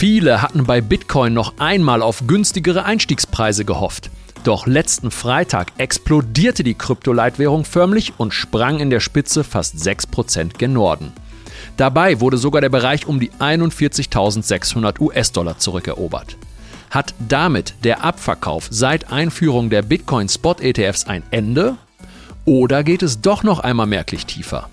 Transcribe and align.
Viele 0.00 0.40
hatten 0.40 0.64
bei 0.64 0.80
Bitcoin 0.80 1.34
noch 1.34 1.58
einmal 1.58 2.00
auf 2.00 2.26
günstigere 2.26 2.86
Einstiegspreise 2.86 3.66
gehofft. 3.66 4.10
Doch 4.44 4.66
letzten 4.66 5.10
Freitag 5.10 5.72
explodierte 5.76 6.64
die 6.64 6.72
Kryptoleitwährung 6.72 7.66
förmlich 7.66 8.14
und 8.16 8.32
sprang 8.32 8.80
in 8.80 8.88
der 8.88 9.00
Spitze 9.00 9.44
fast 9.44 9.76
6% 9.76 10.56
gen 10.56 10.72
Norden. 10.72 11.12
Dabei 11.76 12.18
wurde 12.18 12.38
sogar 12.38 12.62
der 12.62 12.70
Bereich 12.70 13.04
um 13.04 13.20
die 13.20 13.30
41.600 13.30 15.00
US-Dollar 15.00 15.58
zurückerobert. 15.58 16.38
Hat 16.88 17.12
damit 17.18 17.74
der 17.84 18.02
Abverkauf 18.02 18.68
seit 18.70 19.12
Einführung 19.12 19.68
der 19.68 19.82
Bitcoin-Spot-ETFs 19.82 21.08
ein 21.08 21.24
Ende? 21.30 21.76
Oder 22.46 22.84
geht 22.84 23.02
es 23.02 23.20
doch 23.20 23.42
noch 23.42 23.58
einmal 23.58 23.86
merklich 23.86 24.24
tiefer? 24.24 24.70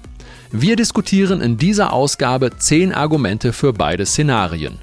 Wir 0.54 0.78
diskutieren 0.78 1.42
in 1.42 1.58
dieser 1.58 1.92
Ausgabe 1.92 2.58
10 2.58 2.94
Argumente 2.94 3.52
für 3.52 3.74
beide 3.74 4.06
Szenarien. 4.06 4.80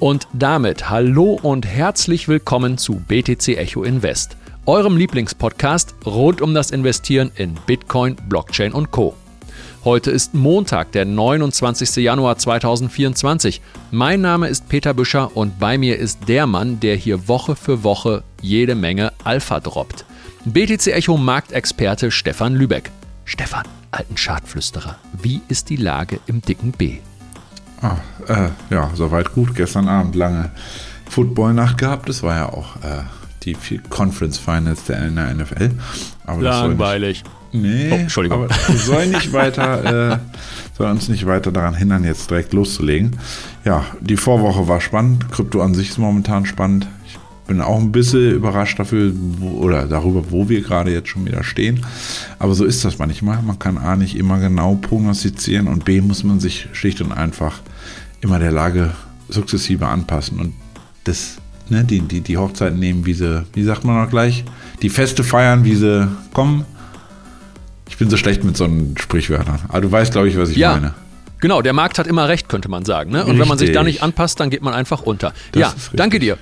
Und 0.00 0.28
damit 0.32 0.88
hallo 0.88 1.38
und 1.42 1.66
herzlich 1.66 2.26
willkommen 2.26 2.78
zu 2.78 2.94
BTC 2.94 3.58
Echo 3.58 3.82
Invest, 3.82 4.34
eurem 4.64 4.96
Lieblingspodcast 4.96 5.94
rund 6.06 6.40
um 6.40 6.54
das 6.54 6.70
Investieren 6.70 7.30
in 7.34 7.54
Bitcoin, 7.66 8.16
Blockchain 8.26 8.72
und 8.72 8.92
Co. 8.92 9.14
Heute 9.84 10.10
ist 10.10 10.32
Montag, 10.32 10.92
der 10.92 11.04
29. 11.04 11.96
Januar 11.96 12.38
2024. 12.38 13.60
Mein 13.90 14.22
Name 14.22 14.48
ist 14.48 14.70
Peter 14.70 14.94
Büscher 14.94 15.36
und 15.36 15.58
bei 15.58 15.76
mir 15.76 15.98
ist 15.98 16.20
der 16.28 16.46
Mann, 16.46 16.80
der 16.80 16.96
hier 16.96 17.28
Woche 17.28 17.54
für 17.54 17.84
Woche 17.84 18.22
jede 18.40 18.74
Menge 18.74 19.12
Alpha 19.22 19.60
droppt. 19.60 20.06
BTC 20.46 20.94
Echo 20.94 21.18
Marktexperte 21.18 22.10
Stefan 22.10 22.54
Lübeck. 22.54 22.90
Stefan, 23.26 23.66
alten 23.90 24.16
Schadflüsterer, 24.16 24.96
wie 25.20 25.42
ist 25.48 25.68
die 25.68 25.76
Lage 25.76 26.20
im 26.26 26.40
dicken 26.40 26.72
B? 26.72 27.00
Ah, 27.82 27.96
äh, 28.28 28.48
ja, 28.70 28.90
soweit 28.94 29.32
gut. 29.32 29.54
Gestern 29.54 29.88
Abend 29.88 30.14
lange 30.14 30.50
Football-Nacht 31.08 31.78
gehabt. 31.78 32.08
Das 32.08 32.22
war 32.22 32.36
ja 32.36 32.48
auch 32.48 32.76
äh, 32.76 33.02
die 33.42 33.56
Conference 33.88 34.38
Finals 34.38 34.84
der 34.84 35.10
NFL. 35.10 35.70
Aber 36.26 36.42
Langweilig. 36.42 37.24
Nee, 37.52 37.90
oh, 37.90 37.94
Entschuldigung. 37.96 38.44
Aber 38.44 38.54
soll 38.76 39.06
nicht 39.08 39.32
weiter, 39.32 40.12
äh, 40.12 40.18
soll 40.76 40.90
uns 40.90 41.08
nicht 41.08 41.26
weiter 41.26 41.50
daran 41.50 41.74
hindern, 41.74 42.04
jetzt 42.04 42.30
direkt 42.30 42.52
loszulegen. 42.52 43.18
Ja, 43.64 43.84
die 44.00 44.16
Vorwoche 44.16 44.68
war 44.68 44.80
spannend. 44.80 45.30
Krypto 45.32 45.60
an 45.60 45.74
sich 45.74 45.88
ist 45.88 45.98
momentan 45.98 46.46
spannend. 46.46 46.86
Ich 47.50 47.56
bin 47.56 47.62
auch 47.62 47.80
ein 47.80 47.90
bisschen 47.90 48.30
überrascht 48.30 48.78
dafür 48.78 49.10
wo, 49.12 49.58
oder 49.62 49.86
darüber, 49.86 50.30
wo 50.30 50.48
wir 50.48 50.60
gerade 50.60 50.92
jetzt 50.92 51.08
schon 51.08 51.26
wieder 51.26 51.42
stehen. 51.42 51.84
Aber 52.38 52.54
so 52.54 52.64
ist 52.64 52.84
das 52.84 53.00
manchmal. 53.00 53.42
Man 53.42 53.58
kann 53.58 53.76
A 53.76 53.96
nicht 53.96 54.16
immer 54.16 54.38
genau 54.38 54.76
prognostizieren 54.76 55.66
und 55.66 55.84
B 55.84 56.00
muss 56.00 56.22
man 56.22 56.38
sich 56.38 56.68
schlicht 56.72 57.00
und 57.00 57.10
einfach 57.10 57.58
immer 58.20 58.38
der 58.38 58.52
Lage 58.52 58.92
sukzessive 59.28 59.88
anpassen 59.88 60.38
und 60.38 60.54
das, 61.02 61.38
ne, 61.68 61.82
die, 61.82 62.02
die, 62.02 62.20
die 62.20 62.38
Hochzeiten 62.38 62.78
nehmen, 62.78 63.04
wie 63.04 63.14
sie, 63.14 63.44
wie 63.52 63.64
sagt 63.64 63.82
man 63.82 64.00
noch 64.00 64.10
gleich, 64.10 64.44
die 64.80 64.88
Feste 64.88 65.24
feiern, 65.24 65.64
wie 65.64 65.74
sie 65.74 66.08
kommen 66.32 66.64
ich 67.88 67.96
bin 67.96 68.08
so 68.08 68.16
schlecht 68.16 68.44
mit 68.44 68.56
so 68.56 68.64
einem 68.64 68.96
Sprichwörtern. 68.96 69.58
Aber 69.68 69.80
du 69.80 69.90
weißt, 69.90 70.12
glaube 70.12 70.28
ich, 70.28 70.38
was 70.38 70.50
ich 70.50 70.56
ja. 70.56 70.72
meine. 70.72 70.94
Genau, 71.40 71.60
der 71.60 71.72
Markt 71.72 71.98
hat 71.98 72.06
immer 72.06 72.28
recht, 72.28 72.48
könnte 72.48 72.68
man 72.68 72.84
sagen. 72.84 73.10
Ne? 73.10 73.22
Und 73.22 73.30
Richtig. 73.30 73.40
wenn 73.40 73.48
man 73.48 73.58
sich 73.58 73.72
da 73.72 73.82
nicht 73.82 74.02
anpasst, 74.02 74.38
dann 74.38 74.50
geht 74.50 74.62
man 74.62 74.72
einfach 74.72 75.02
unter. 75.02 75.32
Das 75.52 75.60
ja, 75.60 75.74
danke 75.94 76.18
dir. 76.18 76.38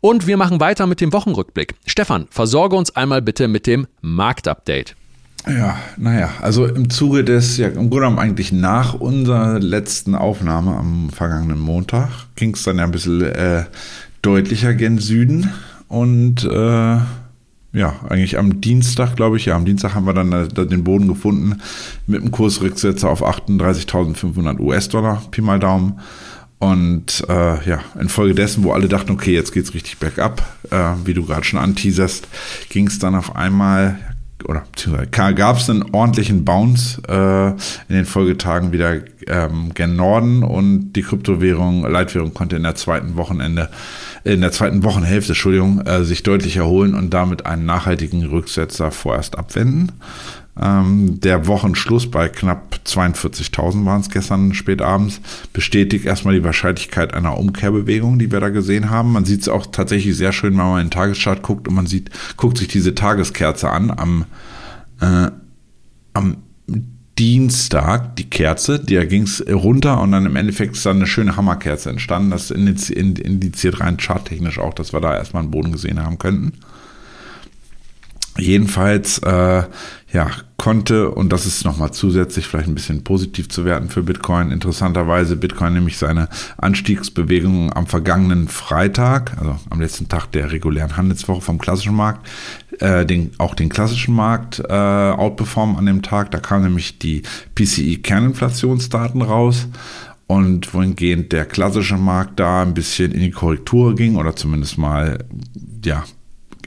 Und 0.00 0.26
wir 0.26 0.36
machen 0.36 0.60
weiter 0.60 0.86
mit 0.86 1.00
dem 1.00 1.12
Wochenrückblick. 1.12 1.74
Stefan, 1.86 2.26
versorge 2.30 2.76
uns 2.76 2.94
einmal 2.94 3.22
bitte 3.22 3.48
mit 3.48 3.66
dem 3.66 3.86
Marktupdate. 4.02 4.96
Ja, 5.46 5.78
naja, 5.98 6.30
also 6.40 6.66
im 6.66 6.88
Zuge 6.88 7.22
des, 7.22 7.58
ja, 7.58 7.68
im 7.68 7.74
Grunde 7.74 7.96
genommen 7.96 8.18
eigentlich 8.18 8.50
nach 8.50 8.94
unserer 8.94 9.60
letzten 9.60 10.14
Aufnahme 10.14 10.74
am 10.74 11.10
vergangenen 11.10 11.58
Montag 11.58 12.08
ging 12.34 12.54
es 12.54 12.62
dann 12.62 12.78
ja 12.78 12.84
ein 12.84 12.90
bisschen 12.90 13.20
äh, 13.20 13.64
deutlicher 14.22 14.72
gen 14.72 14.98
Süden 14.98 15.52
und 15.88 16.44
äh, 16.44 16.96
ja, 17.74 17.92
eigentlich 18.08 18.38
am 18.38 18.60
Dienstag, 18.60 19.16
glaube 19.16 19.36
ich, 19.36 19.46
ja, 19.46 19.56
am 19.56 19.64
Dienstag 19.64 19.94
haben 19.94 20.06
wir 20.06 20.14
dann 20.14 20.32
äh, 20.32 20.66
den 20.66 20.84
Boden 20.84 21.08
gefunden 21.08 21.60
mit 22.06 22.20
einem 22.20 22.30
Kursrücksetzer 22.30 23.10
auf 23.10 23.26
38.500 23.26 24.60
US-Dollar, 24.60 25.22
Pi 25.32 25.42
mal 25.42 25.58
Daumen. 25.58 25.98
Und 26.60 27.24
äh, 27.28 27.68
ja, 27.68 27.80
infolgedessen, 28.00 28.62
wo 28.62 28.72
alle 28.72 28.88
dachten, 28.88 29.10
okay, 29.10 29.34
jetzt 29.34 29.52
geht's 29.52 29.74
richtig 29.74 29.98
bergab, 29.98 30.40
äh, 30.70 30.92
wie 31.04 31.12
du 31.12 31.26
gerade 31.26 31.44
schon 31.44 31.58
anteaserst, 31.58 32.28
ging 32.70 32.86
es 32.86 33.00
dann 33.00 33.16
auf 33.16 33.34
einmal, 33.34 33.98
oder 34.44 34.62
beziehungsweise 34.70 35.34
gab 35.34 35.58
es 35.58 35.68
einen 35.68 35.84
ordentlichen 35.92 36.44
Bounce 36.44 37.02
äh, 37.08 37.48
in 37.48 37.96
den 37.96 38.04
Folgetagen 38.06 38.70
wieder 38.70 39.00
ähm, 39.26 39.74
gen 39.74 39.96
Norden 39.96 40.44
und 40.44 40.92
die 40.92 41.02
Kryptowährung, 41.02 41.82
Leitwährung 41.82 42.32
konnte 42.32 42.56
in 42.56 42.62
der 42.62 42.76
zweiten 42.76 43.16
Wochenende, 43.16 43.68
in 44.24 44.40
der 44.40 44.52
zweiten 44.52 44.82
Wochenhälfte, 44.82 45.32
Entschuldigung, 45.32 45.82
äh, 45.82 46.04
sich 46.04 46.22
deutlich 46.22 46.56
erholen 46.56 46.94
und 46.94 47.12
damit 47.12 47.44
einen 47.44 47.66
nachhaltigen 47.66 48.24
Rücksetzer 48.24 48.90
vorerst 48.90 49.38
abwenden. 49.38 49.92
Ähm, 50.60 51.20
der 51.20 51.46
Wochenschluss 51.46 52.10
bei 52.10 52.28
knapp 52.28 52.80
42.000 52.86 53.84
waren 53.84 54.00
es 54.00 54.08
gestern 54.08 54.54
spät 54.54 54.80
abends, 54.80 55.20
bestätigt 55.52 56.06
erstmal 56.06 56.34
die 56.34 56.44
Wahrscheinlichkeit 56.44 57.12
einer 57.12 57.36
Umkehrbewegung, 57.36 58.18
die 58.18 58.32
wir 58.32 58.40
da 58.40 58.48
gesehen 58.48 58.88
haben. 58.88 59.12
Man 59.12 59.24
sieht 59.24 59.42
es 59.42 59.48
auch 59.48 59.66
tatsächlich 59.66 60.16
sehr 60.16 60.32
schön, 60.32 60.56
wenn 60.56 60.64
man 60.64 60.80
in 60.80 60.86
den 60.86 60.92
Tageschart 60.92 61.42
guckt 61.42 61.68
und 61.68 61.74
man 61.74 61.86
sieht, 61.86 62.10
guckt 62.36 62.56
sich 62.56 62.68
diese 62.68 62.94
Tageskerze 62.94 63.68
an 63.68 63.90
am, 63.90 64.24
äh, 65.00 65.30
am 66.14 66.36
Dienstag 67.18 68.16
die 68.16 68.28
Kerze, 68.28 68.80
da 68.80 69.04
ging 69.04 69.22
es 69.22 69.44
runter 69.48 70.00
und 70.00 70.12
dann 70.12 70.26
im 70.26 70.36
Endeffekt 70.36 70.76
ist 70.76 70.84
dann 70.84 70.96
eine 70.96 71.06
schöne 71.06 71.36
Hammerkerze 71.36 71.90
entstanden. 71.90 72.30
Das 72.30 72.50
indiziert 72.50 73.80
rein 73.80 73.98
charttechnisch 73.98 74.58
auch, 74.58 74.74
dass 74.74 74.92
wir 74.92 75.00
da 75.00 75.16
erstmal 75.16 75.42
einen 75.42 75.52
Boden 75.52 75.72
gesehen 75.72 76.02
haben 76.02 76.18
könnten. 76.18 76.52
Jedenfalls, 78.36 79.18
äh, 79.18 79.62
ja, 80.12 80.30
konnte, 80.56 81.10
und 81.10 81.32
das 81.32 81.46
ist 81.46 81.64
nochmal 81.64 81.92
zusätzlich 81.92 82.46
vielleicht 82.46 82.68
ein 82.68 82.74
bisschen 82.74 83.04
positiv 83.04 83.48
zu 83.48 83.64
werten 83.64 83.90
für 83.90 84.02
Bitcoin, 84.02 84.50
interessanterweise 84.50 85.36
Bitcoin 85.36 85.74
nämlich 85.74 85.98
seine 85.98 86.28
Anstiegsbewegung 86.56 87.72
am 87.72 87.86
vergangenen 87.86 88.48
Freitag, 88.48 89.36
also 89.38 89.58
am 89.70 89.80
letzten 89.80 90.08
Tag 90.08 90.32
der 90.32 90.50
regulären 90.50 90.96
Handelswoche 90.96 91.42
vom 91.42 91.58
klassischen 91.58 91.94
Markt, 91.94 92.26
äh, 92.80 93.04
den, 93.06 93.32
auch 93.38 93.54
den 93.54 93.68
klassischen 93.68 94.14
Markt 94.14 94.60
äh, 94.60 94.72
outperformen 94.72 95.76
an 95.76 95.86
dem 95.86 96.02
Tag. 96.02 96.30
Da 96.30 96.38
kamen 96.38 96.64
nämlich 96.64 96.98
die 96.98 97.22
PCI-Kerninflationsdaten 97.54 99.22
raus. 99.22 99.68
Und 100.26 100.72
wohingehend 100.72 101.32
der 101.32 101.44
klassische 101.44 101.98
Markt 101.98 102.40
da 102.40 102.62
ein 102.62 102.72
bisschen 102.72 103.12
in 103.12 103.20
die 103.20 103.30
Korrektur 103.30 103.94
ging 103.94 104.16
oder 104.16 104.34
zumindest 104.34 104.78
mal 104.78 105.18
ja, 105.84 106.04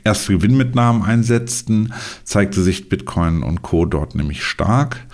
erste 0.04 0.34
Gewinnmitnahmen 0.34 1.02
einsetzten, 1.02 1.92
zeigte 2.24 2.62
sich 2.62 2.88
Bitcoin 2.88 3.42
und 3.42 3.64
Co. 3.64 3.86
dort 3.86 4.14
nämlich 4.14 4.44
stark 4.44 5.08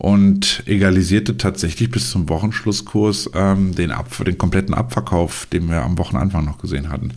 und 0.00 0.62
egalisierte 0.64 1.36
tatsächlich 1.36 1.90
bis 1.90 2.10
zum 2.10 2.30
Wochenschlusskurs 2.30 3.30
ähm, 3.34 3.74
den, 3.74 3.90
Ab 3.90 4.08
den 4.24 4.38
kompletten 4.38 4.74
Abverkauf, 4.74 5.46
den 5.52 5.68
wir 5.68 5.82
am 5.82 5.98
Wochenanfang 5.98 6.42
noch 6.44 6.56
gesehen 6.56 6.88
hatten. 6.88 7.12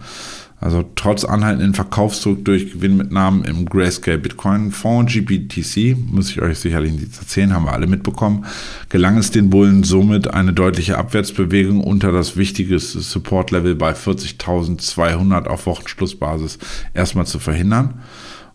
Also 0.63 0.89
trotz 0.95 1.25
anhaltenden 1.25 1.73
Verkaufsdruck 1.73 2.45
durch 2.45 2.71
Gewinnmitnahmen 2.71 3.43
im 3.43 3.65
Grayscale 3.65 4.17
Bitcoin 4.17 4.71
Fonds 4.71 5.11
GBTC, 5.11 5.97
muss 6.09 6.29
ich 6.29 6.41
euch 6.41 6.57
sicherlich 6.57 6.93
nicht 6.93 7.17
erzählen, 7.19 7.53
haben 7.53 7.65
wir 7.65 7.73
alle 7.73 7.85
mitbekommen, 7.85 8.45
gelang 8.87 9.17
es 9.17 9.29
den 9.29 9.49
Bullen 9.49 9.83
somit 9.83 10.29
eine 10.29 10.53
deutliche 10.53 10.97
Abwärtsbewegung 10.97 11.81
unter 11.81 12.13
das 12.13 12.37
wichtige 12.37 12.79
Support-Level 12.79 13.75
bei 13.75 13.91
40.200 13.91 15.47
auf 15.47 15.65
Wochenschlussbasis 15.65 16.59
erstmal 16.93 17.25
zu 17.25 17.39
verhindern. 17.39 17.95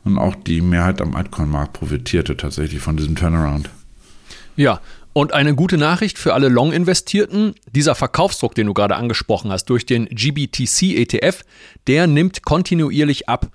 Und 0.02 0.16
auch 0.16 0.34
die 0.34 0.62
Mehrheit 0.62 1.02
am 1.02 1.14
Altcoin-Markt 1.14 1.75
profitierte 1.75 2.38
tatsächlich 2.38 2.81
von 2.81 2.96
diesem 2.96 3.16
Turnaround. 3.16 3.69
Ja, 4.56 4.81
und 5.18 5.34
eine 5.34 5.56
gute 5.56 5.78
Nachricht 5.78 6.16
für 6.16 6.32
alle 6.32 6.46
Long-Investierten, 6.46 7.56
dieser 7.72 7.96
Verkaufsdruck, 7.96 8.54
den 8.54 8.68
du 8.68 8.72
gerade 8.72 8.94
angesprochen 8.94 9.50
hast, 9.50 9.64
durch 9.64 9.84
den 9.84 10.06
GBTC-ETF, 10.06 11.42
der 11.88 12.06
nimmt 12.06 12.44
kontinuierlich 12.44 13.28
ab. 13.28 13.48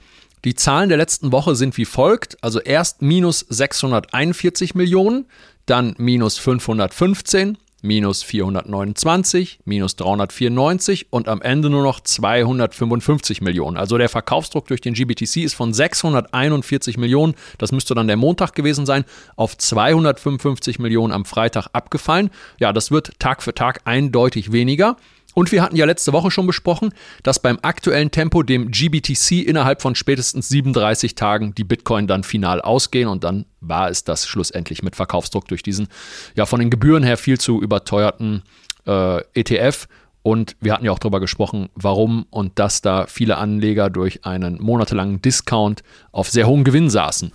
Die 0.44 0.56
Zahlen 0.56 0.89
der 0.89 0.98
letzten 0.98 1.31
Woche 1.31 1.56
sind 1.56 1.77
wie 1.77 1.86
folgt, 1.86 2.36
also 2.44 2.60
erst 2.60 3.01
minus 3.01 3.45
641 3.48 4.75
Millionen, 4.75 5.25
dann 5.65 5.95
minus 5.98 6.38
515, 6.38 7.57
minus 7.84 8.24
429, 8.24 9.60
minus 9.66 9.96
394 9.98 11.08
und 11.12 11.28
am 11.28 11.42
Ende 11.42 11.70
nur 11.70 11.84
noch 11.84 12.00
255 12.00 13.42
Millionen. 13.42 13.78
Also 13.78 13.98
der 13.98 14.10
Verkaufsdruck 14.10 14.68
durch 14.68 14.82
den 14.82 14.96
GBTC 14.96 15.44
ist 15.44 15.54
von 15.54 15.74
641 15.74 16.98
Millionen, 16.98 17.36
das 17.58 17.72
müsste 17.72 17.94
dann 17.94 18.08
der 18.08 18.18
Montag 18.18 18.56
gewesen 18.56 18.86
sein, 18.86 19.04
auf 19.36 19.58
255 19.58 20.80
Millionen 20.80 21.14
am 21.14 21.26
Freitag 21.26 21.68
abgefallen. 21.74 22.32
Ja, 22.58 22.74
das 22.74 22.90
wird 22.90 23.20
Tag 23.20 23.44
für 23.44 23.54
Tag 23.54 23.82
eindeutig 23.86 24.52
weniger. 24.52 24.96
Und 25.34 25.52
wir 25.52 25.62
hatten 25.62 25.76
ja 25.76 25.86
letzte 25.86 26.14
Woche 26.14 26.32
schon 26.32 26.48
besprochen, 26.48 26.94
dass 27.24 27.40
beim 27.40 27.60
aktuellen 27.62 28.12
Tempo, 28.12 28.44
dem 28.44 28.72
GBTC, 28.72 29.44
innerhalb 29.44 29.82
von 29.82 29.96
spätestens 29.96 30.50
37 30.50 31.16
Tagen 31.16 31.56
die 31.56 31.64
Bitcoin 31.64 32.08
dann 32.08 32.24
final 32.24 32.62
ausgehen 32.62 33.08
und 33.08 33.24
dann 33.24 33.46
war 33.62 33.90
es 33.90 34.04
das 34.04 34.28
schlussendlich 34.28 34.84
mit 34.84 34.96
Verkaufsdruck 34.96 35.48
durch 35.48 35.64
diesen, 35.64 35.88
ja, 36.36 36.46
von 36.46 36.60
den 36.60 36.70
Gebühren 36.70 37.04
her 37.04 37.18
viel 37.18 37.40
zu 37.40 37.62
überteuerten 37.62 38.44
äh, 38.86 39.22
ETF. 39.34 39.88
Und 40.22 40.56
wir 40.62 40.74
hatten 40.74 40.86
ja 40.86 40.92
auch 40.92 41.00
darüber 41.00 41.20
gesprochen, 41.20 41.70
warum 41.76 42.26
und 42.30 42.58
dass 42.58 42.82
da 42.82 43.08
viele 43.08 43.38
Anleger 43.38 43.90
durch 43.90 44.26
einen 44.26 44.62
monatelangen 44.62 45.22
Discount 45.22 45.84
auf 46.14 46.30
sehr 46.30 46.48
hohen 46.48 46.64
Gewinn 46.64 46.90
saßen. 46.90 47.34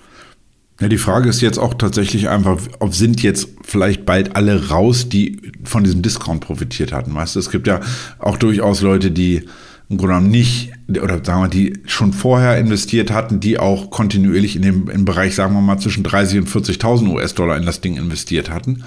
Ja, 0.81 0.87
die 0.87 0.99
Frage 0.99 1.29
ist 1.29 1.41
jetzt 1.41 1.59
auch 1.59 1.75
tatsächlich 1.75 2.29
einfach, 2.29 2.59
ob 2.79 2.95
sind 2.95 3.21
jetzt 3.23 3.49
vielleicht 3.65 4.07
bald 4.07 4.37
alle 4.37 4.69
raus, 4.69 5.09
die 5.09 5.41
von 5.65 5.83
diesem 5.83 6.03
Discount 6.03 6.41
profitiert 6.41 6.93
hatten. 6.93 7.15
Weißt 7.15 7.35
du, 7.35 7.41
es 7.41 7.51
gibt 7.51 7.67
ja 7.67 7.81
auch 8.21 8.37
durchaus 8.37 8.81
Leute, 8.81 9.11
die 9.11 9.43
im 9.91 9.97
Grunde 9.97 10.15
genommen 10.15 10.31
nicht, 10.31 10.73
oder 10.89 11.25
sagen 11.25 11.43
wir, 11.43 11.49
die 11.49 11.81
schon 11.87 12.13
vorher 12.13 12.59
investiert 12.59 13.11
hatten, 13.11 13.41
die 13.41 13.59
auch 13.59 13.91
kontinuierlich 13.91 14.55
in 14.55 14.63
dem 14.63 14.89
im 14.89 15.05
Bereich, 15.05 15.35
sagen 15.35 15.55
wir 15.55 15.63
mal, 15.63 15.79
zwischen 15.79 16.05
30 16.05 16.41
und 16.41 16.49
40.000 16.49 17.09
US-Dollar 17.09 17.57
in 17.57 17.67
das 17.67 17.81
Ding 17.81 17.97
investiert 17.97 18.51
hatten 18.51 18.85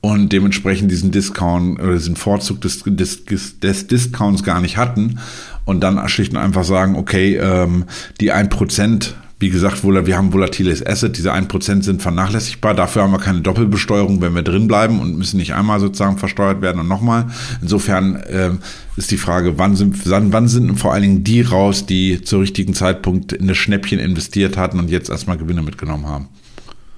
und 0.00 0.32
dementsprechend 0.32 0.90
diesen 0.90 1.10
Discount 1.10 1.80
oder 1.80 1.94
diesen 1.94 2.16
Vorzug 2.16 2.60
des, 2.60 2.84
des, 2.84 3.58
des 3.58 3.86
Discounts 3.88 4.44
gar 4.44 4.60
nicht 4.60 4.76
hatten 4.76 5.18
und 5.64 5.80
dann 5.80 6.08
schlicht 6.08 6.32
und 6.32 6.38
einfach 6.38 6.64
sagen, 6.64 6.94
okay, 6.94 7.36
ähm, 7.36 7.84
die 8.20 8.32
1% 8.32 9.14
wie 9.38 9.50
gesagt, 9.50 9.84
wir 9.84 10.16
haben 10.16 10.32
volatiles 10.32 10.84
Asset, 10.84 11.18
diese 11.18 11.34
1% 11.34 11.82
sind 11.82 12.00
vernachlässigbar. 12.00 12.72
Dafür 12.72 13.02
haben 13.02 13.12
wir 13.12 13.18
keine 13.18 13.42
Doppelbesteuerung, 13.42 14.22
wenn 14.22 14.34
wir 14.34 14.42
drin 14.42 14.66
bleiben 14.66 14.98
und 14.98 15.18
müssen 15.18 15.36
nicht 15.36 15.52
einmal 15.52 15.78
sozusagen 15.78 16.16
versteuert 16.16 16.62
werden 16.62 16.80
und 16.80 16.88
nochmal. 16.88 17.26
Insofern 17.60 18.16
äh, 18.16 18.52
ist 18.96 19.10
die 19.10 19.18
Frage, 19.18 19.58
wann 19.58 19.76
sind, 19.76 20.08
wann 20.08 20.48
sind 20.48 20.78
vor 20.78 20.94
allen 20.94 21.02
Dingen 21.02 21.24
die 21.24 21.42
raus, 21.42 21.84
die 21.84 22.22
zur 22.22 22.40
richtigen 22.40 22.72
Zeitpunkt 22.72 23.34
in 23.34 23.46
das 23.46 23.58
Schnäppchen 23.58 23.98
investiert 23.98 24.56
hatten 24.56 24.78
und 24.78 24.88
jetzt 24.88 25.10
erstmal 25.10 25.36
Gewinne 25.36 25.60
mitgenommen 25.60 26.06
haben. 26.06 26.28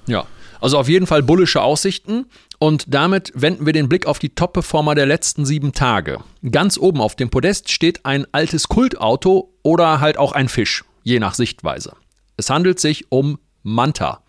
Ja, 0.07 0.25
also 0.61 0.79
auf 0.79 0.89
jeden 0.89 1.09
Fall 1.09 1.25
bullische 1.25 1.61
Aussichten. 1.61 2.27
Und 2.61 2.93
damit 2.95 3.33
wenden 3.35 3.67
wir 3.67 3.73
den 3.73 3.89
Blick 3.89 4.07
auf 4.07 4.21
die 4.21 4.31
Top-Performer 4.31 4.95
der 4.95 5.07
letzten 5.07 5.45
sieben 5.45 5.73
Tage. 5.73 6.19
Ganz 6.49 6.79
oben 6.79 7.01
auf 7.01 7.17
dem 7.17 7.31
Podest 7.31 7.71
steht 7.71 8.05
ein 8.05 8.27
altes 8.31 8.69
Kultauto 8.69 9.53
oder 9.63 10.01
halt 10.01 10.19
auch 10.19 10.33
ein 10.33 10.49
Fisch, 10.49 10.85
je 11.03 11.19
nach 11.19 11.35
Sichtweise. 11.35 11.93
Es 12.39 12.51
handelt 12.51 12.81
sich 12.81 13.11
um 13.11 13.39
Manta, 13.65 14.23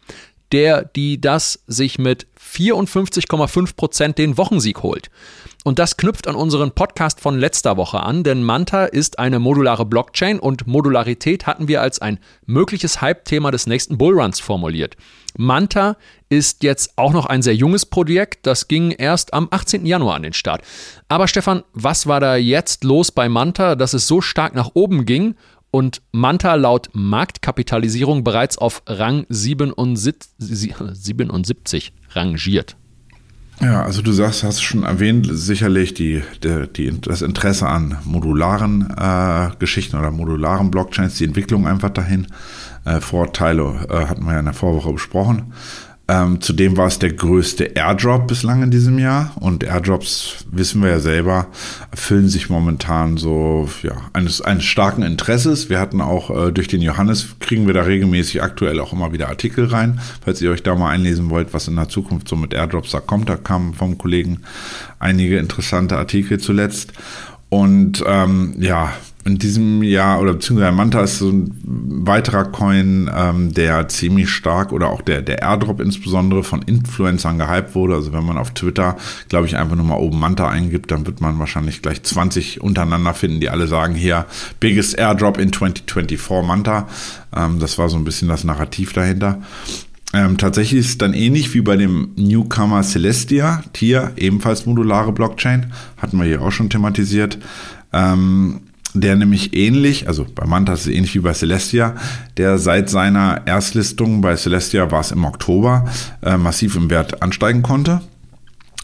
der, 0.51 0.83
die 0.83 1.21
das 1.21 1.63
sich 1.67 1.99
mit 1.99 2.27
54,5 2.39 3.75
Prozent 3.75 4.17
den 4.17 4.37
Wochensieg 4.37 4.81
holt. 4.81 5.11
Und 5.63 5.77
das 5.77 5.97
knüpft 5.97 6.27
an 6.27 6.35
unseren 6.35 6.71
Podcast 6.71 7.19
von 7.19 7.37
letzter 7.37 7.77
Woche 7.77 7.99
an, 7.99 8.23
denn 8.23 8.43
Manta 8.43 8.85
ist 8.85 9.19
eine 9.19 9.37
modulare 9.37 9.85
Blockchain 9.85 10.39
und 10.39 10.65
Modularität 10.65 11.45
hatten 11.45 11.67
wir 11.67 11.81
als 11.81 11.99
ein 11.99 12.17
mögliches 12.47 13.01
Hype-Thema 13.01 13.51
des 13.51 13.67
nächsten 13.67 13.97
Bullruns 13.97 14.39
formuliert. 14.39 14.95
Manta 15.37 15.97
ist 16.29 16.63
jetzt 16.63 16.97
auch 16.97 17.13
noch 17.13 17.27
ein 17.27 17.43
sehr 17.43 17.55
junges 17.55 17.85
Projekt, 17.85 18.47
das 18.47 18.67
ging 18.67 18.91
erst 18.91 19.33
am 19.33 19.49
18. 19.51 19.85
Januar 19.85 20.15
an 20.15 20.23
den 20.23 20.33
Start. 20.33 20.63
Aber 21.09 21.27
Stefan, 21.27 21.63
was 21.73 22.07
war 22.07 22.19
da 22.19 22.35
jetzt 22.35 22.83
los 22.83 23.11
bei 23.11 23.29
Manta, 23.29 23.75
dass 23.75 23.93
es 23.93 24.07
so 24.07 24.21
stark 24.21 24.55
nach 24.55 24.71
oben 24.73 25.05
ging 25.05 25.35
und 25.71 26.01
Manta 26.11 26.55
laut 26.55 26.89
Marktkapitalisierung 26.93 28.23
bereits 28.23 28.57
auf 28.57 28.83
Rang 28.87 29.25
77, 29.29 30.75
77 30.93 31.93
rangiert. 32.11 32.75
Ja, 33.61 33.83
also 33.83 34.01
du 34.01 34.13
sagst, 34.13 34.43
hast 34.43 34.61
schon 34.61 34.83
erwähnt, 34.83 35.27
sicherlich 35.29 35.93
die, 35.93 36.21
die, 36.43 36.67
die 36.73 37.01
das 37.01 37.21
Interesse 37.21 37.67
an 37.67 37.97
modularen 38.05 38.89
äh, 38.97 39.49
Geschichten 39.59 39.97
oder 39.97 40.11
modularen 40.11 40.71
Blockchains, 40.71 41.15
die 41.15 41.25
Entwicklung 41.25 41.67
einfach 41.67 41.89
dahin. 41.89 42.27
Äh, 42.85 43.01
Vorteile 43.01 43.85
äh, 43.89 44.05
hatten 44.05 44.23
wir 44.23 44.33
ja 44.33 44.39
in 44.39 44.45
der 44.45 44.53
Vorwoche 44.53 44.93
besprochen. 44.93 45.53
Ähm, 46.09 46.41
zudem 46.41 46.75
war 46.75 46.87
es 46.87 46.97
der 46.97 47.13
größte 47.13 47.65
Airdrop 47.75 48.27
bislang 48.27 48.63
in 48.63 48.71
diesem 48.71 48.97
Jahr 48.97 49.31
und 49.39 49.63
Airdrops, 49.63 50.37
wissen 50.49 50.81
wir 50.81 50.89
ja 50.89 50.99
selber, 50.99 51.45
erfüllen 51.91 52.27
sich 52.29 52.49
momentan 52.49 53.17
so 53.17 53.69
ja, 53.83 53.91
eines, 54.13 54.41
eines 54.41 54.63
starken 54.63 55.03
Interesses. 55.03 55.69
Wir 55.69 55.79
hatten 55.79 56.01
auch 56.01 56.31
äh, 56.31 56.51
durch 56.51 56.67
den 56.67 56.81
Johannes, 56.81 57.35
kriegen 57.39 57.67
wir 57.67 57.75
da 57.75 57.83
regelmäßig 57.83 58.41
aktuell 58.41 58.79
auch 58.79 58.91
immer 58.91 59.13
wieder 59.13 59.29
Artikel 59.29 59.65
rein, 59.65 60.01
falls 60.25 60.41
ihr 60.41 60.49
euch 60.49 60.63
da 60.63 60.73
mal 60.73 60.89
einlesen 60.89 61.29
wollt, 61.29 61.53
was 61.53 61.67
in 61.67 61.75
der 61.75 61.89
Zukunft 61.89 62.27
so 62.27 62.35
mit 62.35 62.55
Airdrops 62.55 62.89
da 62.89 63.01
kommt. 63.01 63.29
Da 63.29 63.35
kamen 63.35 63.75
vom 63.75 63.99
Kollegen 63.99 64.41
einige 64.97 65.37
interessante 65.37 65.95
Artikel 65.95 66.39
zuletzt. 66.39 66.91
Und 67.49 68.03
ähm, 68.07 68.55
ja, 68.57 68.93
in 69.29 69.37
diesem 69.37 69.83
Jahr 69.83 70.19
oder 70.19 70.33
beziehungsweise 70.33 70.71
Manta 70.71 71.01
ist 71.01 71.19
so 71.19 71.29
ein 71.29 71.55
weiterer 71.63 72.45
Coin, 72.45 73.09
ähm, 73.15 73.53
der 73.53 73.87
ziemlich 73.87 74.29
stark 74.29 74.71
oder 74.71 74.89
auch 74.89 75.01
der, 75.01 75.21
der 75.21 75.41
Airdrop 75.41 75.79
insbesondere 75.79 76.43
von 76.43 76.61
Influencern 76.63 77.37
gehypt 77.37 77.75
wurde. 77.75 77.95
Also 77.95 78.11
wenn 78.11 78.25
man 78.25 78.37
auf 78.37 78.51
Twitter, 78.51 78.97
glaube 79.29 79.45
ich, 79.45 79.57
einfach 79.57 79.75
nur 79.75 79.85
mal 79.85 79.97
oben 79.97 80.19
Manta 80.19 80.49
eingibt, 80.49 80.91
dann 80.91 81.05
wird 81.05 81.21
man 81.21 81.37
wahrscheinlich 81.39 81.81
gleich 81.81 82.01
20 82.03 82.61
untereinander 82.61 83.13
finden, 83.13 83.39
die 83.39 83.49
alle 83.49 83.67
sagen 83.67 83.93
hier, 83.93 84.25
biggest 84.59 84.97
Airdrop 84.97 85.37
in 85.37 85.53
2024 85.53 86.47
Manta. 86.47 86.87
Ähm, 87.35 87.59
das 87.59 87.77
war 87.77 87.89
so 87.89 87.97
ein 87.97 88.03
bisschen 88.03 88.27
das 88.27 88.43
Narrativ 88.43 88.93
dahinter. 88.93 89.41
Ähm, 90.11 90.37
tatsächlich 90.39 90.79
ist 90.79 90.89
es 90.89 90.97
dann 90.97 91.13
ähnlich 91.13 91.53
wie 91.53 91.61
bei 91.61 91.77
dem 91.77 92.09
Newcomer 92.15 92.81
Celestia, 92.81 93.63
Tier, 93.73 94.11
ebenfalls 94.17 94.65
modulare 94.65 95.11
Blockchain, 95.11 95.71
hatten 95.97 96.17
wir 96.17 96.25
hier 96.25 96.41
auch 96.41 96.51
schon 96.51 96.69
thematisiert. 96.69 97.37
Ähm, 97.93 98.61
der 98.93 99.15
nämlich 99.15 99.55
ähnlich, 99.55 100.07
also 100.07 100.25
bei 100.33 100.45
Manta 100.45 100.73
ist 100.73 100.81
es 100.81 100.87
ähnlich 100.87 101.15
wie 101.15 101.19
bei 101.19 101.33
Celestia, 101.33 101.95
der 102.37 102.57
seit 102.57 102.89
seiner 102.89 103.45
Erstlistung 103.45 104.21
bei 104.21 104.35
Celestia 104.35 104.91
war 104.91 105.01
es 105.01 105.11
im 105.11 105.25
Oktober 105.25 105.85
äh, 106.21 106.37
massiv 106.37 106.75
im 106.75 106.89
Wert 106.89 107.21
ansteigen 107.21 107.61
konnte. 107.61 108.01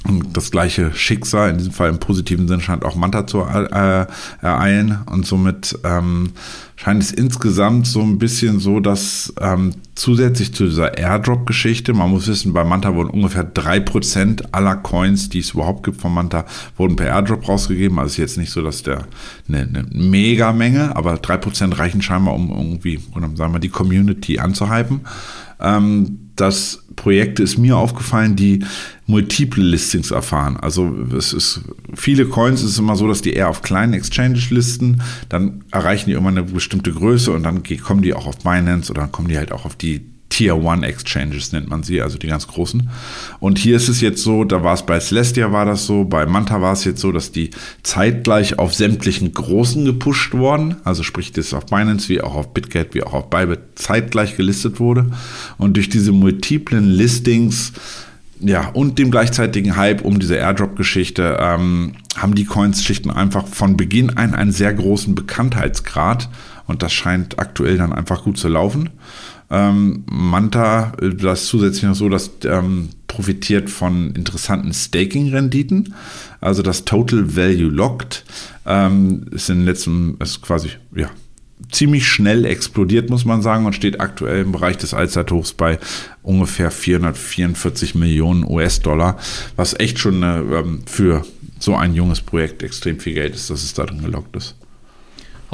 Und 0.07 0.37
das 0.37 0.51
gleiche 0.51 0.93
Schicksal, 0.93 1.49
in 1.49 1.57
diesem 1.57 1.73
Fall 1.73 1.89
im 1.89 1.97
positiven 1.97 2.47
Sinn, 2.47 2.61
scheint 2.61 2.85
auch 2.85 2.95
Manta 2.95 3.25
zu 3.25 3.41
äh, 3.41 4.05
ereilen. 4.41 4.99
Und 5.07 5.25
somit 5.25 5.79
ähm, 5.83 6.33
scheint 6.75 7.01
es 7.01 7.11
insgesamt 7.11 7.87
so 7.87 8.01
ein 8.01 8.19
bisschen 8.19 8.59
so, 8.59 8.79
dass 8.79 9.33
ähm, 9.41 9.71
zusätzlich 9.95 10.53
zu 10.53 10.65
dieser 10.65 10.97
Airdrop-Geschichte, 10.97 11.93
man 11.93 12.11
muss 12.11 12.27
wissen, 12.27 12.53
bei 12.53 12.63
Manta 12.63 12.93
wurden 12.93 13.09
ungefähr 13.09 13.43
drei 13.43 13.79
Prozent 13.79 14.53
aller 14.53 14.75
Coins, 14.75 15.29
die 15.29 15.39
es 15.39 15.51
überhaupt 15.51 15.83
gibt 15.83 16.01
von 16.01 16.13
Manta, 16.13 16.45
wurden 16.77 16.95
per 16.95 17.07
Airdrop 17.07 17.47
rausgegeben. 17.47 17.97
Also 17.97 18.11
ist 18.11 18.17
jetzt 18.17 18.37
nicht 18.37 18.51
so, 18.51 18.61
dass 18.61 18.83
der 18.83 19.07
eine, 19.47 19.61
eine 19.61 19.85
Mega-Menge, 19.89 20.95
aber 20.95 21.17
drei 21.17 21.37
Prozent 21.37 21.79
reichen 21.79 22.01
scheinbar, 22.01 22.35
um 22.35 22.49
irgendwie, 22.51 22.99
oder 23.15 23.29
sagen 23.35 23.53
wir, 23.53 23.59
die 23.59 23.69
Community 23.69 24.39
anzuhypen. 24.39 25.01
Ähm, 25.59 26.19
das 26.35 26.84
Projekte 26.95 27.43
ist 27.43 27.57
mir 27.57 27.77
aufgefallen, 27.77 28.35
die 28.35 28.63
multiple 29.05 29.63
Listings 29.63 30.11
erfahren. 30.11 30.57
Also 30.57 30.95
es 31.15 31.33
ist 31.33 31.61
viele 31.93 32.25
Coins 32.25 32.63
ist 32.63 32.79
immer 32.79 32.95
so, 32.95 33.07
dass 33.07 33.21
die 33.21 33.33
eher 33.33 33.49
auf 33.49 33.61
kleinen 33.61 33.93
Exchanges 33.93 34.49
listen, 34.49 35.01
dann 35.29 35.63
erreichen 35.71 36.09
die 36.09 36.15
immer 36.15 36.29
eine 36.29 36.43
bestimmte 36.43 36.91
Größe 36.91 37.31
und 37.31 37.43
dann 37.43 37.63
kommen 37.83 38.01
die 38.01 38.13
auch 38.13 38.27
auf 38.27 38.39
Binance 38.39 38.91
oder 38.91 39.01
dann 39.01 39.11
kommen 39.11 39.27
die 39.27 39.37
halt 39.37 39.51
auch 39.51 39.65
auf 39.65 39.75
die 39.75 40.14
Tier 40.35 40.61
One 40.61 40.85
Exchanges 40.85 41.53
nennt 41.53 41.69
man 41.69 41.83
sie, 41.83 42.01
also 42.01 42.17
die 42.17 42.27
ganz 42.27 42.45
großen. 42.45 42.89
Und 43.39 43.57
hier 43.57 43.77
ist 43.77 43.87
es 43.87 44.01
jetzt 44.01 44.21
so, 44.21 44.43
da 44.43 44.65
war 44.65 44.73
es 44.73 44.85
bei 44.85 44.99
Celestia 44.99 45.53
war 45.53 45.65
das 45.65 45.85
so, 45.85 46.03
bei 46.03 46.25
Manta 46.25 46.61
war 46.61 46.73
es 46.73 46.83
jetzt 46.83 46.99
so, 46.99 47.13
dass 47.13 47.31
die 47.31 47.51
zeitgleich 47.83 48.59
auf 48.59 48.73
sämtlichen 48.73 49.33
großen 49.33 49.85
gepusht 49.85 50.33
wurden, 50.33 50.75
also 50.83 51.03
sprich 51.03 51.31
das 51.31 51.53
auf 51.53 51.67
Binance 51.67 52.09
wie 52.09 52.19
auch 52.19 52.35
auf 52.35 52.53
BitGet 52.53 52.93
wie 52.95 53.03
auch 53.03 53.13
auf 53.13 53.29
Bybit 53.29 53.59
zeitgleich 53.75 54.35
gelistet 54.35 54.81
wurde. 54.81 55.09
Und 55.57 55.77
durch 55.77 55.87
diese 55.87 56.11
multiplen 56.11 56.89
Listings 56.89 57.71
ja, 58.41 58.67
und 58.73 58.99
dem 58.99 59.11
gleichzeitigen 59.11 59.77
Hype 59.77 60.01
um 60.01 60.19
diese 60.19 60.35
Airdrop-Geschichte 60.35 61.37
ähm, 61.39 61.93
haben 62.17 62.35
die 62.35 62.43
Coins 62.43 62.83
schlicht 62.83 63.05
und 63.05 63.11
einfach 63.11 63.47
von 63.47 63.77
Beginn 63.77 64.09
an 64.17 64.35
einen 64.35 64.51
sehr 64.51 64.73
großen 64.73 65.15
Bekanntheitsgrad 65.15 66.27
und 66.67 66.83
das 66.83 66.91
scheint 66.91 67.39
aktuell 67.39 67.77
dann 67.77 67.93
einfach 67.93 68.23
gut 68.23 68.37
zu 68.37 68.49
laufen. 68.49 68.89
Ähm, 69.49 70.03
Manta, 70.07 70.93
äh, 71.01 71.09
das 71.09 71.45
zusätzlich 71.45 71.83
noch 71.83 71.95
so, 71.95 72.09
dass 72.09 72.31
ähm, 72.45 72.89
profitiert 73.07 73.69
von 73.69 74.11
interessanten 74.11 74.73
Staking-Renditen. 74.73 75.93
Also 76.41 76.61
das 76.61 76.85
Total 76.85 77.35
Value 77.35 77.69
Locked 77.69 78.25
ähm, 78.65 79.27
ist 79.31 79.49
in 79.49 79.59
den 79.59 79.65
letzten, 79.65 80.17
ist 80.19 80.41
quasi, 80.41 80.69
ja, 80.95 81.09
ziemlich 81.71 82.07
schnell 82.07 82.45
explodiert, 82.45 83.09
muss 83.09 83.25
man 83.25 83.41
sagen, 83.41 83.65
und 83.65 83.73
steht 83.73 84.01
aktuell 84.01 84.41
im 84.41 84.51
Bereich 84.51 84.77
des 84.77 84.93
Allzeithochs 84.93 85.53
bei 85.53 85.79
ungefähr 86.23 86.71
444 86.71 87.95
Millionen 87.95 88.43
US-Dollar, 88.43 89.17
was 89.55 89.79
echt 89.79 89.99
schon 89.99 90.21
ähm, 90.23 90.81
für 90.85 91.25
so 91.59 91.75
ein 91.75 91.93
junges 91.93 92.21
Projekt 92.21 92.63
extrem 92.63 92.99
viel 92.99 93.13
Geld 93.13 93.35
ist, 93.35 93.49
dass 93.49 93.63
es 93.63 93.73
da 93.73 93.85
drin 93.85 94.01
gelockt 94.01 94.35
ist. 94.35 94.55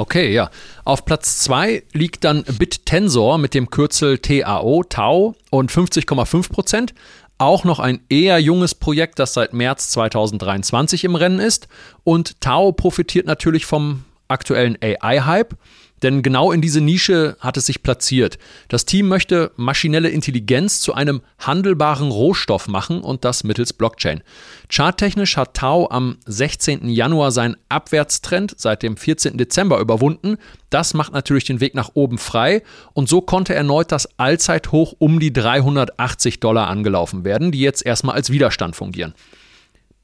Okay, 0.02 0.32
ja. 0.32 0.50
Auf 0.84 1.04
Platz 1.04 1.38
2 1.38 1.84
liegt 1.92 2.24
dann 2.24 2.42
BitTensor 2.42 3.38
mit 3.38 3.54
dem 3.54 3.70
Kürzel 3.70 4.18
TAO, 4.18 4.82
Tau 4.82 5.36
und 5.50 5.70
50,5 5.70 6.50
Prozent. 6.50 6.92
Auch 7.38 7.62
noch 7.62 7.78
ein 7.78 8.00
eher 8.08 8.40
junges 8.40 8.74
Projekt, 8.74 9.20
das 9.20 9.32
seit 9.32 9.52
März 9.52 9.90
2023 9.90 11.04
im 11.04 11.14
Rennen 11.14 11.38
ist. 11.38 11.68
Und 12.02 12.40
Tau 12.40 12.72
profitiert 12.72 13.26
natürlich 13.26 13.64
vom 13.64 14.02
aktuellen 14.26 14.76
AI-Hype. 14.82 15.54
Denn 16.02 16.22
genau 16.22 16.50
in 16.50 16.60
diese 16.60 16.80
Nische 16.80 17.36
hat 17.38 17.56
es 17.56 17.66
sich 17.66 17.82
platziert. 17.82 18.38
Das 18.68 18.84
Team 18.84 19.06
möchte 19.06 19.52
maschinelle 19.56 20.08
Intelligenz 20.08 20.80
zu 20.80 20.94
einem 20.94 21.22
handelbaren 21.38 22.10
Rohstoff 22.10 22.66
machen 22.66 23.00
und 23.00 23.24
das 23.24 23.44
mittels 23.44 23.72
Blockchain. 23.72 24.22
Charttechnisch 24.68 25.36
hat 25.36 25.54
Tau 25.54 25.88
am 25.90 26.16
16. 26.26 26.88
Januar 26.88 27.30
seinen 27.30 27.56
Abwärtstrend 27.68 28.54
seit 28.56 28.82
dem 28.82 28.96
14. 28.96 29.38
Dezember 29.38 29.78
überwunden. 29.78 30.38
Das 30.70 30.94
macht 30.94 31.12
natürlich 31.12 31.44
den 31.44 31.60
Weg 31.60 31.74
nach 31.74 31.90
oben 31.94 32.18
frei 32.18 32.62
und 32.94 33.08
so 33.08 33.20
konnte 33.20 33.54
erneut 33.54 33.92
das 33.92 34.08
Allzeithoch 34.18 34.94
um 34.98 35.20
die 35.20 35.32
380 35.32 36.40
Dollar 36.40 36.66
angelaufen 36.66 37.24
werden, 37.24 37.52
die 37.52 37.60
jetzt 37.60 37.86
erstmal 37.86 38.16
als 38.16 38.30
Widerstand 38.30 38.74
fungieren. 38.74 39.14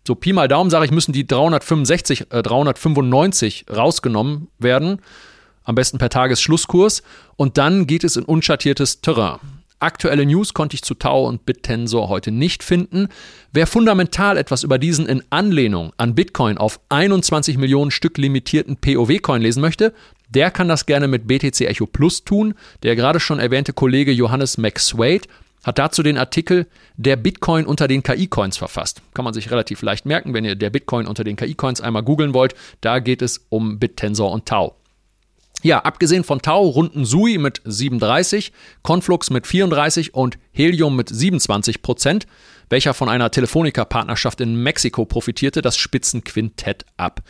So 0.07 0.15
Pi 0.15 0.33
mal 0.33 0.49
Daumen 0.49 0.71
sage 0.71 0.87
ich, 0.87 0.91
müssen 0.91 1.13
die 1.13 1.27
365, 1.27 2.27
äh, 2.31 2.43
395 2.43 3.67
rausgenommen 3.71 4.49
werden 4.59 5.01
am 5.69 5.75
besten 5.75 5.99
per 5.99 6.09
Tagesschlusskurs 6.09 7.03
und 7.37 7.59
dann 7.59 7.87
geht 7.87 8.03
es 8.03 8.17
in 8.17 8.25
unschattiertes 8.25 9.03
Terrain. 9.03 9.39
Aktuelle 9.81 10.25
News 10.25 10.55
konnte 10.55 10.75
ich 10.75 10.83
zu 10.83 10.95
Tau 10.95 11.27
und 11.27 11.45
BitTensor 11.45 12.09
heute 12.09 12.33
nicht 12.33 12.65
finden. 12.65 13.09
Wer 13.53 13.67
fundamental 13.67 14.39
etwas 14.39 14.65
über 14.65 14.79
diesen 14.79 15.07
in 15.07 15.23
Anlehnung 15.31 15.93
an 15.99 16.15
Bitcoin 16.15 16.59
auf 16.59 16.81
21 16.89 17.59
Millionen 17.59 17.91
Stück 17.91 18.17
limitierten 18.17 18.77
POW-Coin 18.77 19.43
lesen 19.43 19.61
möchte, 19.61 19.93
der 20.31 20.51
kann 20.51 20.69
das 20.69 20.87
gerne 20.87 21.07
mit 21.07 21.29
BTC 21.29 21.61
Echo 21.61 21.87
Plus 21.87 22.25
tun. 22.25 22.55
Der 22.83 22.97
gerade 22.97 23.21
schon 23.21 23.39
erwähnte 23.39 23.73
Kollege 23.73 24.11
Johannes 24.11 24.59
McSwade 24.59 25.29
hat 25.63 25.79
dazu 25.79 26.03
den 26.03 26.19
Artikel 26.19 26.67
Der 26.97 27.17
Bitcoin 27.17 27.67
unter 27.67 27.89
den 27.89 28.03
KI-Coins 28.03 28.57
verfasst. 28.57 29.03
Kann 29.15 29.25
man 29.25 29.35
sich 29.35 29.51
relativ 29.51 29.83
leicht 29.83 30.07
merken, 30.07 30.35
wenn 30.35 30.45
ihr 30.45 30.57
der 30.57 30.71
Bitcoin 30.71 31.07
unter 31.07 31.25
den 31.25 31.37
KI-Coins 31.37 31.83
einmal 31.83 32.03
googeln 32.03 32.35
wollt. 32.35 32.55
Da 32.81 32.99
geht 32.99 33.23
es 33.23 33.45
um 33.49 33.79
BitTensor 33.79 34.33
und 34.33 34.47
Tau. 34.47 34.75
Ja, 35.63 35.81
abgesehen 35.81 36.23
von 36.23 36.41
Tau 36.41 36.67
runden 36.69 37.05
Sui 37.05 37.37
mit 37.37 37.61
37, 37.65 38.53
Conflux 38.83 39.31
mit 39.31 39.47
34 39.47 40.15
und 40.15 40.39
Helium 40.53 40.95
mit 40.95 41.09
27 41.09 41.83
Prozent, 41.83 42.27
welcher 42.71 42.95
von 42.95 43.09
einer 43.09 43.31
Telefonica-Partnerschaft 43.31 44.41
in 44.41 44.63
Mexiko 44.63 45.05
profitierte, 45.05 45.61
das 45.61 45.77
Spitzenquintett 45.77 46.85
ab. 46.97 47.23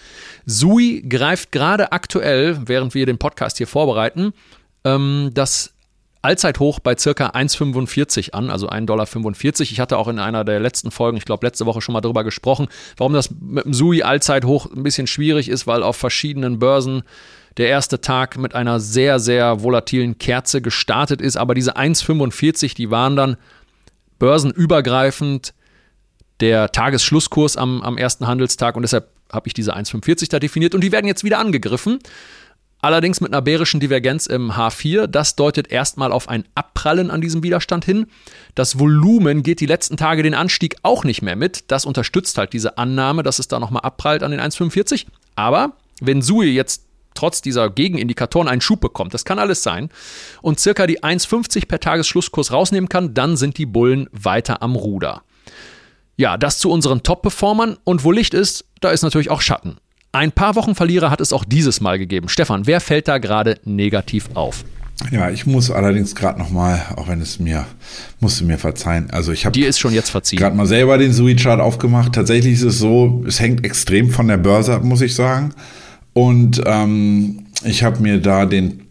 Sui 0.45 1.03
greift 1.09 1.53
gerade 1.53 1.93
aktuell, 1.93 2.59
während 2.67 2.95
wir 2.95 3.07
den 3.07 3.19
Podcast 3.19 3.57
hier 3.57 3.67
vorbereiten, 3.67 4.35
ähm, 4.85 5.31
das 5.33 5.73
Allzeithoch 6.21 6.81
bei 6.81 6.97
circa 6.99 7.29
1,45 7.29 8.33
an, 8.33 8.51
also 8.51 8.69
1,45 8.69 8.87
Dollar. 8.87 9.07
Ich 9.61 9.81
hatte 9.81 9.97
auch 9.97 10.09
in 10.09 10.19
einer 10.19 10.45
der 10.45 10.61
letzten 10.61 10.91
Folgen, 10.91 11.17
ich 11.17 11.25
glaube 11.25 11.47
letzte 11.47 11.65
Woche 11.65 11.81
schon 11.81 11.93
mal 11.95 12.01
darüber 12.01 12.25
gesprochen, 12.25 12.67
warum 12.97 13.15
das 13.15 13.31
mit 13.31 13.65
dem 13.65 13.73
Sui 13.73 14.03
Allzeithoch 14.03 14.67
ein 14.67 14.83
bisschen 14.83 15.07
schwierig 15.07 15.49
ist, 15.49 15.67
weil 15.67 15.83
auf 15.83 15.97
verschiedenen 15.97 16.59
Börsen 16.59 17.05
der 17.57 17.69
erste 17.69 18.01
Tag 18.01 18.39
mit 18.39 18.55
einer 18.55 18.81
sehr, 18.81 19.19
sehr 19.19 19.63
volatilen 19.63 20.19
Kerze 20.19 20.61
gestartet 20.63 21.21
ist. 21.21 21.37
Aber 21.37 21.55
diese 21.55 21.77
1,45, 21.77 22.75
die 22.75 22.91
waren 22.91 23.17
dann 23.17 23.37
börsenübergreifend 24.19 25.55
der 26.41 26.71
Tagesschlusskurs 26.71 27.57
am, 27.57 27.83
am 27.83 27.99
ersten 27.99 28.27
Handelstag 28.27 28.77
und 28.77 28.83
deshalb 28.83 29.09
habe 29.33 29.49
ich 29.49 29.55
diese 29.55 29.77
1,45 29.77 30.31
da 30.31 30.39
definiert 30.39 30.75
und 30.75 30.83
die 30.83 30.93
werden 30.93 31.07
jetzt 31.07 31.25
wieder 31.25 31.39
angegriffen. 31.39 31.99
Allerdings 32.81 33.21
mit 33.21 33.33
einer 33.33 33.43
bärischen 33.43 33.81
Divergenz 33.81 34.27
im 34.27 34.53
H4. 34.53 35.09
Das 35.09 35.35
deutet 35.35 35.71
erstmal 35.73 36.13
auf 36.13 36.29
ein 36.29 36.45
Abprallen 36.55 37.11
an 37.11 37.21
diesem 37.21 37.43
Widerstand 37.43 37.85
hin. 37.85 38.07
Das 38.55 38.79
Volumen 38.79 39.43
geht 39.43 39.59
die 39.59 39.67
letzten 39.67 39.97
Tage 39.97 40.23
den 40.23 40.35
Anstieg 40.35 40.77
auch 40.83 41.03
nicht 41.03 41.21
mehr 41.21 41.35
mit. 41.35 41.73
Das 41.73 41.85
unterstützt 41.85 42.39
halt 42.39 42.53
diese 42.53 42.79
Annahme, 42.79 43.25
dass 43.25 43.41
es 43.41 43.49
da 43.49 43.59
nochmal 43.59 43.83
abprallt 43.83 44.23
an 44.23 44.31
den 44.31 44.41
1,45. 44.41 45.07
Aber 45.35 45.73
wenn 46.01 46.23
Sui 46.23 46.51
jetzt 46.51 46.85
trotz 47.19 47.43
dieser 47.43 47.69
Gegenindikatoren 47.69 48.49
einen 48.49 48.61
Schub 48.61 48.81
bekommt, 48.81 49.13
das 49.13 49.25
kann 49.25 49.41
alles 49.41 49.63
sein, 49.63 49.91
und 50.41 50.61
circa 50.61 50.87
die 50.87 51.03
1,50 51.03 51.67
per 51.67 51.81
Tagesschlusskurs 51.81 52.53
rausnehmen 52.53 52.89
kann, 52.89 53.13
dann 53.13 53.37
sind 53.37 53.59
die 53.59 53.67
Bullen 53.67 54.09
weiter 54.13 54.63
am 54.63 54.77
Ruder. 54.77 55.23
Ja, 56.17 56.37
das 56.37 56.59
zu 56.59 56.71
unseren 56.71 57.03
Top-Performern 57.03 57.77
und 57.85 58.05
wo 58.05 58.13
Licht 58.13 58.35
ist, 58.35 58.67
da 58.81 58.91
ist 58.91 59.03
natürlich 59.03 59.31
auch 59.31 59.41
Schatten. 59.41 59.79
Ein 60.13 60.33
paar 60.33 60.55
Wochen 60.55 60.75
Verlierer 60.75 61.11
hat 61.11 61.21
es 61.21 61.33
auch 61.33 61.45
dieses 61.45 61.81
Mal 61.81 61.99
gegeben. 61.99 62.29
Stefan, 62.29 62.67
wer 62.67 62.81
fällt 62.81 63.09
da 63.09 63.19
gerade 63.19 63.59
negativ 63.65 64.29
auf? 64.35 64.65
Ja, 65.13 65.31
ich 65.31 65.47
muss 65.47 65.71
allerdings 65.71 66.15
gerade 66.15 66.39
noch 66.39 66.51
mal, 66.51 66.81
auch 66.97 67.09
wenn 67.09 67.21
es 67.21 67.39
mir 67.39 67.67
musste 68.21 68.45
mir 68.45 68.59
verzeihen. 68.59 69.11
Also 69.11 69.33
ich 69.33 69.47
habe 69.47 69.53
dir 69.53 69.69
ist 69.69 69.79
schon 69.79 69.95
jetzt 69.95 70.11
verziehen. 70.11 70.39
Gerade 70.39 70.57
mal 70.57 70.67
selber 70.67 70.99
den 70.99 71.13
Sui 71.13 71.37
Chart 71.37 71.61
aufgemacht. 71.61 72.15
Tatsächlich 72.15 72.55
ist 72.55 72.63
es 72.63 72.79
so, 72.79 73.25
es 73.27 73.39
hängt 73.39 73.65
extrem 73.65 74.11
von 74.11 74.27
der 74.27 74.39
Börse 74.39 74.75
ab, 74.75 74.83
muss 74.83 75.01
ich 75.01 75.15
sagen. 75.15 75.55
Und 76.13 76.63
ähm, 76.67 77.47
ich 77.65 77.83
habe 77.83 78.03
mir 78.03 78.21
da 78.21 78.47
den, 78.47 78.89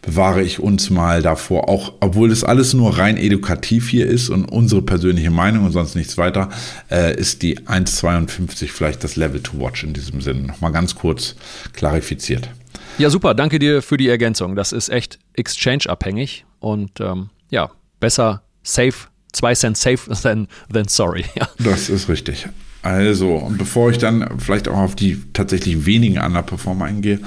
bewahre 0.08 0.42
ich 0.42 0.60
uns 0.60 0.90
mal 0.90 1.22
davor, 1.22 1.68
auch 1.68 1.94
obwohl 2.00 2.30
das 2.30 2.46
alles 2.46 2.74
nur 2.74 2.98
rein 2.98 3.18
edukativ 3.18 3.90
hier 3.90 4.08
ist 4.08 4.30
und 4.30 4.46
unsere 4.46 4.82
persönliche 4.82 5.32
Meinung 5.32 5.66
und 5.66 5.74
sonst 5.74 5.96
nichts 5.96 6.18
weiter, 6.18 6.50
äh, 6.90 7.14
ist 7.16 7.44
die 7.44 7.60
1,52 7.60 8.70
vielleicht 8.70 9.04
das 9.04 9.18
Level 9.18 9.44
to 9.44 9.60
watch 9.60 9.84
in 9.84 9.94
diesem 9.94 10.22
Sinne. 10.22 10.48
Nochmal 10.48 10.72
ganz 10.72 10.96
kurz 10.96 11.36
klarifiziert. 11.74 12.50
Ja, 12.98 13.10
super. 13.10 13.36
Danke 13.36 13.60
dir 13.60 13.82
für 13.82 13.98
die 13.98 14.08
Ergänzung. 14.08 14.56
Das 14.56 14.72
ist 14.72 14.88
echt 14.90 15.20
exchange-abhängig 15.34 16.46
und 16.60 17.02
ähm, 17.02 17.30
ja, 17.50 17.70
besser 18.00 18.44
safe, 18.64 19.10
zwei 19.34 19.54
Cent 19.56 19.76
safe 19.76 20.10
than, 20.24 20.48
than 20.72 20.88
sorry. 20.88 21.26
Ja. 21.36 21.50
Das 21.60 21.90
ist 21.90 22.08
richtig. 22.08 22.48
Also, 22.84 23.36
und 23.36 23.58
bevor 23.58 23.92
ich 23.92 23.98
dann 23.98 24.28
vielleicht 24.38 24.68
auch 24.68 24.78
auf 24.78 24.96
die 24.96 25.22
tatsächlich 25.34 25.86
wenigen 25.86 26.20
Underperformer 26.20 26.86
eingehe, 26.86 27.20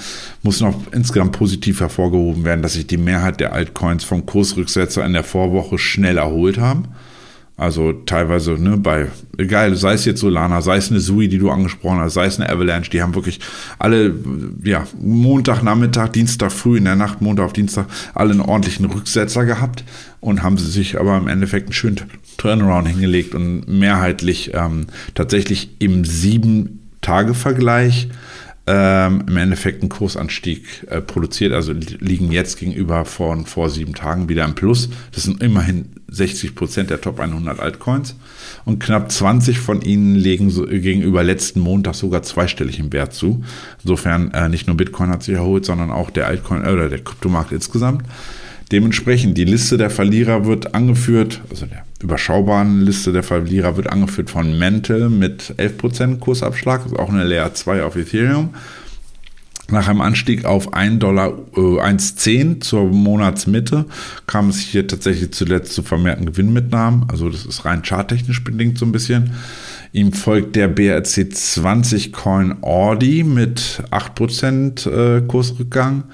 muss 0.42 0.60
noch 0.60 0.74
insgesamt 0.92 1.32
positiv 1.32 1.80
hervorgehoben 1.80 2.44
werden, 2.44 2.62
dass 2.62 2.74
sich 2.74 2.86
die 2.86 2.96
Mehrheit 2.96 3.40
der 3.40 3.52
Altcoins 3.52 4.04
vom 4.04 4.24
Kursrücksetzer 4.24 5.04
in 5.04 5.12
der 5.12 5.24
Vorwoche 5.24 5.78
schnell 5.78 6.18
erholt 6.18 6.58
haben. 6.58 6.88
Also 7.60 7.92
teilweise, 7.92 8.52
ne, 8.52 8.78
bei, 8.78 9.08
egal, 9.36 9.76
sei 9.76 9.92
es 9.92 10.06
jetzt 10.06 10.20
Solana, 10.20 10.62
sei 10.62 10.78
es 10.78 10.90
eine 10.90 10.98
Sui, 10.98 11.28
die 11.28 11.36
du 11.36 11.50
angesprochen 11.50 11.98
hast, 11.98 12.14
sei 12.14 12.24
es 12.24 12.40
eine 12.40 12.48
Avalanche, 12.48 12.90
die 12.90 13.02
haben 13.02 13.14
wirklich 13.14 13.38
alle, 13.78 14.14
ja, 14.64 14.86
Montag, 14.98 15.62
Nachmittag, 15.62 16.14
Dienstag 16.14 16.52
früh 16.52 16.78
in 16.78 16.86
der 16.86 16.96
Nacht, 16.96 17.20
Montag 17.20 17.44
auf 17.44 17.52
Dienstag, 17.52 17.84
alle 18.14 18.30
einen 18.30 18.40
ordentlichen 18.40 18.86
Rücksetzer 18.86 19.44
gehabt 19.44 19.84
und 20.20 20.42
haben 20.42 20.56
sie 20.56 20.70
sich 20.70 20.98
aber 20.98 21.18
im 21.18 21.28
Endeffekt 21.28 21.66
einen 21.66 21.74
schönen 21.74 21.96
Turnaround 22.40 22.88
hingelegt 22.88 23.34
und 23.34 23.68
mehrheitlich 23.68 24.52
ähm, 24.54 24.86
tatsächlich 25.14 25.76
im 25.78 26.06
sieben 26.06 26.88
Tage 27.02 27.34
Vergleich 27.34 28.08
ähm, 28.66 29.24
im 29.26 29.36
Endeffekt 29.36 29.82
einen 29.82 29.90
Kursanstieg 29.90 30.86
äh, 30.88 31.02
produziert. 31.02 31.52
Also 31.52 31.72
liegen 31.72 32.32
jetzt 32.32 32.58
gegenüber 32.58 33.04
von 33.04 33.44
vor 33.44 33.68
sieben 33.68 33.94
Tagen 33.94 34.30
wieder 34.30 34.46
im 34.46 34.54
Plus. 34.54 34.88
Das 35.12 35.24
sind 35.24 35.42
immerhin 35.42 35.90
60 36.08 36.54
Prozent 36.54 36.88
der 36.88 37.02
Top 37.02 37.20
100 37.20 37.60
Altcoins. 37.60 38.16
Und 38.64 38.78
knapp 38.78 39.12
20 39.12 39.58
von 39.58 39.82
ihnen 39.82 40.14
legen 40.14 40.48
so, 40.48 40.64
gegenüber 40.64 41.22
letzten 41.22 41.60
Montag 41.60 41.94
sogar 41.94 42.22
zweistellig 42.22 42.78
im 42.78 42.90
Wert 42.90 43.12
zu. 43.12 43.44
Insofern 43.82 44.32
äh, 44.32 44.48
nicht 44.48 44.66
nur 44.66 44.78
Bitcoin 44.78 45.10
hat 45.10 45.24
sich 45.24 45.34
erholt, 45.34 45.66
sondern 45.66 45.90
auch 45.90 46.08
der 46.08 46.26
Altcoin 46.26 46.64
äh, 46.64 46.70
oder 46.70 46.88
der 46.88 47.04
Kryptomarkt 47.04 47.52
insgesamt. 47.52 48.04
Dementsprechend, 48.72 49.36
die 49.36 49.44
Liste 49.44 49.76
der 49.76 49.90
Verlierer 49.90 50.46
wird 50.46 50.74
angeführt, 50.74 51.42
also 51.50 51.66
der 51.66 51.84
überschaubaren 52.02 52.80
Liste 52.80 53.12
der 53.12 53.22
Verlierer 53.22 53.76
wird 53.76 53.90
angeführt 53.90 54.30
von 54.30 54.58
Mental 54.58 55.08
mit 55.08 55.54
11% 55.58 56.18
Kursabschlag, 56.18 56.82
also 56.84 56.96
auch 56.96 57.10
eine 57.10 57.24
Layer 57.24 57.54
2 57.54 57.82
auf 57.82 57.96
Ethereum. 57.96 58.50
Nach 59.70 59.86
einem 59.86 60.00
Anstieg 60.00 60.44
auf 60.44 60.72
1 60.72 60.98
Dollar, 60.98 61.32
äh, 61.56 61.80
1,10 61.80 62.60
zur 62.60 62.86
Monatsmitte 62.86 63.84
kam 64.26 64.48
es 64.48 64.58
hier 64.58 64.86
tatsächlich 64.88 65.32
zuletzt 65.32 65.74
zu 65.74 65.82
vermehrten 65.82 66.26
Gewinnmitnahmen. 66.26 67.04
Also 67.08 67.28
das 67.28 67.46
ist 67.46 67.64
rein 67.64 67.82
charttechnisch 67.82 68.42
bedingt 68.42 68.78
so 68.78 68.86
ein 68.86 68.92
bisschen. 68.92 69.30
Ihm 69.92 70.12
folgt 70.12 70.56
der 70.56 70.68
BRC 70.68 71.32
20 71.32 72.12
Coin 72.12 72.62
Audi 72.62 73.22
mit 73.22 73.82
8% 73.90 74.88
äh, 74.88 75.22
Kursrückgang. 75.22 76.04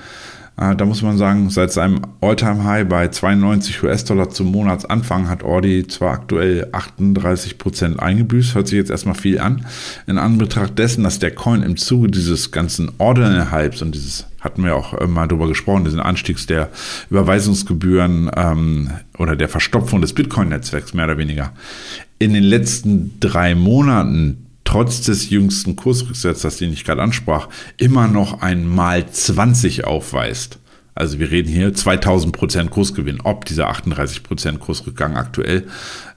Äh, 0.58 0.74
da 0.74 0.84
muss 0.84 1.02
man 1.02 1.18
sagen, 1.18 1.50
seit 1.50 1.72
seinem 1.72 2.00
All-Time-High 2.20 2.88
bei 2.88 3.08
92 3.08 3.82
US-Dollar 3.82 4.30
zum 4.30 4.50
Monatsanfang 4.52 5.28
hat 5.28 5.44
Audi 5.44 5.86
zwar 5.86 6.12
aktuell 6.12 6.68
38 6.72 7.58
Prozent 7.58 8.00
eingebüßt, 8.00 8.54
hört 8.54 8.68
sich 8.68 8.78
jetzt 8.78 8.90
erstmal 8.90 9.14
viel 9.14 9.38
an. 9.38 9.66
In 10.06 10.18
Anbetracht 10.18 10.78
dessen, 10.78 11.04
dass 11.04 11.18
der 11.18 11.34
Coin 11.34 11.62
im 11.62 11.76
Zuge 11.76 12.08
dieses 12.08 12.50
ganzen 12.50 12.90
Ordinal-Hypes 12.98 13.82
und 13.82 13.94
dieses 13.94 14.26
hatten 14.40 14.62
wir 14.62 14.76
auch 14.76 14.94
äh, 14.94 15.06
mal 15.06 15.26
drüber 15.26 15.48
gesprochen, 15.48 15.84
diesen 15.84 16.00
Anstiegs 16.00 16.46
der 16.46 16.70
Überweisungsgebühren 17.10 18.30
ähm, 18.36 18.90
oder 19.18 19.34
der 19.34 19.48
Verstopfung 19.48 20.00
des 20.00 20.12
Bitcoin-Netzwerks 20.12 20.94
mehr 20.94 21.06
oder 21.06 21.18
weniger 21.18 21.52
in 22.18 22.32
den 22.32 22.44
letzten 22.44 23.18
drei 23.20 23.54
Monaten 23.54 24.45
trotz 24.66 25.00
des 25.00 25.30
jüngsten 25.30 25.76
Kursrücksetzers, 25.76 26.58
den 26.58 26.72
ich 26.72 26.84
gerade 26.84 27.00
ansprach, 27.00 27.48
immer 27.78 28.08
noch 28.08 28.42
ein 28.42 28.68
mal 28.68 29.08
20 29.08 29.84
aufweist. 29.84 30.58
Also 30.94 31.18
wir 31.18 31.30
reden 31.30 31.48
hier 31.48 31.72
2000 31.72 32.34
Prozent 32.34 32.70
Kursgewinn, 32.70 33.20
ob 33.22 33.44
dieser 33.44 33.68
38 33.68 34.22
Prozent 34.22 34.60
Kursrückgang 34.60 35.16
aktuell 35.16 35.66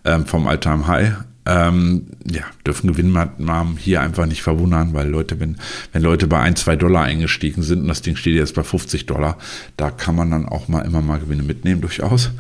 ähm, 0.03 0.25
vom 0.25 0.47
Alltime 0.47 0.87
High. 0.87 1.13
Ähm, 1.45 2.07
ja, 2.29 2.43
dürfen 2.65 2.87
Gewinnmaßnahmen 2.87 3.77
hier 3.77 4.01
einfach 4.01 4.25
nicht 4.25 4.41
verwundern, 4.41 4.93
weil 4.93 5.07
Leute, 5.07 5.39
wenn, 5.39 5.57
wenn 5.93 6.01
Leute 6.01 6.27
bei 6.27 6.39
1, 6.39 6.61
2 6.61 6.75
Dollar 6.75 7.03
eingestiegen 7.03 7.61
sind 7.61 7.81
und 7.81 7.87
das 7.87 8.01
Ding 8.01 8.15
steht 8.15 8.35
jetzt 8.35 8.55
bei 8.55 8.63
50 8.63 9.05
Dollar, 9.05 9.37
da 9.75 9.89
kann 9.91 10.15
man 10.15 10.31
dann 10.31 10.47
auch 10.47 10.67
mal 10.67 10.81
immer 10.81 11.01
mal 11.01 11.19
Gewinne 11.19 11.43
mitnehmen, 11.43 11.81
durchaus. 11.81 12.31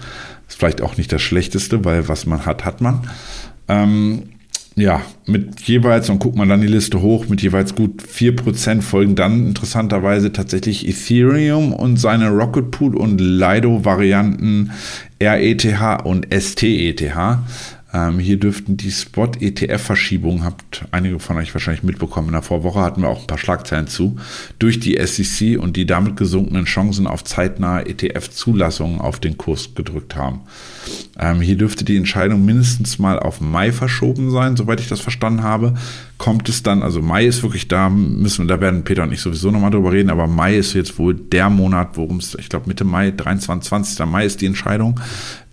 Ist 0.47 0.57
vielleicht 0.59 0.81
auch 0.81 0.97
nicht 0.97 1.11
das 1.11 1.21
Schlechteste, 1.21 1.83
weil 1.85 2.07
was 2.07 2.25
man 2.25 2.45
hat, 2.45 2.65
hat 2.65 2.81
man. 2.81 3.09
Ähm, 3.67 4.29
ja, 4.79 5.01
mit 5.25 5.61
jeweils, 5.61 6.09
und 6.09 6.19
guckt 6.19 6.35
man 6.35 6.49
dann 6.49 6.61
die 6.61 6.67
Liste 6.67 7.01
hoch, 7.01 7.27
mit 7.27 7.41
jeweils 7.41 7.75
gut 7.75 8.01
4% 8.01 8.81
folgen 8.81 9.15
dann 9.15 9.47
interessanterweise 9.47 10.31
tatsächlich 10.31 10.87
Ethereum 10.87 11.73
und 11.73 11.97
seine 11.97 12.29
Rocket 12.29 12.71
Pool 12.71 12.95
und 12.95 13.19
Lido-Varianten 13.19 14.71
RETH 15.21 16.03
und 16.03 16.27
STETH. 16.33 17.11
Ähm, 17.91 18.19
hier 18.19 18.37
dürften 18.37 18.77
die 18.77 18.91
Spot-ETF-Verschiebungen, 18.91 20.43
habt 20.43 20.85
einige 20.91 21.19
von 21.19 21.37
euch 21.37 21.53
wahrscheinlich 21.55 21.83
mitbekommen, 21.83 22.27
in 22.27 22.33
der 22.33 22.43
Vorwoche 22.43 22.81
hatten 22.81 23.01
wir 23.01 23.09
auch 23.09 23.21
ein 23.21 23.27
paar 23.27 23.39
Schlagzeilen 23.39 23.87
zu, 23.87 24.17
durch 24.59 24.79
die 24.79 24.99
SEC 25.03 25.59
und 25.59 25.75
die 25.75 25.87
damit 25.87 26.15
gesunkenen 26.15 26.65
Chancen 26.65 27.07
auf 27.07 27.23
zeitnahe 27.23 27.87
ETF-Zulassungen 27.87 29.01
auf 29.01 29.19
den 29.19 29.37
Kurs 29.37 29.73
gedrückt 29.73 30.15
haben. 30.15 30.41
Ähm, 31.19 31.41
hier 31.41 31.57
dürfte 31.57 31.83
die 31.83 31.97
Entscheidung 31.97 32.45
mindestens 32.45 32.99
mal 32.99 33.17
auf 33.17 33.41
Mai 33.41 33.71
verschoben 33.71 34.29
sein, 34.29 34.55
soweit 34.55 34.79
ich 34.79 34.87
das 34.87 35.01
verstanden 35.01 35.41
habe. 35.41 35.73
Kommt 36.19 36.47
es 36.47 36.61
dann, 36.61 36.83
also 36.83 37.01
Mai 37.01 37.25
ist 37.25 37.41
wirklich 37.41 37.67
da, 37.67 37.89
müssen 37.89 38.47
da 38.47 38.61
werden 38.61 38.83
Peter 38.83 39.03
und 39.03 39.13
ich 39.13 39.21
sowieso 39.21 39.49
nochmal 39.49 39.71
drüber 39.71 39.91
reden, 39.91 40.11
aber 40.11 40.27
Mai 40.27 40.57
ist 40.57 40.73
jetzt 40.73 40.99
wohl 40.99 41.15
der 41.15 41.49
Monat, 41.49 41.97
worum 41.97 42.17
es, 42.17 42.35
ich 42.35 42.49
glaube 42.49 42.67
Mitte 42.67 42.83
Mai, 42.83 43.11
23, 43.11 43.67
20. 43.67 44.05
Mai 44.05 44.25
ist 44.25 44.41
die 44.41 44.45
Entscheidung. 44.45 44.99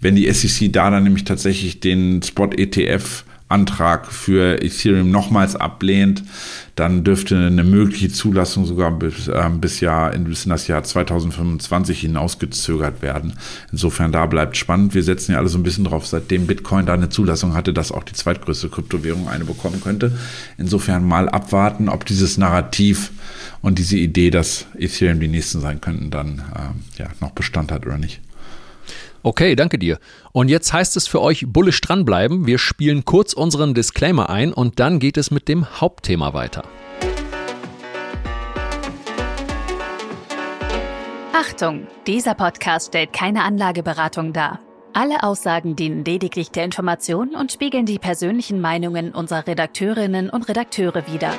Wenn 0.06 0.14
die 0.14 0.32
SEC 0.32 0.72
da 0.72 0.88
dann 0.88 1.02
nämlich 1.02 1.25
tatsächlich 1.25 1.80
den 1.80 2.22
Spot-ETF 2.22 3.25
Antrag 3.48 4.06
für 4.06 4.62
Ethereum 4.62 5.10
nochmals 5.10 5.56
ablehnt, 5.56 6.23
dann 6.76 7.02
dürfte 7.02 7.36
eine 7.36 7.64
mögliche 7.64 8.08
Zulassung 8.08 8.66
sogar 8.66 8.92
bis, 8.92 9.26
äh, 9.26 9.50
bis, 9.60 9.80
Jahr, 9.80 10.16
bis 10.16 10.45
in 10.45 10.50
das 10.50 10.69
Jahr 10.69 10.84
2025 10.84 12.02
hinausgezögert 12.02 13.02
werden. 13.02 13.32
Insofern 13.73 14.12
da 14.12 14.26
bleibt 14.26 14.56
spannend. 14.56 14.95
Wir 14.95 15.02
setzen 15.02 15.32
ja 15.32 15.38
alle 15.38 15.49
so 15.49 15.58
ein 15.58 15.64
bisschen 15.64 15.82
drauf, 15.82 16.06
seitdem 16.06 16.47
Bitcoin 16.47 16.86
da 16.86 16.95
eine 16.95 17.08
Zulassung 17.08 17.54
hatte, 17.54 17.73
dass 17.73 17.90
auch 17.90 18.04
die 18.04 18.12
zweitgrößte 18.12 18.69
Kryptowährung 18.69 19.28
eine 19.28 19.45
bekommen 19.45 19.80
könnte. 19.80 20.16
Insofern 20.56 21.04
mal 21.04 21.28
abwarten, 21.28 21.88
ob 21.88 22.06
dieses 22.06 22.38
Narrativ 22.38 23.10
und 23.60 23.80
diese 23.80 23.97
Idee, 23.97 24.30
dass 24.30 24.66
Ethereum 24.78 25.19
die 25.19 25.26
nächsten 25.26 25.60
sein 25.60 25.80
könnten, 25.80 26.10
dann 26.12 26.45
äh, 26.54 27.02
ja, 27.02 27.08
noch 27.21 27.32
Bestand 27.32 27.73
hat 27.73 27.86
oder 27.86 27.99
nicht. 27.99 28.21
Okay, 29.26 29.56
danke 29.56 29.76
dir. 29.76 29.99
Und 30.30 30.49
jetzt 30.49 30.73
heißt 30.73 30.97
es 30.97 31.08
für 31.08 31.21
euch 31.21 31.47
bullisch 31.49 31.80
dranbleiben. 31.80 32.47
Wir 32.47 32.58
spielen 32.58 33.04
kurz 33.04 33.32
unseren 33.32 33.75
Disclaimer 33.75 34.30
ein 34.30 34.52
und 34.52 34.78
dann 34.78 35.00
geht 35.00 35.17
es 35.17 35.32
mit 35.32 35.49
dem 35.49 35.80
Hauptthema 35.80 36.32
weiter. 36.32 36.62
Achtung, 41.32 41.89
dieser 42.06 42.34
Podcast 42.36 42.86
stellt 42.86 43.12
keine 43.12 43.43
Anlageberatung 43.43 44.32
dar. 44.32 44.60
Alle 44.93 45.25
Aussagen 45.25 45.75
dienen 45.75 46.04
lediglich 46.04 46.52
der 46.52 46.62
Information 46.62 47.34
und 47.34 47.50
spiegeln 47.50 47.84
die 47.84 47.99
persönlichen 47.99 48.60
Meinungen 48.60 49.10
unserer 49.10 49.49
Redakteurinnen 49.49 50.30
und 50.30 50.49
Redakteure 50.49 51.04
wider. 51.12 51.34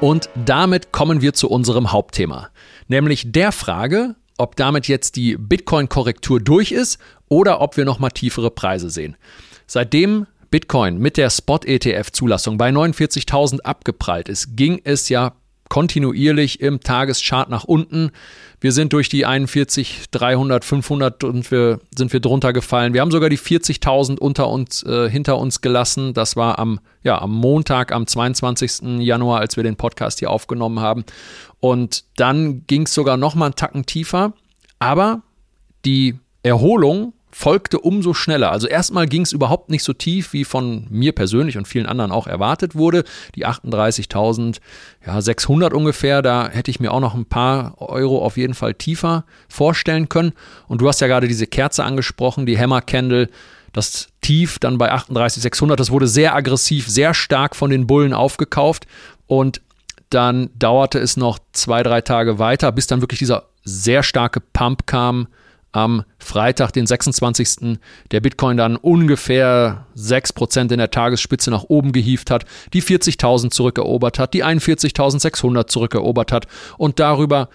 Und 0.00 0.30
damit 0.34 0.90
kommen 0.90 1.22
wir 1.22 1.32
zu 1.32 1.48
unserem 1.48 1.92
Hauptthema, 1.92 2.48
nämlich 2.88 3.30
der 3.30 3.52
Frage, 3.52 4.16
ob 4.38 4.56
damit 4.56 4.88
jetzt 4.88 5.16
die 5.16 5.36
Bitcoin-Korrektur 5.36 6.40
durch 6.40 6.72
ist 6.72 6.98
oder 7.28 7.60
ob 7.60 7.76
wir 7.76 7.84
nochmal 7.84 8.10
tiefere 8.10 8.50
Preise 8.50 8.88
sehen. 8.88 9.16
Seitdem 9.66 10.26
Bitcoin 10.50 10.98
mit 10.98 11.18
der 11.18 11.28
Spot-ETF-Zulassung 11.28 12.56
bei 12.56 12.70
49.000 12.70 13.60
abgeprallt 13.60 14.28
ist, 14.28 14.56
ging 14.56 14.80
es 14.84 15.10
ja 15.10 15.34
kontinuierlich 15.68 16.60
im 16.60 16.80
Tageschart 16.80 17.50
nach 17.50 17.64
unten. 17.64 18.10
Wir 18.60 18.72
sind 18.72 18.92
durch 18.92 19.08
die 19.08 19.26
41, 19.26 20.10
300, 20.10 20.64
500 20.64 21.24
und 21.24 21.50
wir 21.50 21.80
sind 21.96 22.12
wir 22.12 22.20
drunter 22.20 22.52
gefallen. 22.52 22.94
Wir 22.94 23.02
haben 23.02 23.10
sogar 23.10 23.28
die 23.28 23.38
40.000 23.38 24.18
unter 24.18 24.48
uns, 24.48 24.82
äh, 24.82 25.08
hinter 25.08 25.38
uns 25.38 25.60
gelassen. 25.60 26.14
Das 26.14 26.34
war 26.34 26.58
am, 26.58 26.80
ja, 27.02 27.20
am 27.20 27.32
Montag, 27.32 27.92
am 27.92 28.06
22. 28.06 28.98
Januar, 29.00 29.40
als 29.40 29.56
wir 29.56 29.62
den 29.62 29.76
Podcast 29.76 30.18
hier 30.18 30.30
aufgenommen 30.30 30.80
haben. 30.80 31.04
Und 31.60 32.04
dann 32.16 32.66
ging 32.66 32.82
es 32.82 32.94
sogar 32.94 33.16
noch 33.16 33.34
mal 33.34 33.46
einen 33.46 33.56
Tacken 33.56 33.86
tiefer. 33.86 34.32
Aber 34.78 35.22
die 35.84 36.18
Erholung 36.42 37.12
folgte 37.30 37.78
umso 37.78 38.14
schneller. 38.14 38.50
Also 38.50 38.66
erstmal 38.66 39.06
ging 39.06 39.22
es 39.22 39.32
überhaupt 39.32 39.70
nicht 39.70 39.84
so 39.84 39.92
tief, 39.92 40.32
wie 40.32 40.44
von 40.44 40.86
mir 40.90 41.12
persönlich 41.12 41.56
und 41.58 41.68
vielen 41.68 41.86
anderen 41.86 42.10
auch 42.10 42.26
erwartet 42.26 42.74
wurde. 42.74 43.04
Die 43.34 43.46
38.600 43.46 44.60
ja, 45.06 45.68
ungefähr, 45.72 46.22
da 46.22 46.48
hätte 46.48 46.70
ich 46.70 46.80
mir 46.80 46.90
auch 46.92 47.00
noch 47.00 47.14
ein 47.14 47.26
paar 47.26 47.80
Euro 47.80 48.24
auf 48.24 48.36
jeden 48.36 48.54
Fall 48.54 48.74
tiefer 48.74 49.24
vorstellen 49.48 50.08
können. 50.08 50.32
Und 50.66 50.80
du 50.80 50.88
hast 50.88 51.00
ja 51.00 51.06
gerade 51.06 51.28
diese 51.28 51.46
Kerze 51.46 51.84
angesprochen, 51.84 52.46
die 52.46 52.58
Hammer 52.58 52.80
Candle. 52.80 53.28
Das 53.74 54.08
Tief 54.22 54.58
dann 54.58 54.78
bei 54.78 54.92
38.600, 54.92 55.76
das 55.76 55.90
wurde 55.90 56.08
sehr 56.08 56.34
aggressiv, 56.34 56.88
sehr 56.88 57.14
stark 57.14 57.54
von 57.54 57.70
den 57.70 57.86
Bullen 57.86 58.14
aufgekauft. 58.14 58.86
Und 59.26 59.60
dann 60.10 60.50
dauerte 60.58 60.98
es 60.98 61.16
noch 61.16 61.38
zwei, 61.52 61.82
drei 61.82 62.00
Tage 62.00 62.38
weiter, 62.38 62.72
bis 62.72 62.86
dann 62.86 63.00
wirklich 63.00 63.18
dieser 63.18 63.44
sehr 63.64 64.02
starke 64.02 64.40
Pump 64.40 64.86
kam 64.86 65.28
am 65.72 66.04
Freitag, 66.18 66.72
den 66.72 66.86
26. 66.86 67.78
der 68.10 68.20
Bitcoin 68.20 68.56
dann 68.56 68.76
ungefähr 68.76 69.86
6% 69.96 70.72
in 70.72 70.78
der 70.78 70.90
Tagesspitze 70.90 71.50
nach 71.50 71.64
oben 71.64 71.92
gehievt 71.92 72.30
hat, 72.30 72.46
die 72.72 72.82
40.000 72.82 73.50
zurückerobert 73.50 74.18
hat, 74.18 74.34
die 74.34 74.44
41.600 74.44 75.66
zurückerobert 75.66 76.32
hat 76.32 76.46
und 76.78 76.98
darüber 76.98 77.48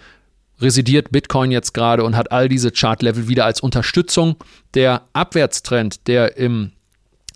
residiert 0.60 1.10
Bitcoin 1.10 1.50
jetzt 1.50 1.74
gerade 1.74 2.04
und 2.04 2.16
hat 2.16 2.30
all 2.30 2.48
diese 2.48 2.70
Chartlevel 2.70 3.28
wieder 3.28 3.44
als 3.44 3.60
Unterstützung. 3.60 4.36
Der 4.74 5.02
Abwärtstrend, 5.12 6.06
der 6.06 6.36
im 6.36 6.70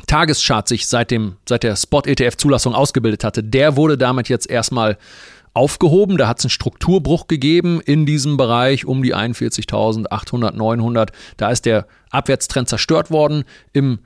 Tageschart 0.08 0.66
sich 0.66 0.88
seit, 0.88 1.12
dem, 1.12 1.36
seit 1.48 1.62
der 1.62 1.76
Spot-ETF-Zulassung 1.76 2.74
ausgebildet 2.74 3.22
hatte, 3.22 3.44
der 3.44 3.76
wurde 3.76 3.96
damit 3.96 4.28
jetzt 4.28 4.50
erstmal 4.50 4.98
aufgehoben. 5.54 6.16
Da 6.16 6.26
hat 6.28 6.38
es 6.38 6.44
einen 6.44 6.50
Strukturbruch 6.50 7.28
gegeben 7.28 7.80
in 7.80 8.06
diesem 8.06 8.36
Bereich 8.36 8.86
um 8.86 9.02
die 9.02 9.14
41.800, 9.14 10.56
900. 10.56 11.12
Da 11.36 11.50
ist 11.50 11.66
der 11.66 11.86
Abwärtstrend 12.10 12.68
zerstört 12.68 13.10
worden. 13.10 13.44
Im 13.72 14.00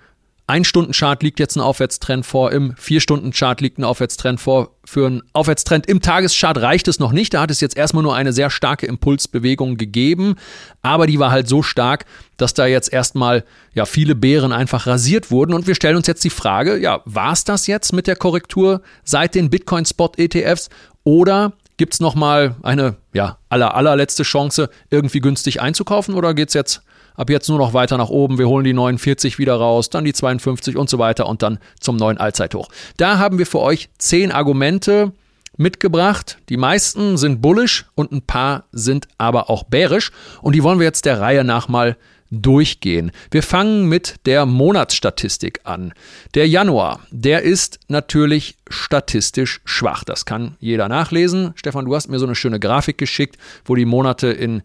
Ein-Stunden-Chart 0.48 1.22
liegt 1.22 1.38
jetzt 1.38 1.56
ein 1.56 1.60
Aufwärtstrend 1.60 2.26
vor, 2.26 2.50
im 2.52 2.74
Vier-Stunden-Chart 2.76 3.60
liegt 3.60 3.78
ein 3.78 3.84
Aufwärtstrend 3.84 4.40
vor. 4.40 4.76
Für 4.84 5.06
einen 5.06 5.22
Aufwärtstrend 5.32 5.86
im 5.86 6.02
Tageschart 6.02 6.58
reicht 6.58 6.88
es 6.88 6.98
noch 6.98 7.12
nicht. 7.12 7.32
Da 7.34 7.42
hat 7.42 7.50
es 7.52 7.60
jetzt 7.60 7.76
erstmal 7.76 8.02
nur 8.02 8.16
eine 8.16 8.32
sehr 8.32 8.50
starke 8.50 8.86
Impulsbewegung 8.86 9.76
gegeben, 9.76 10.34
aber 10.82 11.06
die 11.06 11.20
war 11.20 11.30
halt 11.30 11.48
so 11.48 11.62
stark, 11.62 12.04
dass 12.36 12.54
da 12.54 12.66
jetzt 12.66 12.92
erstmal 12.92 13.44
ja 13.72 13.86
viele 13.86 14.16
Bären 14.16 14.52
einfach 14.52 14.86
rasiert 14.86 15.30
wurden. 15.30 15.54
Und 15.54 15.68
wir 15.68 15.76
stellen 15.76 15.96
uns 15.96 16.08
jetzt 16.08 16.24
die 16.24 16.30
Frage: 16.30 16.76
Ja, 16.76 17.02
war 17.04 17.32
es 17.32 17.44
das 17.44 17.68
jetzt 17.68 17.92
mit 17.92 18.08
der 18.08 18.16
Korrektur 18.16 18.82
seit 19.04 19.36
den 19.36 19.48
Bitcoin-Spot-ETFs 19.48 20.68
oder 21.04 21.52
gibt 21.76 21.94
es 21.94 22.00
nochmal 22.00 22.56
eine 22.62 22.96
ja, 23.12 23.38
aller, 23.48 23.74
allerletzte 23.74 24.24
Chance, 24.24 24.70
irgendwie 24.90 25.20
günstig 25.20 25.60
einzukaufen 25.60 26.14
oder 26.14 26.34
geht 26.34 26.48
es 26.48 26.54
jetzt 26.54 26.82
ab 27.14 27.30
jetzt 27.30 27.48
nur 27.48 27.58
noch 27.58 27.74
weiter 27.74 27.98
nach 27.98 28.08
oben. 28.08 28.38
Wir 28.38 28.48
holen 28.48 28.64
die 28.64 28.72
49 28.72 29.38
wieder 29.38 29.54
raus, 29.54 29.90
dann 29.90 30.04
die 30.04 30.12
52 30.12 30.76
und 30.76 30.90
so 30.90 30.98
weiter 30.98 31.26
und 31.26 31.42
dann 31.42 31.58
zum 31.80 31.96
neuen 31.96 32.18
Allzeithoch. 32.18 32.68
Da 32.96 33.18
haben 33.18 33.38
wir 33.38 33.46
für 33.46 33.60
euch 33.60 33.88
zehn 33.98 34.32
Argumente 34.32 35.12
mitgebracht. 35.56 36.38
Die 36.48 36.56
meisten 36.56 37.16
sind 37.16 37.42
bullish 37.42 37.86
und 37.94 38.12
ein 38.12 38.22
paar 38.22 38.64
sind 38.72 39.08
aber 39.18 39.50
auch 39.50 39.64
bärisch 39.64 40.10
und 40.40 40.54
die 40.54 40.62
wollen 40.62 40.78
wir 40.78 40.86
jetzt 40.86 41.04
der 41.04 41.20
Reihe 41.20 41.44
nach 41.44 41.68
mal 41.68 41.96
durchgehen. 42.32 43.12
Wir 43.30 43.42
fangen 43.42 43.88
mit 43.88 44.16
der 44.24 44.46
Monatsstatistik 44.46 45.60
an. 45.64 45.92
Der 46.34 46.48
Januar, 46.48 47.00
der 47.10 47.42
ist 47.42 47.78
natürlich 47.88 48.56
statistisch 48.68 49.60
schwach. 49.66 50.02
Das 50.02 50.24
kann 50.24 50.56
jeder 50.58 50.88
nachlesen. 50.88 51.52
Stefan, 51.56 51.84
du 51.84 51.94
hast 51.94 52.08
mir 52.08 52.18
so 52.18 52.24
eine 52.24 52.34
schöne 52.34 52.58
Grafik 52.58 52.96
geschickt, 52.96 53.36
wo 53.66 53.74
die 53.74 53.84
Monate 53.84 54.28
in 54.28 54.62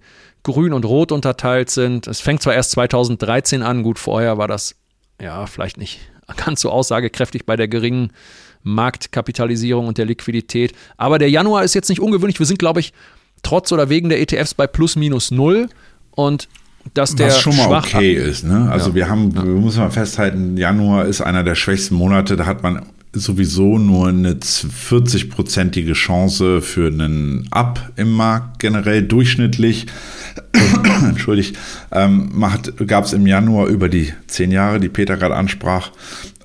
grün 0.48 0.74
und 0.74 0.86
rot 0.86 1.12
unterteilt 1.12 1.70
sind. 1.70 2.08
Es 2.08 2.22
fängt 2.22 2.42
zwar 2.42 2.54
erst 2.54 2.72
2013 2.72 3.62
an, 3.62 3.84
gut, 3.84 4.00
vorher 4.00 4.38
war 4.38 4.48
das 4.48 4.76
ja 5.22 5.46
vielleicht 5.46 5.78
nicht 5.78 6.00
ganz 6.46 6.62
so 6.62 6.72
aussagekräftig 6.72 7.46
bei 7.46 7.56
der 7.56 7.68
geringen 7.68 8.12
Marktkapitalisierung 8.64 9.88
und 9.88 9.98
der 9.98 10.06
Liquidität. 10.06 10.74
Aber 10.98 11.20
der 11.20 11.30
Januar 11.30 11.64
ist 11.64 11.74
jetzt 11.74 11.90
nicht 11.90 12.02
ungewöhnlich. 12.02 12.40
Wir 12.40 12.46
sind, 12.46 12.60
glaube 12.60 12.80
ich, 12.80 12.94
trotz 13.44 13.72
oder 13.72 13.90
wegen 13.90 14.10
der 14.10 14.20
ETFs 14.22 14.54
bei 14.54 14.68
plus 14.68 14.96
minus 14.96 15.32
null. 15.32 15.70
Und 16.12 16.50
dass 16.94 17.16
der 17.16 17.28
Was 17.28 17.40
schon 17.40 17.56
mal 17.56 17.72
okay 17.78 18.14
ist. 18.14 18.44
Ne? 18.44 18.70
Also 18.72 18.90
ja. 18.90 18.96
wir 18.96 19.10
haben, 19.10 19.36
wir 19.36 19.44
müssen 19.44 19.80
mal 19.80 19.92
festhalten, 19.92 20.58
Januar 20.58 21.06
ist 21.06 21.22
einer 21.22 21.44
der 21.44 21.56
schwächsten 21.56 21.96
Monate. 21.96 22.36
Da 22.36 22.46
hat 22.46 22.64
man 22.64 22.86
sowieso 23.14 23.78
nur 23.78 24.08
eine 24.10 24.34
40-prozentige 24.36 25.94
Chance 25.94 26.62
für 26.62 26.88
einen 26.88 27.48
Up 27.52 27.92
im 27.96 28.12
Markt 28.12 28.60
generell 28.60 29.04
durchschnittlich. 29.04 29.88
Entschuldigt, 31.04 31.58
ähm, 31.92 32.32
gab 32.86 33.06
es 33.06 33.14
im 33.14 33.26
Januar 33.26 33.68
über 33.68 33.90
die 33.90 34.14
zehn 34.28 34.52
Jahre, 34.52 34.80
die 34.80 34.90
Peter 34.90 35.18
gerade 35.18 35.36
ansprach, 35.36 35.92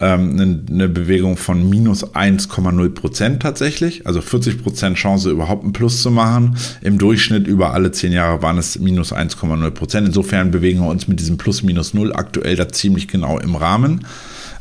ähm, 0.00 0.32
eine, 0.32 0.60
eine, 0.70 0.88
Bewegung 0.88 1.36
von 1.36 1.68
minus 1.68 2.04
1,0 2.14 2.88
Prozent 2.90 3.42
tatsächlich. 3.42 4.06
Also 4.06 4.20
40 4.20 4.62
Prozent 4.62 4.96
Chance, 4.96 5.30
überhaupt 5.30 5.64
einen 5.64 5.72
Plus 5.72 6.02
zu 6.02 6.10
machen. 6.10 6.56
Im 6.80 6.98
Durchschnitt 6.98 7.46
über 7.46 7.74
alle 7.74 7.92
zehn 7.92 8.12
Jahre 8.12 8.42
waren 8.42 8.58
es 8.58 8.78
minus 8.78 9.12
1,0 9.12 9.70
Prozent. 9.70 10.06
Insofern 10.06 10.50
bewegen 10.50 10.80
wir 10.80 10.88
uns 10.88 11.08
mit 11.08 11.20
diesem 11.20 11.36
Plus 11.36 11.62
minus 11.62 11.94
null 11.94 12.12
aktuell 12.12 12.56
da 12.56 12.68
ziemlich 12.68 13.08
genau 13.08 13.38
im 13.38 13.54
Rahmen. 13.54 14.06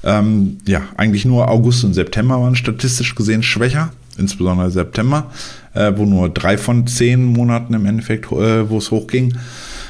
Ähm, 0.04 0.58
ja, 0.66 0.82
eigentlich 0.98 1.26
nur 1.26 1.50
August 1.50 1.84
und 1.84 1.94
September 1.94 2.42
waren 2.42 2.56
statistisch 2.56 3.16
gesehen 3.16 3.44
schwächer, 3.44 3.92
insbesondere 4.18 4.72
September, 4.72 5.32
äh, 5.74 5.94
wo 5.96 6.06
nur 6.06 6.30
drei 6.30 6.58
von 6.58 6.88
zehn 6.88 7.24
Monaten 7.24 7.74
im 7.74 7.86
Endeffekt, 7.86 8.32
äh, 8.32 8.70
wo 8.70 8.78
es 8.78 8.92
hochging. 8.92 9.38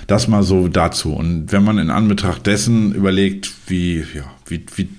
Das 0.08 0.28
mal 0.28 0.44
so 0.44 0.68
dazu. 0.68 1.14
Und 1.14 1.52
wenn 1.52 1.64
man 1.64 1.78
in 1.78 1.90
Anbetracht 1.90 2.46
dessen 2.46 2.94
überlegt, 2.94 3.52
wie, 3.68 4.00
ja, 4.00 4.26
wie, 4.46 4.66
wie, 4.76 4.90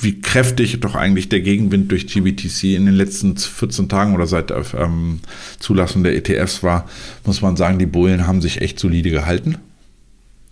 wie 0.00 0.20
kräftig 0.20 0.78
doch 0.78 0.94
eigentlich 0.94 1.28
der 1.28 1.40
Gegenwind 1.40 1.90
durch 1.90 2.06
GBTC 2.06 2.76
in 2.76 2.86
den 2.86 2.94
letzten 2.94 3.36
14 3.36 3.88
Tagen 3.88 4.14
oder 4.14 4.28
seit 4.28 4.52
ähm, 4.78 5.18
Zulassung 5.58 6.04
der 6.04 6.14
ETFs 6.14 6.62
war, 6.62 6.88
muss 7.24 7.42
man 7.42 7.56
sagen, 7.56 7.80
die 7.80 7.86
Bullen 7.86 8.28
haben 8.28 8.40
sich 8.40 8.60
echt 8.60 8.78
solide 8.78 9.10
gehalten 9.10 9.56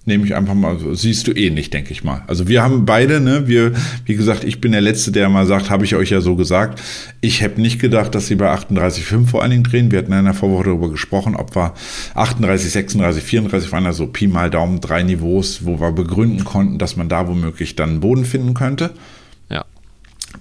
nehme 0.06 0.24
ich 0.24 0.34
einfach 0.34 0.54
mal, 0.54 0.78
siehst 0.92 1.26
du 1.26 1.32
eh 1.32 1.50
nicht, 1.50 1.74
denke 1.74 1.92
ich 1.92 2.04
mal. 2.04 2.22
Also 2.26 2.48
wir 2.48 2.62
haben 2.62 2.86
beide, 2.86 3.20
ne, 3.20 3.48
wir, 3.48 3.72
wie 4.04 4.14
gesagt, 4.14 4.44
ich 4.44 4.60
bin 4.60 4.72
der 4.72 4.80
Letzte, 4.80 5.12
der 5.12 5.28
mal 5.28 5.46
sagt, 5.46 5.70
habe 5.70 5.84
ich 5.84 5.94
euch 5.94 6.10
ja 6.10 6.20
so 6.20 6.36
gesagt. 6.36 6.80
Ich 7.20 7.40
hätte 7.40 7.60
nicht 7.60 7.80
gedacht, 7.80 8.14
dass 8.14 8.26
sie 8.28 8.36
bei 8.36 8.52
38,5 8.52 9.26
vor 9.26 9.42
allen 9.42 9.50
Dingen 9.50 9.64
drehen. 9.64 9.90
Wir 9.90 9.98
hatten 9.98 10.12
in 10.12 10.24
der 10.24 10.34
Vorwoche 10.34 10.64
darüber 10.64 10.90
gesprochen, 10.90 11.34
ob 11.34 11.54
wir 11.56 11.74
38, 12.14 12.70
36, 12.70 13.22
34 13.22 13.72
waren 13.72 13.86
also 13.86 14.06
Pi 14.06 14.28
mal 14.28 14.50
Daumen 14.50 14.80
drei 14.80 15.02
Niveaus, 15.02 15.64
wo 15.64 15.80
wir 15.80 15.92
begründen 15.92 16.44
konnten, 16.44 16.78
dass 16.78 16.96
man 16.96 17.08
da 17.08 17.28
womöglich 17.28 17.76
dann 17.76 18.00
Boden 18.00 18.24
finden 18.24 18.54
könnte 18.54 18.92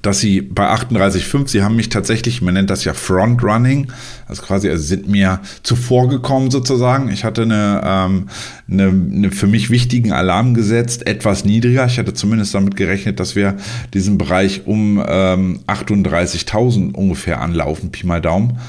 dass 0.02 0.20
sie 0.20 0.42
bei 0.42 0.70
38,5, 0.70 1.48
sie 1.48 1.64
haben 1.64 1.76
mich 1.76 1.90
tatsächlich, 1.90 2.42
man 2.42 2.54
nennt 2.54 2.70
das 2.70 2.84
ja 2.84 2.94
Frontrunning, 2.94 3.88
also 4.28 4.42
quasi 4.44 4.70
also 4.70 4.84
sind 4.84 5.08
mir 5.08 5.40
zuvorgekommen 5.64 6.52
sozusagen. 6.52 7.10
Ich 7.10 7.24
hatte 7.24 7.44
eine, 7.44 7.82
ähm, 7.84 8.30
eine, 8.70 8.88
eine 8.88 9.32
für 9.32 9.48
mich 9.48 9.70
wichtigen 9.70 10.12
Alarm 10.12 10.54
gesetzt, 10.54 11.08
etwas 11.08 11.46
niedriger. 11.46 11.86
Ich 11.86 12.00
hatte 12.00 12.14
zumindest 12.14 12.54
damit 12.54 12.76
gerechnet, 12.76 13.20
dass 13.20 13.36
wir 13.36 13.56
diesen 13.94 14.18
Bereich 14.18 14.66
um 14.66 15.04
ähm, 15.08 15.60
38.000 15.68 16.94
ungefähr 16.94 17.42
anlaufen, 17.42 17.92
Pi 17.92 18.06
mal 18.06 18.22
Daumen, 18.22 18.60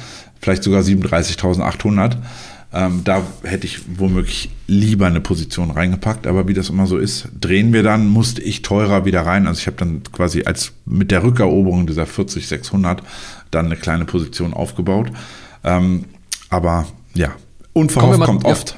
vielleicht 0.41 0.62
sogar 0.62 0.83
37.800. 0.83 2.17
Ähm, 2.77 3.05
da 3.05 3.23
hätte 3.43 3.67
ich 3.67 3.81
womöglich 3.99 4.51
lieber 4.67 5.07
eine 5.07 5.23
Position 5.23 5.71
reingepackt, 5.71 6.27
aber 6.27 6.47
wie 6.47 6.53
das 6.53 6.69
immer 6.69 6.87
so 6.87 6.99
ist, 6.99 7.27
drehen 7.41 7.73
wir 7.73 7.83
dann, 7.83 8.07
musste 8.07 8.43
ich 8.43 8.61
teurer 8.61 9.07
wieder 9.07 9.23
rein. 9.23 9.47
Also 9.47 9.61
ich 9.61 9.67
habe 9.67 9.79
dann 9.79 10.03
quasi 10.12 10.43
als 10.45 10.73
mit 10.85 11.11
der 11.11 11.23
Rückeroberung 11.23 11.87
dieser 11.87 12.05
40 12.05 12.47
600 12.47 13.03
dann 13.51 13.67
eine 13.67 13.77
kleine 13.77 14.05
Position 14.05 14.53
aufgebaut. 14.53 15.11
Ähm, 15.65 16.05
aber 16.51 16.87
ja, 17.15 17.33
unverhofft 17.73 18.19
mal, 18.19 18.27
kommt 18.27 18.45
ja, 18.45 18.51
oft. 18.51 18.77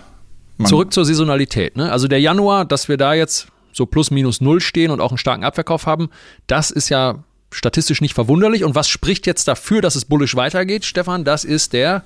zurück 0.63 0.93
zur 0.93 1.05
Saisonalität. 1.05 1.77
Ne? 1.77 1.91
Also 1.91 2.07
der 2.07 2.21
Januar, 2.21 2.67
dass 2.67 2.89
wir 2.89 2.99
da 2.99 3.15
jetzt 3.15 3.49
so 3.73 3.85
plus 3.85 4.13
minus 4.13 4.41
null 4.41 4.61
stehen 4.61 4.93
und 4.93 5.01
auch 5.01 5.11
einen 5.11 5.19
starken 5.19 5.43
Abverkauf 5.43 5.87
haben, 5.87 6.09
das 6.47 6.71
ist 6.71 6.89
ja 6.89 7.25
statistisch 7.51 8.01
nicht 8.01 8.15
verwunderlich. 8.15 8.63
Und 8.63 8.77
was 8.77 8.89
spricht 8.89 9.27
jetzt 9.27 9.49
dafür, 9.49 9.81
dass 9.81 9.97
es 9.97 10.05
bullisch 10.05 10.37
weitergeht, 10.37 10.85
Stefan? 10.85 11.25
Das 11.25 11.43
ist 11.43 11.73
der 11.73 12.05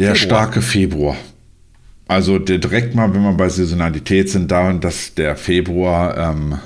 der 0.00 0.14
Februar. 0.14 0.40
starke 0.42 0.62
Februar. 0.62 1.16
Also 2.08 2.40
direkt 2.40 2.96
mal, 2.96 3.14
wenn 3.14 3.22
wir 3.22 3.34
bei 3.34 3.48
Saisonalität 3.48 4.30
sind, 4.30 4.50
da 4.50 4.72
dass 4.72 5.14
der 5.14 5.36
Februar 5.36 6.16
ähm, 6.18 6.58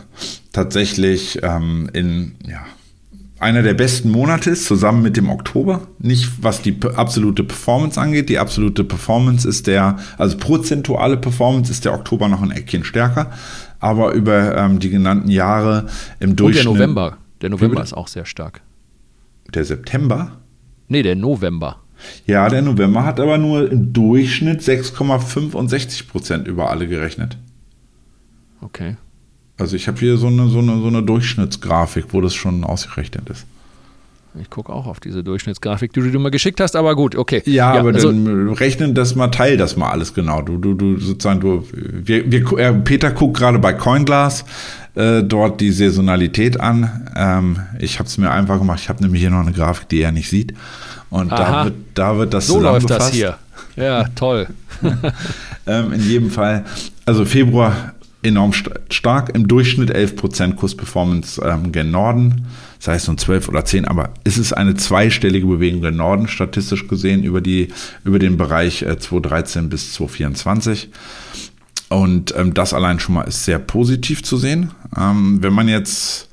tatsächlich 0.53 1.38
ähm, 1.42 1.90
in 1.92 2.37
ja, 2.47 2.64
einer 3.40 3.62
der 3.62 3.75
besten 3.75 4.11
Monate 4.11 4.49
ist, 4.49 4.64
zusammen 4.64 5.03
mit 5.03 5.18
dem 5.18 5.29
Oktober. 5.29 5.88
Nicht 5.99 6.31
was 6.40 6.62
die 6.62 6.79
absolute 6.94 7.44
Performance 7.44 8.01
angeht. 8.01 8.31
Die 8.31 8.38
absolute 8.38 8.85
Performance 8.85 9.47
ist 9.47 9.66
der, 9.66 9.99
also 10.16 10.38
prozentuale 10.38 11.18
Performance 11.18 11.70
ist 11.70 11.85
der 11.85 11.92
Oktober 11.92 12.29
noch 12.29 12.40
ein 12.40 12.51
Eckchen 12.51 12.85
stärker. 12.85 13.31
Aber 13.81 14.12
über 14.12 14.57
ähm, 14.57 14.79
die 14.79 14.88
genannten 14.88 15.29
Jahre 15.29 15.88
im 16.20 16.37
Durchschnitt. 16.37 16.66
Und 16.66 16.79
der 16.79 16.87
November. 16.87 17.18
Der 17.42 17.51
November 17.51 17.83
ist 17.83 17.92
auch 17.92 18.09
sehr 18.09 18.25
stark. 18.25 18.62
Der 19.53 19.66
September? 19.66 20.40
Nee, 20.88 21.03
der 21.03 21.16
November. 21.16 21.84
Ja, 22.27 22.49
der 22.49 22.62
November 22.62 23.05
hat 23.05 23.21
aber 23.21 23.38
nur 23.38 23.71
im 23.71 23.93
Durchschnitt 23.93 24.61
6,65 24.61 26.09
Prozent 26.09 26.49
über 26.49 26.71
alle 26.71 26.87
gerechnet. 26.87 27.37
Okay. 28.61 28.97
Also 29.59 29.77
ich 29.77 29.87
habe 29.87 29.99
hier 29.99 30.17
so 30.17 30.27
eine, 30.27 30.49
so, 30.49 30.59
eine, 30.59 30.81
so 30.81 30.88
eine 30.88 31.03
Durchschnittsgrafik, 31.03 32.07
wo 32.11 32.21
das 32.21 32.35
schon 32.35 32.64
ausgerechnet 32.64 33.31
ist. 33.31 33.47
Ich 34.40 34.51
gucke 34.51 34.73
auch 34.73 34.87
auf 34.87 34.99
diese 34.99 35.23
Durchschnittsgrafik, 35.23 35.93
die 35.93 36.11
du 36.11 36.19
mir 36.19 36.33
geschickt 36.33 36.61
hast, 36.61 36.75
aber 36.75 36.97
gut, 36.97 37.14
okay. 37.14 37.40
Ja, 37.47 37.75
ja 37.75 37.81
aber 37.81 37.95
also, 37.95 38.11
dann 38.11 38.49
rechnen 38.49 38.93
das 38.95 39.14
mal, 39.14 39.29
teil 39.29 39.57
das 39.57 39.77
mal 39.77 39.90
alles 39.90 40.12
genau. 40.12 40.43
Du, 40.43 40.59
du, 40.59 40.75
du 40.75 40.99
sozusagen, 40.99 41.38
du, 41.38 41.64
wir, 41.73 42.31
wir, 42.33 42.59
äh, 42.59 42.73
Peter 42.73 43.12
guckt 43.12 43.37
gerade 43.37 43.61
bei 43.61 43.73
CoinGlass 43.75 44.45
äh, 44.97 45.23
dort 45.23 45.61
die 45.61 45.71
Saisonalität 45.71 46.59
an. 46.59 47.09
Ähm, 47.14 47.61
ich 47.79 48.01
habe 48.01 48.09
es 48.09 48.19
mir 48.19 48.33
einfach 48.33 48.59
gemacht. 48.59 48.81
Ich 48.83 48.88
habe 48.88 49.03
nämlich 49.03 49.21
hier 49.21 49.31
noch 49.31 49.40
eine 49.40 49.53
Grafik, 49.53 49.88
die 49.88 50.01
er 50.01 50.11
nicht 50.11 50.29
sieht. 50.29 50.55
Und 51.14 51.31
da 51.31 51.66
wird, 51.66 51.74
da 51.94 52.18
wird 52.18 52.35
das 52.35 52.48
so 52.48 52.61
läuft 52.61 52.90
das 52.90 53.12
hier. 53.12 53.38
Ja, 53.77 54.03
toll. 54.16 54.48
ähm, 55.66 55.92
in 55.92 56.00
jedem 56.00 56.29
Fall, 56.29 56.64
also 57.07 57.24
Februar 57.24 57.94
enorm 58.22 58.53
st 58.53 58.70
stark, 58.90 59.33
im 59.33 59.46
Durchschnitt 59.46 59.94
11% 59.94 60.55
Kursperformance 60.55 61.40
ähm, 61.40 61.70
gen 61.70 61.92
Norden, 61.92 62.46
das 62.79 62.88
heißt 62.88 63.07
nun 63.07 63.18
12 63.18 63.48
oder 63.48 63.64
10, 63.64 63.85
aber 63.85 64.11
es 64.24 64.38
ist 64.38 64.55
eine 64.55 64.74
zweistellige 64.74 65.46
Bewegung 65.46 65.83
gen 65.83 65.96
Norden, 65.96 66.27
statistisch 66.27 66.88
gesehen, 66.88 67.22
über, 67.22 67.40
die, 67.40 67.68
über 68.03 68.18
den 68.18 68.37
Bereich 68.37 68.83
äh, 68.83 68.98
2013 68.98 69.68
bis 69.68 69.92
2024. 69.92 70.90
Und 71.90 72.35
ähm, 72.37 72.55
das 72.55 72.74
allein 72.74 72.98
schon 72.98 73.14
mal 73.14 73.22
ist 73.22 73.44
sehr 73.44 73.61
positiv 73.61 74.24
zu 74.24 74.37
sehen. 74.37 74.72
Ähm, 74.98 75.40
wenn 75.42 75.53
man 75.53 75.68
jetzt 75.68 76.29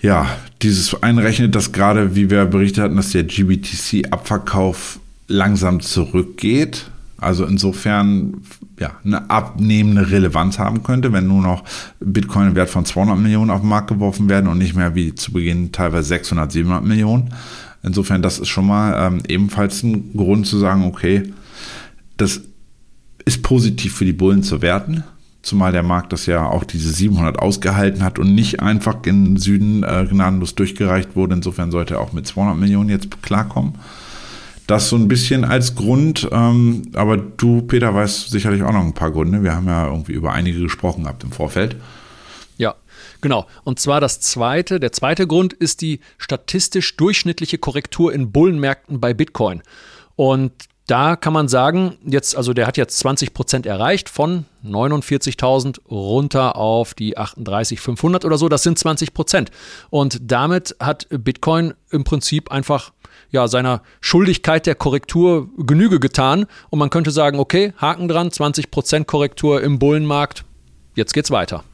ja, 0.00 0.26
dieses 0.62 1.02
einrechnet, 1.02 1.54
dass 1.54 1.72
gerade, 1.72 2.14
wie 2.14 2.30
wir 2.30 2.44
berichtet 2.44 2.84
hatten, 2.84 2.96
dass 2.96 3.10
der 3.10 3.24
GBTC-Abverkauf 3.24 5.00
langsam 5.26 5.80
zurückgeht, 5.80 6.90
Also 7.20 7.44
insofern 7.44 8.42
ja, 8.78 8.92
eine 9.04 9.28
abnehmende 9.28 10.10
Relevanz 10.10 10.58
haben 10.60 10.84
könnte, 10.84 11.12
wenn 11.12 11.26
nur 11.26 11.42
noch 11.42 11.64
Bitcoin 11.98 12.48
im 12.48 12.54
Wert 12.54 12.70
von 12.70 12.84
200 12.84 13.18
Millionen 13.18 13.50
auf 13.50 13.60
den 13.60 13.68
Markt 13.68 13.88
geworfen 13.88 14.28
werden 14.28 14.46
und 14.46 14.58
nicht 14.58 14.76
mehr 14.76 14.94
wie 14.94 15.14
zu 15.14 15.32
Beginn 15.32 15.72
teilweise 15.72 16.08
600, 16.08 16.52
700 16.52 16.84
Millionen. 16.84 17.34
Insofern, 17.82 18.22
das 18.22 18.38
ist 18.38 18.48
schon 18.48 18.66
mal 18.66 18.94
ähm, 19.06 19.22
ebenfalls 19.26 19.82
ein 19.82 20.12
Grund 20.16 20.46
zu 20.46 20.58
sagen, 20.58 20.84
okay, 20.84 21.32
das 22.16 22.40
ist 23.24 23.42
positiv 23.42 23.94
für 23.94 24.04
die 24.04 24.12
Bullen 24.12 24.42
zu 24.42 24.62
werten, 24.62 25.02
zumal 25.42 25.72
der 25.72 25.82
Markt 25.82 26.12
das 26.12 26.26
ja 26.26 26.46
auch 26.46 26.64
diese 26.64 26.90
700 26.90 27.38
ausgehalten 27.38 28.02
hat 28.02 28.18
und 28.18 28.34
nicht 28.34 28.60
einfach 28.60 28.96
in 29.06 29.24
den 29.24 29.36
Süden 29.36 29.82
äh, 29.82 30.06
gnadenlos 30.08 30.54
durchgereicht 30.54 31.16
wurde. 31.16 31.34
Insofern 31.34 31.70
sollte 31.70 31.94
er 31.94 32.00
auch 32.00 32.12
mit 32.12 32.26
200 32.26 32.56
Millionen 32.56 32.90
jetzt 32.90 33.22
klarkommen. 33.22 33.74
Das 34.66 34.90
so 34.90 34.96
ein 34.96 35.08
bisschen 35.08 35.44
als 35.44 35.74
Grund, 35.76 36.28
ähm, 36.30 36.82
aber 36.92 37.16
du, 37.16 37.62
Peter, 37.62 37.94
weißt 37.94 38.30
sicherlich 38.30 38.62
auch 38.62 38.72
noch 38.72 38.84
ein 38.84 38.92
paar 38.92 39.10
Gründe. 39.10 39.42
Wir 39.42 39.54
haben 39.54 39.66
ja 39.66 39.86
irgendwie 39.86 40.12
über 40.12 40.32
einige 40.32 40.60
gesprochen 40.60 41.04
gehabt 41.04 41.24
im 41.24 41.32
Vorfeld. 41.32 41.76
Ja, 42.58 42.74
genau. 43.22 43.46
Und 43.64 43.78
zwar 43.78 44.02
das 44.02 44.20
zweite, 44.20 44.78
der 44.78 44.92
zweite 44.92 45.26
Grund 45.26 45.54
ist 45.54 45.80
die 45.80 46.00
statistisch 46.18 46.96
durchschnittliche 46.96 47.56
Korrektur 47.56 48.12
in 48.12 48.30
Bullenmärkten 48.30 49.00
bei 49.00 49.14
Bitcoin. 49.14 49.62
Und 50.16 50.52
da 50.88 51.16
kann 51.16 51.34
man 51.34 51.48
sagen, 51.48 51.98
jetzt, 52.04 52.34
also 52.34 52.54
der 52.54 52.66
hat 52.66 52.78
jetzt 52.78 52.98
20 52.98 53.34
Prozent 53.34 53.66
erreicht 53.66 54.08
von 54.08 54.46
49.000 54.64 55.80
runter 55.90 56.56
auf 56.56 56.94
die 56.94 57.16
38.500 57.16 58.24
oder 58.24 58.38
so. 58.38 58.48
Das 58.48 58.62
sind 58.62 58.78
20 58.78 59.12
Prozent. 59.12 59.50
Und 59.90 60.18
damit 60.22 60.74
hat 60.80 61.06
Bitcoin 61.10 61.74
im 61.90 62.04
Prinzip 62.04 62.50
einfach 62.50 62.92
ja, 63.30 63.48
seiner 63.48 63.82
Schuldigkeit 64.00 64.64
der 64.64 64.74
Korrektur 64.74 65.50
Genüge 65.58 66.00
getan. 66.00 66.46
Und 66.70 66.78
man 66.78 66.88
könnte 66.88 67.10
sagen, 67.10 67.38
okay, 67.38 67.74
Haken 67.76 68.08
dran, 68.08 68.30
20 68.30 68.70
Prozent 68.70 69.06
Korrektur 69.06 69.62
im 69.62 69.78
Bullenmarkt, 69.78 70.44
jetzt 70.94 71.12
geht's 71.12 71.30
weiter. 71.30 71.64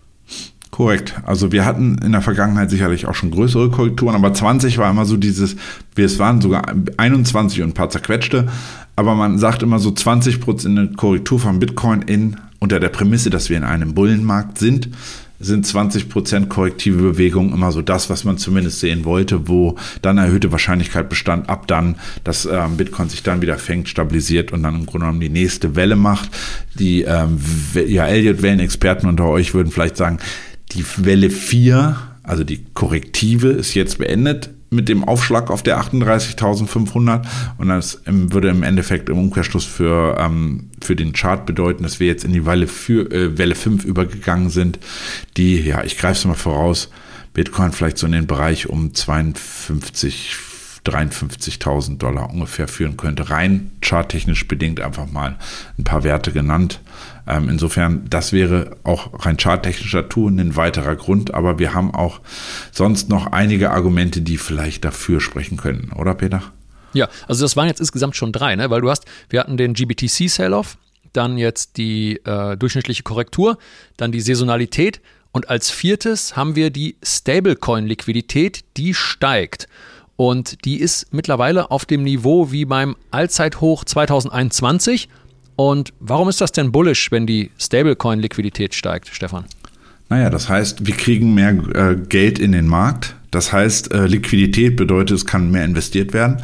Korrekt. 0.74 1.14
Also 1.24 1.52
wir 1.52 1.64
hatten 1.64 1.98
in 1.98 2.10
der 2.10 2.20
Vergangenheit 2.20 2.68
sicherlich 2.68 3.06
auch 3.06 3.14
schon 3.14 3.30
größere 3.30 3.70
Korrekturen, 3.70 4.16
aber 4.16 4.34
20 4.34 4.76
war 4.78 4.90
immer 4.90 5.04
so 5.04 5.16
dieses, 5.16 5.54
wir 5.94 6.04
es 6.04 6.18
waren 6.18 6.40
sogar 6.40 6.64
21 6.96 7.62
und 7.62 7.68
ein 7.68 7.74
paar 7.74 7.90
zerquetschte, 7.90 8.48
aber 8.96 9.14
man 9.14 9.38
sagt 9.38 9.62
immer 9.62 9.78
so 9.78 9.92
20 9.92 10.40
Prozent 10.40 10.96
Korrektur 10.96 11.38
von 11.38 11.60
Bitcoin 11.60 12.02
in 12.02 12.38
unter 12.58 12.80
der 12.80 12.88
Prämisse, 12.88 13.30
dass 13.30 13.50
wir 13.50 13.56
in 13.56 13.62
einem 13.62 13.94
Bullenmarkt 13.94 14.58
sind 14.58 14.88
sind 15.40 15.66
20% 15.66 16.46
korrektive 16.46 16.98
Bewegungen 16.98 17.52
immer 17.52 17.72
so 17.72 17.82
das, 17.82 18.08
was 18.08 18.24
man 18.24 18.38
zumindest 18.38 18.80
sehen 18.80 19.04
wollte, 19.04 19.48
wo 19.48 19.76
dann 20.00 20.16
erhöhte 20.16 20.52
Wahrscheinlichkeit 20.52 21.08
bestand, 21.08 21.48
ab 21.48 21.66
dann, 21.66 21.96
dass 22.22 22.46
ähm, 22.46 22.76
Bitcoin 22.76 23.08
sich 23.08 23.22
dann 23.22 23.42
wieder 23.42 23.58
fängt, 23.58 23.88
stabilisiert 23.88 24.52
und 24.52 24.62
dann 24.62 24.74
im 24.74 24.87
Grunde 24.87 25.06
genommen 25.06 25.20
die 25.20 25.28
nächste 25.28 25.76
Welle 25.76 25.96
macht. 25.96 26.30
Die 26.78 27.02
ähm, 27.02 27.38
ja, 27.74 28.06
Elliott-Wellen-Experten 28.06 29.06
unter 29.06 29.24
euch 29.24 29.54
würden 29.54 29.70
vielleicht 29.70 29.96
sagen, 29.96 30.18
die 30.74 30.84
Welle 30.98 31.30
4, 31.30 31.96
also 32.22 32.44
die 32.44 32.64
korrektive, 32.74 33.48
ist 33.48 33.74
jetzt 33.74 33.98
beendet 33.98 34.50
mit 34.70 34.88
dem 34.88 35.04
Aufschlag 35.04 35.50
auf 35.50 35.62
der 35.62 35.80
38.500 35.80 37.24
und 37.58 37.68
das 37.68 38.02
würde 38.06 38.48
im 38.48 38.62
Endeffekt 38.62 39.08
im 39.08 39.18
Umkehrschluss 39.18 39.64
für, 39.64 40.16
ähm, 40.18 40.70
für 40.82 40.96
den 40.96 41.12
Chart 41.12 41.46
bedeuten, 41.46 41.84
dass 41.84 42.00
wir 42.00 42.08
jetzt 42.08 42.24
in 42.24 42.32
die 42.32 42.44
Welle, 42.44 42.66
für, 42.66 43.10
äh, 43.10 43.38
Welle 43.38 43.54
5 43.54 43.84
übergegangen 43.84 44.50
sind, 44.50 44.78
die, 45.37 45.60
ja, 45.60 45.84
ich 45.84 45.96
greife 45.96 46.18
es 46.18 46.24
mal 46.24 46.34
voraus, 46.34 46.90
Bitcoin 47.32 47.72
vielleicht 47.72 47.98
so 47.98 48.06
in 48.06 48.12
den 48.12 48.26
Bereich 48.26 48.68
um 48.68 48.94
52, 48.94 50.37
53.000 50.87 51.99
Dollar 51.99 52.31
ungefähr 52.31 52.68
führen 52.68 52.97
könnte. 52.97 53.31
Rein 53.31 53.70
charttechnisch 53.81 54.47
bedingt 54.47 54.81
einfach 54.81 55.11
mal 55.11 55.37
ein 55.79 55.85
paar 55.85 56.05
Werte 56.05 56.33
genannt. 56.33 56.81
Ähm, 57.27 57.49
insofern, 57.49 58.09
das 58.11 58.33
wäre 58.33 58.77
auch 58.85 59.25
rein 59.25 59.38
charttechnischer 59.38 60.09
Tour 60.09 60.31
ein 60.31 60.57
weiterer 60.57 60.97
Grund, 60.97 61.33
aber 61.33 61.59
wir 61.59 61.73
haben 61.73 61.94
auch 61.94 62.20
sonst 62.70 63.09
noch 63.09 63.27
einige 63.33 63.70
Argumente, 63.70 64.20
die 64.20 64.37
vielleicht 64.37 64.85
dafür 64.85 65.20
sprechen 65.20 65.57
können, 65.57 65.92
oder 65.94 66.14
Peter? 66.14 66.42
Ja, 66.92 67.09
also 67.27 67.44
das 67.44 67.57
waren 67.57 67.66
jetzt 67.66 67.81
insgesamt 67.81 68.14
schon 68.14 68.33
drei, 68.33 68.55
ne? 68.57 68.70
weil 68.70 68.83
du 68.83 68.90
hast, 68.90 69.05
wir 69.31 69.40
hatten 69.40 69.57
den 69.57 69.75
GBTC 69.75 70.29
Sell-Off, 70.29 70.77
dann 71.12 71.38
jetzt 71.38 71.77
die 71.77 72.16
äh, 72.25 72.57
durchschnittliche 72.57 73.03
Korrektur, 73.03 73.59
dann 73.97 74.12
die 74.12 74.20
Saisonalität 74.20 75.01
und 75.35 75.51
als 75.51 75.70
viertes 75.70 76.37
haben 76.37 76.55
wir 76.55 76.70
die 76.70 76.97
Stablecoin-Liquidität, 77.03 78.64
die 78.77 78.94
steigt. 78.94 79.66
Und 80.16 80.64
die 80.64 80.81
ist 80.81 81.12
mittlerweile 81.12 81.70
auf 81.70 81.87
dem 81.87 82.03
Niveau 82.03 82.53
wie 82.53 82.64
beim 82.64 82.96
Allzeithoch 83.11 83.85
2021 83.85 85.09
und 85.57 85.92
warum 86.00 86.29
ist 86.29 86.40
das 86.40 86.53
denn 86.53 86.72
bullish, 86.72 87.11
wenn 87.12 87.27
die 87.27 87.50
Stablecoin-Liquidität 87.59 88.74
steigt, 88.74 89.09
Stefan? 89.09 89.44
Naja, 90.09 90.31
das 90.31 90.48
heißt, 90.48 90.87
wir 90.87 90.94
kriegen 90.94 91.35
mehr 91.35 91.50
äh, 91.74 91.96
Geld 91.96 92.38
in 92.38 92.53
den 92.53 92.66
Markt. 92.66 93.14
Das 93.31 93.53
heißt, 93.53 93.92
äh, 93.92 94.07
Liquidität 94.07 94.77
bedeutet, 94.77 95.16
es 95.16 95.27
kann 95.27 95.50
mehr 95.50 95.64
investiert 95.64 96.12
werden. 96.12 96.42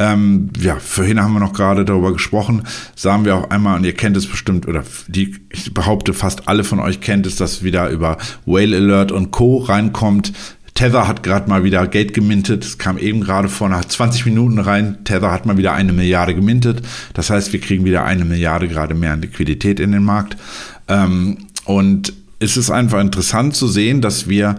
Ähm, 0.00 0.50
ja, 0.60 0.76
vorhin 0.76 1.20
haben 1.20 1.32
wir 1.32 1.40
noch 1.40 1.52
gerade 1.52 1.84
darüber 1.84 2.12
gesprochen, 2.12 2.62
sagen 2.94 3.24
wir 3.24 3.34
auch 3.34 3.50
einmal, 3.50 3.76
und 3.76 3.84
ihr 3.84 3.94
kennt 3.94 4.16
es 4.16 4.28
bestimmt, 4.28 4.68
oder 4.68 4.84
die, 5.08 5.34
ich 5.50 5.74
behaupte, 5.74 6.14
fast 6.14 6.46
alle 6.46 6.62
von 6.62 6.78
euch 6.78 7.00
kennt 7.00 7.26
es, 7.26 7.34
dass 7.34 7.64
wieder 7.64 7.90
über 7.90 8.16
Whale 8.46 8.76
Alert 8.76 9.10
und 9.10 9.32
Co. 9.32 9.56
reinkommt. 9.56 10.32
Tether 10.78 11.08
hat 11.08 11.24
gerade 11.24 11.50
mal 11.50 11.64
wieder 11.64 11.88
Geld 11.88 12.14
gemintet. 12.14 12.64
Es 12.64 12.78
kam 12.78 12.98
eben 12.98 13.20
gerade 13.20 13.48
vor 13.48 13.68
nach 13.68 13.84
20 13.84 14.26
Minuten 14.26 14.60
rein. 14.60 14.98
Tether 15.02 15.32
hat 15.32 15.44
mal 15.44 15.56
wieder 15.56 15.72
eine 15.72 15.92
Milliarde 15.92 16.36
gemintet. 16.36 16.82
Das 17.14 17.30
heißt, 17.30 17.52
wir 17.52 17.60
kriegen 17.60 17.84
wieder 17.84 18.04
eine 18.04 18.24
Milliarde 18.24 18.68
gerade 18.68 18.94
mehr 18.94 19.14
an 19.14 19.20
Liquidität 19.20 19.80
in 19.80 19.90
den 19.90 20.04
Markt. 20.04 20.36
Ähm, 20.86 21.38
und 21.64 22.12
es 22.38 22.56
ist 22.56 22.70
einfach 22.70 23.00
interessant 23.00 23.56
zu 23.56 23.66
sehen, 23.66 24.00
dass 24.00 24.28
wir 24.28 24.54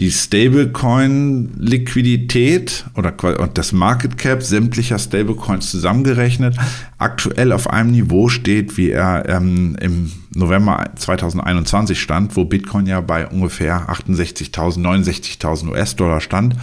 die 0.00 0.10
Stablecoin-Liquidität 0.10 2.86
oder 2.96 3.12
das 3.52 3.72
Market 3.72 4.16
Cap 4.16 4.42
sämtlicher 4.42 4.98
Stablecoins 4.98 5.70
zusammengerechnet 5.70 6.56
aktuell 6.96 7.52
auf 7.52 7.68
einem 7.68 7.90
Niveau 7.90 8.30
steht, 8.30 8.78
wie 8.78 8.92
er 8.92 9.28
ähm, 9.28 9.76
im 9.78 10.10
November 10.34 10.88
2021 10.96 12.00
stand, 12.00 12.34
wo 12.34 12.46
Bitcoin 12.46 12.86
ja 12.86 13.02
bei 13.02 13.26
ungefähr 13.26 13.90
68.000, 13.90 14.78
69.000 14.78 15.68
US-Dollar 15.68 16.22
stand. 16.22 16.56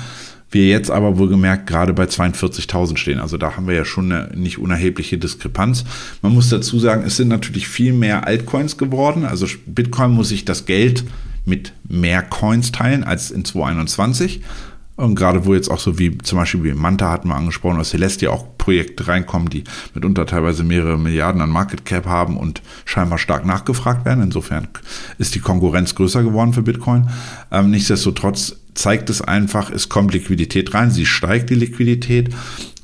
Wir 0.49 0.69
jetzt 0.69 0.89
aber 0.89 1.19
wohlgemerkt 1.19 1.67
gerade 1.67 1.93
bei 1.93 2.05
42.000 2.05 2.97
stehen. 2.97 3.19
Also 3.19 3.37
da 3.37 3.55
haben 3.55 3.67
wir 3.67 3.75
ja 3.75 3.85
schon 3.85 4.11
eine 4.11 4.35
nicht 4.35 4.57
unerhebliche 4.57 5.19
Diskrepanz. 5.19 5.83
Man 6.23 6.33
muss 6.33 6.49
dazu 6.49 6.79
sagen, 6.79 7.03
es 7.05 7.17
sind 7.17 7.27
natürlich 7.27 7.67
viel 7.67 7.93
mehr 7.93 8.25
Altcoins 8.25 8.79
geworden. 8.79 9.25
Also 9.25 9.45
Bitcoin 9.67 10.09
muss 10.11 10.29
sich 10.29 10.43
das 10.43 10.65
Geld 10.65 11.03
mit 11.47 11.73
mehr 11.87 12.21
Coins 12.21 12.71
teilen 12.71 13.03
als 13.03 13.31
in 13.31 13.45
2021. 13.45 14.41
Und 14.97 15.13
gerade 15.13 15.45
wo 15.45 15.53
jetzt 15.53 15.69
auch 15.69 15.79
so 15.79 15.99
wie 15.99 16.17
zum 16.17 16.39
Beispiel 16.39 16.63
wie 16.63 16.73
Manta 16.73 17.11
hatten 17.11 17.29
wir 17.29 17.35
angesprochen, 17.35 17.75
oder 17.75 17.85
Celestia 17.85 18.31
auch 18.31 18.57
Projekte 18.57 19.07
reinkommen, 19.07 19.47
die 19.49 19.63
mitunter 19.93 20.25
teilweise 20.25 20.63
mehrere 20.63 20.97
Milliarden 20.97 21.39
an 21.39 21.51
Market 21.51 21.85
Cap 21.85 22.07
haben 22.07 22.35
und 22.35 22.63
scheinbar 22.83 23.19
stark 23.19 23.45
nachgefragt 23.45 24.05
werden. 24.05 24.23
Insofern 24.23 24.67
ist 25.19 25.35
die 25.35 25.39
Konkurrenz 25.39 25.93
größer 25.93 26.23
geworden 26.23 26.53
für 26.53 26.63
Bitcoin. 26.63 27.09
Ähm, 27.51 27.69
nichtsdestotrotz 27.69 28.55
zeigt 28.77 29.09
es 29.09 29.21
einfach, 29.21 29.71
es 29.71 29.89
kommt 29.89 30.13
Liquidität 30.13 30.73
rein, 30.73 30.91
sie 30.91 31.05
steigt 31.05 31.49
die 31.49 31.55
Liquidität 31.55 32.29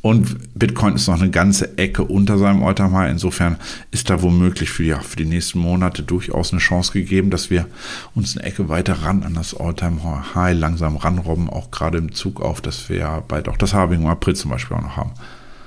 und 0.01 0.53
Bitcoin 0.53 0.95
ist 0.95 1.07
noch 1.07 1.21
eine 1.21 1.29
ganze 1.29 1.77
Ecke 1.77 2.03
unter 2.03 2.37
seinem 2.37 2.61
All-Time-High. 2.61 3.09
Insofern 3.09 3.55
ist 3.91 4.09
da 4.09 4.21
womöglich 4.21 4.69
für, 4.69 4.83
ja, 4.83 4.99
für 4.99 5.15
die 5.15 5.25
nächsten 5.25 5.59
Monate 5.59 6.03
durchaus 6.03 6.51
eine 6.51 6.59
Chance 6.59 6.91
gegeben, 6.91 7.29
dass 7.29 7.49
wir 7.49 7.67
uns 8.13 8.35
eine 8.35 8.45
Ecke 8.45 8.67
weiter 8.67 8.95
ran 9.03 9.23
an 9.23 9.33
das 9.33 9.55
All-Time-High 9.55 10.59
langsam 10.59 10.97
ranrobben. 10.97 11.49
Auch 11.49 11.71
gerade 11.71 11.99
im 11.99 12.11
Zug 12.11 12.41
auf, 12.41 12.59
dass 12.59 12.89
wir 12.89 12.97
ja 12.97 13.19
bald 13.21 13.47
auch 13.47 13.55
das 13.55 13.73
Halving 13.73 14.01
im 14.01 14.07
April 14.07 14.35
zum 14.35 14.51
Beispiel 14.51 14.75
auch 14.75 14.81
noch 14.81 14.97
haben. 14.97 15.13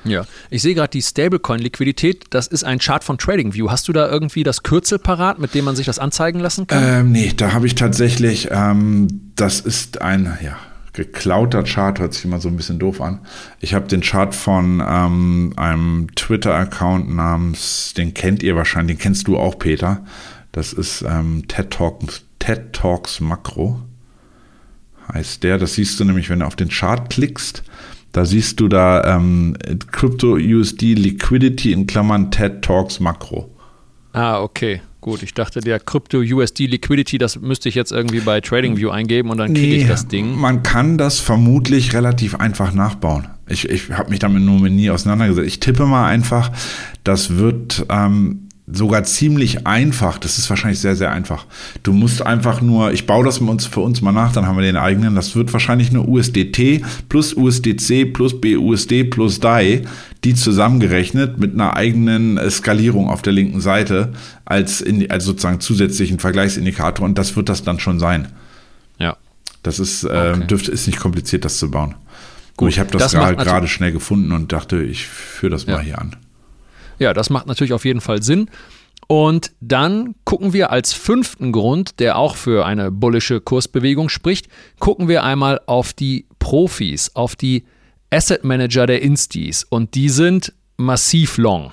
Ja, 0.06 0.26
ich 0.50 0.62
sehe 0.62 0.74
gerade 0.74 0.90
die 0.90 1.02
Stablecoin-Liquidität, 1.02 2.24
das 2.30 2.46
ist 2.46 2.64
ein 2.64 2.78
Chart 2.78 3.02
von 3.02 3.18
TradingView. 3.18 3.70
Hast 3.70 3.88
du 3.88 3.92
da 3.92 4.08
irgendwie 4.08 4.42
das 4.42 4.62
Kürzel 4.62 4.98
parat, 4.98 5.38
mit 5.38 5.54
dem 5.54 5.64
man 5.64 5.76
sich 5.76 5.86
das 5.86 5.98
anzeigen 5.98 6.40
lassen 6.40 6.66
kann? 6.66 6.82
Ähm, 6.84 7.12
nee, 7.12 7.32
da 7.36 7.52
habe 7.52 7.66
ich 7.66 7.74
tatsächlich, 7.74 8.48
ähm, 8.50 9.32
das 9.36 9.60
ist 9.60 10.00
ein, 10.02 10.38
ja, 10.42 10.56
geklauter 10.92 11.62
Chart, 11.62 11.98
hört 11.98 12.14
sich 12.14 12.24
immer 12.24 12.40
so 12.40 12.48
ein 12.48 12.56
bisschen 12.56 12.78
doof 12.78 13.00
an. 13.00 13.20
Ich 13.60 13.74
habe 13.74 13.86
den 13.86 14.00
Chart 14.00 14.34
von 14.34 14.82
ähm, 14.86 15.52
einem 15.56 16.08
Twitter-Account 16.14 17.14
namens, 17.14 17.92
den 17.94 18.14
kennt 18.14 18.42
ihr 18.42 18.56
wahrscheinlich, 18.56 18.96
den 18.96 19.02
kennst 19.02 19.28
du 19.28 19.36
auch, 19.36 19.58
Peter. 19.58 20.04
Das 20.52 20.72
ist 20.72 21.04
ähm, 21.06 21.44
TED, 21.48 21.70
Talks, 21.70 22.22
TED 22.38 22.72
Talks 22.72 23.20
Makro. 23.20 23.82
Heißt 25.12 25.42
der. 25.44 25.58
Das 25.58 25.74
siehst 25.74 26.00
du 26.00 26.04
nämlich, 26.04 26.30
wenn 26.30 26.40
du 26.40 26.46
auf 26.46 26.56
den 26.56 26.70
Chart 26.70 27.10
klickst. 27.10 27.62
Da 28.16 28.24
siehst 28.24 28.60
du 28.60 28.68
da 28.68 29.16
ähm, 29.16 29.54
Crypto 29.92 30.36
USD 30.36 30.94
Liquidity 30.94 31.72
in 31.72 31.86
Klammern 31.86 32.30
TED 32.30 32.62
Talks 32.62 32.98
Makro. 32.98 33.54
Ah, 34.14 34.40
okay. 34.40 34.80
Gut, 35.02 35.22
ich 35.22 35.34
dachte, 35.34 35.60
der 35.60 35.78
Crypto 35.78 36.20
USD 36.20 36.64
Liquidity, 36.64 37.18
das 37.18 37.38
müsste 37.38 37.68
ich 37.68 37.74
jetzt 37.74 37.92
irgendwie 37.92 38.20
bei 38.20 38.40
TradingView 38.40 38.88
eingeben 38.88 39.28
und 39.28 39.36
dann 39.36 39.52
kriege 39.52 39.76
nee, 39.76 39.82
ich 39.82 39.86
das 39.86 40.08
Ding. 40.08 40.34
Man 40.34 40.62
kann 40.62 40.96
das 40.96 41.20
vermutlich 41.20 41.92
relativ 41.92 42.36
einfach 42.36 42.72
nachbauen. 42.72 43.28
Ich, 43.48 43.68
ich 43.68 43.90
habe 43.90 44.08
mich 44.08 44.18
damit 44.18 44.42
nur 44.42 44.66
nie 44.70 44.88
auseinandergesetzt. 44.88 45.46
Ich 45.46 45.60
tippe 45.60 45.84
mal 45.84 46.06
einfach, 46.06 46.50
das 47.04 47.36
wird 47.36 47.84
ähm, 47.90 48.45
sogar 48.66 49.04
ziemlich 49.04 49.66
einfach. 49.66 50.18
Das 50.18 50.38
ist 50.38 50.50
wahrscheinlich 50.50 50.80
sehr, 50.80 50.96
sehr 50.96 51.12
einfach. 51.12 51.46
Du 51.82 51.92
musst 51.92 52.22
einfach 52.22 52.60
nur, 52.60 52.92
ich 52.92 53.06
baue 53.06 53.24
das 53.24 53.38
uns, 53.38 53.66
für 53.66 53.80
uns 53.80 54.02
mal 54.02 54.12
nach, 54.12 54.32
dann 54.32 54.46
haben 54.46 54.56
wir 54.56 54.64
den 54.64 54.76
eigenen. 54.76 55.14
Das 55.14 55.36
wird 55.36 55.52
wahrscheinlich 55.52 55.92
nur 55.92 56.08
USDT 56.08 56.82
plus 57.08 57.34
USDC 57.34 58.12
plus 58.12 58.40
BUSD 58.40 59.04
plus 59.04 59.38
DAI, 59.38 59.82
die 60.24 60.34
zusammengerechnet 60.34 61.38
mit 61.38 61.54
einer 61.54 61.76
eigenen 61.76 62.38
Skalierung 62.50 63.08
auf 63.08 63.22
der 63.22 63.32
linken 63.32 63.60
Seite 63.60 64.12
als, 64.44 64.80
in, 64.80 65.08
als 65.10 65.24
sozusagen 65.24 65.60
zusätzlichen 65.60 66.18
Vergleichsindikator. 66.18 67.06
Und 67.06 67.18
das 67.18 67.36
wird 67.36 67.48
das 67.48 67.62
dann 67.62 67.78
schon 67.78 68.00
sein. 68.00 68.28
Ja. 68.98 69.16
Das 69.62 69.78
ist, 69.78 70.02
äh, 70.02 70.32
okay. 70.34 70.46
dürfte, 70.48 70.72
ist 70.72 70.88
nicht 70.88 70.98
kompliziert, 70.98 71.44
das 71.44 71.58
zu 71.58 71.70
bauen. 71.70 71.94
Gut, 72.56 72.70
ich 72.70 72.80
habe 72.80 72.90
das, 72.90 73.12
das 73.12 73.36
gerade 73.36 73.68
schnell 73.68 73.92
gefunden 73.92 74.32
und 74.32 74.50
dachte, 74.50 74.82
ich 74.82 75.06
führe 75.06 75.50
das 75.50 75.66
ja. 75.66 75.74
mal 75.74 75.84
hier 75.84 76.00
an. 76.00 76.16
Ja, 76.98 77.12
das 77.12 77.30
macht 77.30 77.46
natürlich 77.46 77.72
auf 77.72 77.84
jeden 77.84 78.00
Fall 78.00 78.22
Sinn. 78.22 78.48
Und 79.08 79.52
dann 79.60 80.14
gucken 80.24 80.52
wir 80.52 80.70
als 80.72 80.92
fünften 80.92 81.52
Grund, 81.52 82.00
der 82.00 82.18
auch 82.18 82.36
für 82.36 82.66
eine 82.66 82.90
bullische 82.90 83.40
Kursbewegung 83.40 84.08
spricht, 84.08 84.48
gucken 84.80 85.06
wir 85.06 85.22
einmal 85.22 85.60
auf 85.66 85.92
die 85.92 86.26
Profis, 86.38 87.12
auf 87.14 87.36
die 87.36 87.64
Asset 88.10 88.44
Manager 88.44 88.86
der 88.86 89.02
Instis. 89.02 89.64
Und 89.64 89.94
die 89.94 90.08
sind 90.08 90.52
massiv 90.76 91.38
long. 91.38 91.72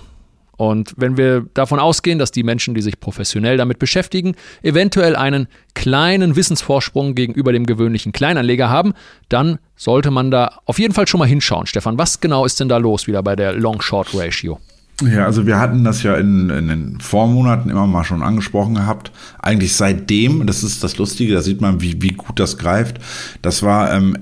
Und 0.56 0.94
wenn 0.98 1.18
wir 1.18 1.48
davon 1.56 1.80
ausgehen, 1.80 2.20
dass 2.20 2.32
die 2.32 2.44
Menschen, 2.44 2.76
die 2.76 2.82
sich 2.82 3.00
professionell 3.00 3.58
damit 3.58 3.80
beschäftigen, 3.80 4.36
eventuell 4.62 5.16
einen 5.16 5.48
kleinen 5.74 6.36
Wissensvorsprung 6.36 7.16
gegenüber 7.16 7.52
dem 7.52 7.66
gewöhnlichen 7.66 8.12
Kleinanleger 8.12 8.70
haben, 8.70 8.94
dann 9.30 9.58
sollte 9.76 10.12
man 10.12 10.30
da 10.30 10.60
auf 10.66 10.78
jeden 10.78 10.94
Fall 10.94 11.08
schon 11.08 11.20
mal 11.20 11.28
hinschauen. 11.28 11.66
Stefan, 11.66 11.98
was 11.98 12.20
genau 12.20 12.46
ist 12.46 12.60
denn 12.60 12.70
da 12.70 12.78
los 12.78 13.08
wieder 13.08 13.24
bei 13.24 13.36
der 13.36 13.54
Long-Short-Ratio? 13.54 14.60
Ja, 15.02 15.26
also 15.26 15.48
wir 15.48 15.60
hatten 15.60 15.84
das 15.84 16.04
ja 16.04 16.16
in, 16.16 16.50
in, 16.50 16.68
den 16.68 17.00
Vormonaten 17.00 17.70
immer 17.70 17.88
mal 17.88 18.04
schon 18.04 18.22
angesprochen 18.22 18.76
gehabt. 18.76 19.12
Eigentlich 19.40 19.76
seitdem, 19.76 20.46
das 20.46 20.64
ist 20.64 20.84
das 20.84 20.98
Lustige, 20.98 21.34
da 21.34 21.42
sieht 21.42 21.62
man, 21.62 21.82
wie, 21.82 22.02
wie 22.02 22.14
gut 22.14 22.40
das 22.40 22.58
greift. 22.58 23.00
Das 23.42 23.64
war 23.64 23.92
ähm, 23.92 24.18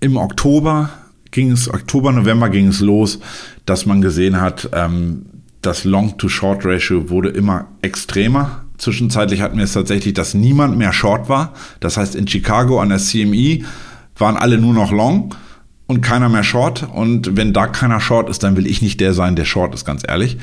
im 0.00 0.16
Oktober 0.16 0.90
ging 1.30 1.52
es, 1.52 1.72
Oktober, 1.72 2.12
November 2.12 2.48
ging 2.48 2.68
es 2.68 2.80
los, 2.80 3.20
dass 3.66 3.86
man 3.86 4.00
gesehen 4.00 4.40
hat, 4.40 4.68
ähm, 4.72 5.26
das 5.62 5.84
Long-to-Short-Ratio 5.84 7.10
wurde 7.10 7.28
immer 7.28 7.68
extremer. 7.82 8.64
Zwischenzeitlich 8.78 9.40
hatten 9.40 9.56
wir 9.56 9.64
es 9.64 9.72
tatsächlich, 9.72 10.14
dass 10.14 10.34
niemand 10.34 10.76
mehr 10.76 10.92
Short 10.92 11.28
war. 11.28 11.54
Das 11.80 11.96
heißt, 11.96 12.14
in 12.14 12.28
Chicago 12.28 12.80
an 12.80 12.90
der 12.90 12.98
CME 12.98 13.64
waren 14.16 14.36
alle 14.36 14.58
nur 14.58 14.74
noch 14.74 14.92
Long 14.92 15.34
und 15.86 16.00
keiner 16.00 16.28
mehr 16.28 16.42
Short. 16.42 16.88
Und 16.92 17.36
wenn 17.36 17.52
da 17.52 17.66
keiner 17.66 18.00
Short 18.00 18.28
ist, 18.28 18.42
dann 18.42 18.56
will 18.56 18.66
ich 18.66 18.82
nicht 18.82 19.00
der 19.00 19.14
sein, 19.14 19.36
der 19.36 19.44
Short 19.44 19.74
ist, 19.74 19.84
ganz 19.84 20.02
ehrlich. 20.06 20.38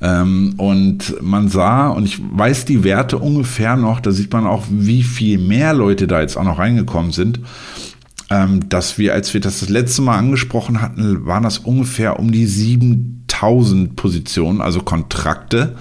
Ähm, 0.00 0.54
und 0.58 1.20
man 1.22 1.48
sah, 1.48 1.88
und 1.88 2.04
ich 2.04 2.20
weiß 2.20 2.64
die 2.64 2.84
Werte 2.84 3.18
ungefähr 3.18 3.76
noch, 3.76 4.00
da 4.00 4.10
sieht 4.12 4.32
man 4.32 4.46
auch, 4.46 4.64
wie 4.70 5.02
viel 5.02 5.38
mehr 5.38 5.72
Leute 5.74 6.06
da 6.06 6.20
jetzt 6.20 6.36
auch 6.36 6.44
noch 6.44 6.58
reingekommen 6.58 7.12
sind. 7.12 7.40
Ähm, 8.30 8.68
dass 8.68 8.98
wir, 8.98 9.14
als 9.14 9.32
wir 9.32 9.40
das 9.40 9.60
das 9.60 9.70
letzte 9.70 10.02
Mal 10.02 10.18
angesprochen 10.18 10.82
hatten, 10.82 11.24
waren 11.24 11.42
das 11.42 11.58
ungefähr 11.58 12.18
um 12.18 12.30
die 12.30 12.46
7000 12.46 13.96
Positionen, 13.96 14.60
also 14.60 14.80
Kontrakte. 14.80 15.76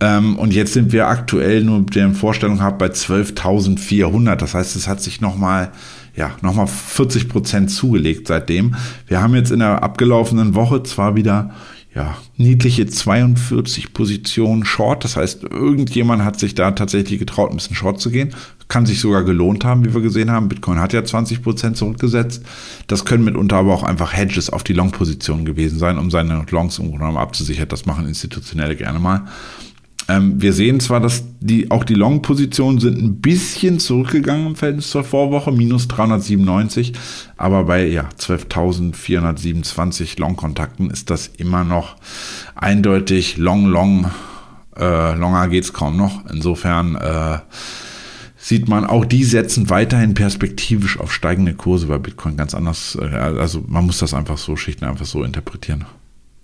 Ähm, 0.00 0.36
und 0.38 0.52
jetzt 0.52 0.74
sind 0.74 0.92
wir 0.92 1.08
aktuell 1.08 1.64
nur 1.64 1.80
mit 1.80 1.94
der 1.94 2.10
Vorstellung 2.10 2.58
gehabt 2.58 2.78
bei 2.78 2.88
12.400. 2.88 4.36
Das 4.36 4.54
heißt, 4.54 4.76
es 4.76 4.86
hat 4.86 5.00
sich 5.00 5.20
nochmal 5.20 5.70
ja, 6.16 6.36
nochmal 6.42 6.66
40 6.66 7.28
Prozent 7.28 7.70
zugelegt 7.70 8.28
seitdem. 8.28 8.76
Wir 9.06 9.20
haben 9.20 9.34
jetzt 9.34 9.50
in 9.50 9.58
der 9.58 9.82
abgelaufenen 9.82 10.54
Woche 10.54 10.82
zwar 10.82 11.16
wieder 11.16 11.50
ja, 11.94 12.16
niedliche 12.36 12.86
42 12.86 13.92
Positionen 13.92 14.64
Short. 14.64 15.04
Das 15.04 15.16
heißt, 15.16 15.44
irgendjemand 15.44 16.24
hat 16.24 16.38
sich 16.40 16.54
da 16.54 16.72
tatsächlich 16.72 17.20
getraut, 17.20 17.50
ein 17.50 17.56
bisschen 17.56 17.76
Short 17.76 18.00
zu 18.00 18.10
gehen. 18.10 18.34
Kann 18.66 18.84
sich 18.84 18.98
sogar 18.98 19.22
gelohnt 19.22 19.64
haben, 19.64 19.84
wie 19.84 19.94
wir 19.94 20.00
gesehen 20.00 20.30
haben. 20.30 20.48
Bitcoin 20.48 20.80
hat 20.80 20.92
ja 20.92 21.04
20 21.04 21.42
Prozent 21.42 21.76
zurückgesetzt. 21.76 22.44
Das 22.88 23.04
können 23.04 23.24
mitunter 23.24 23.56
aber 23.56 23.72
auch 23.72 23.84
einfach 23.84 24.12
Hedges 24.12 24.50
auf 24.50 24.64
die 24.64 24.72
Long-Position 24.72 25.44
gewesen 25.44 25.78
sein, 25.78 25.98
um 25.98 26.10
seine 26.10 26.44
Longs 26.50 26.78
im 26.78 26.90
Grunde 26.90 27.18
abzusichern. 27.18 27.68
Das 27.68 27.86
machen 27.86 28.08
Institutionelle 28.08 28.74
gerne 28.74 28.98
mal. 28.98 29.26
Ähm, 30.08 30.40
wir 30.40 30.52
sehen 30.52 30.78
zwar, 30.80 31.00
dass 31.00 31.24
die, 31.40 31.70
auch 31.70 31.84
die 31.84 31.94
Long-Positionen 31.94 32.78
sind 32.78 33.00
ein 33.00 33.20
bisschen 33.20 33.78
zurückgegangen 33.78 34.48
im 34.48 34.56
Verhältnis 34.56 34.90
zur 34.90 35.04
Vorwoche, 35.04 35.52
minus 35.52 35.88
397, 35.88 36.92
aber 37.36 37.64
bei 37.64 37.86
ja, 37.86 38.08
12.427 38.18 40.20
Long-Kontakten 40.20 40.90
ist 40.90 41.08
das 41.10 41.28
immer 41.28 41.64
noch 41.64 41.96
eindeutig 42.54 43.38
long, 43.38 43.66
long, 43.66 44.10
äh, 44.76 45.14
longer 45.14 45.48
geht's 45.48 45.72
kaum 45.72 45.96
noch. 45.96 46.26
Insofern 46.30 46.96
äh, 46.96 47.38
sieht 48.36 48.68
man, 48.68 48.84
auch 48.84 49.06
die 49.06 49.24
setzen 49.24 49.70
weiterhin 49.70 50.12
perspektivisch 50.12 51.00
auf 51.00 51.14
steigende 51.14 51.54
Kurse 51.54 51.86
bei 51.86 51.96
Bitcoin 51.96 52.36
ganz 52.36 52.54
anders. 52.54 52.98
Äh, 53.00 53.06
also 53.06 53.64
man 53.66 53.86
muss 53.86 54.00
das 54.00 54.12
einfach 54.12 54.36
so 54.36 54.54
schichten, 54.56 54.84
einfach 54.84 55.06
so 55.06 55.24
interpretieren. 55.24 55.86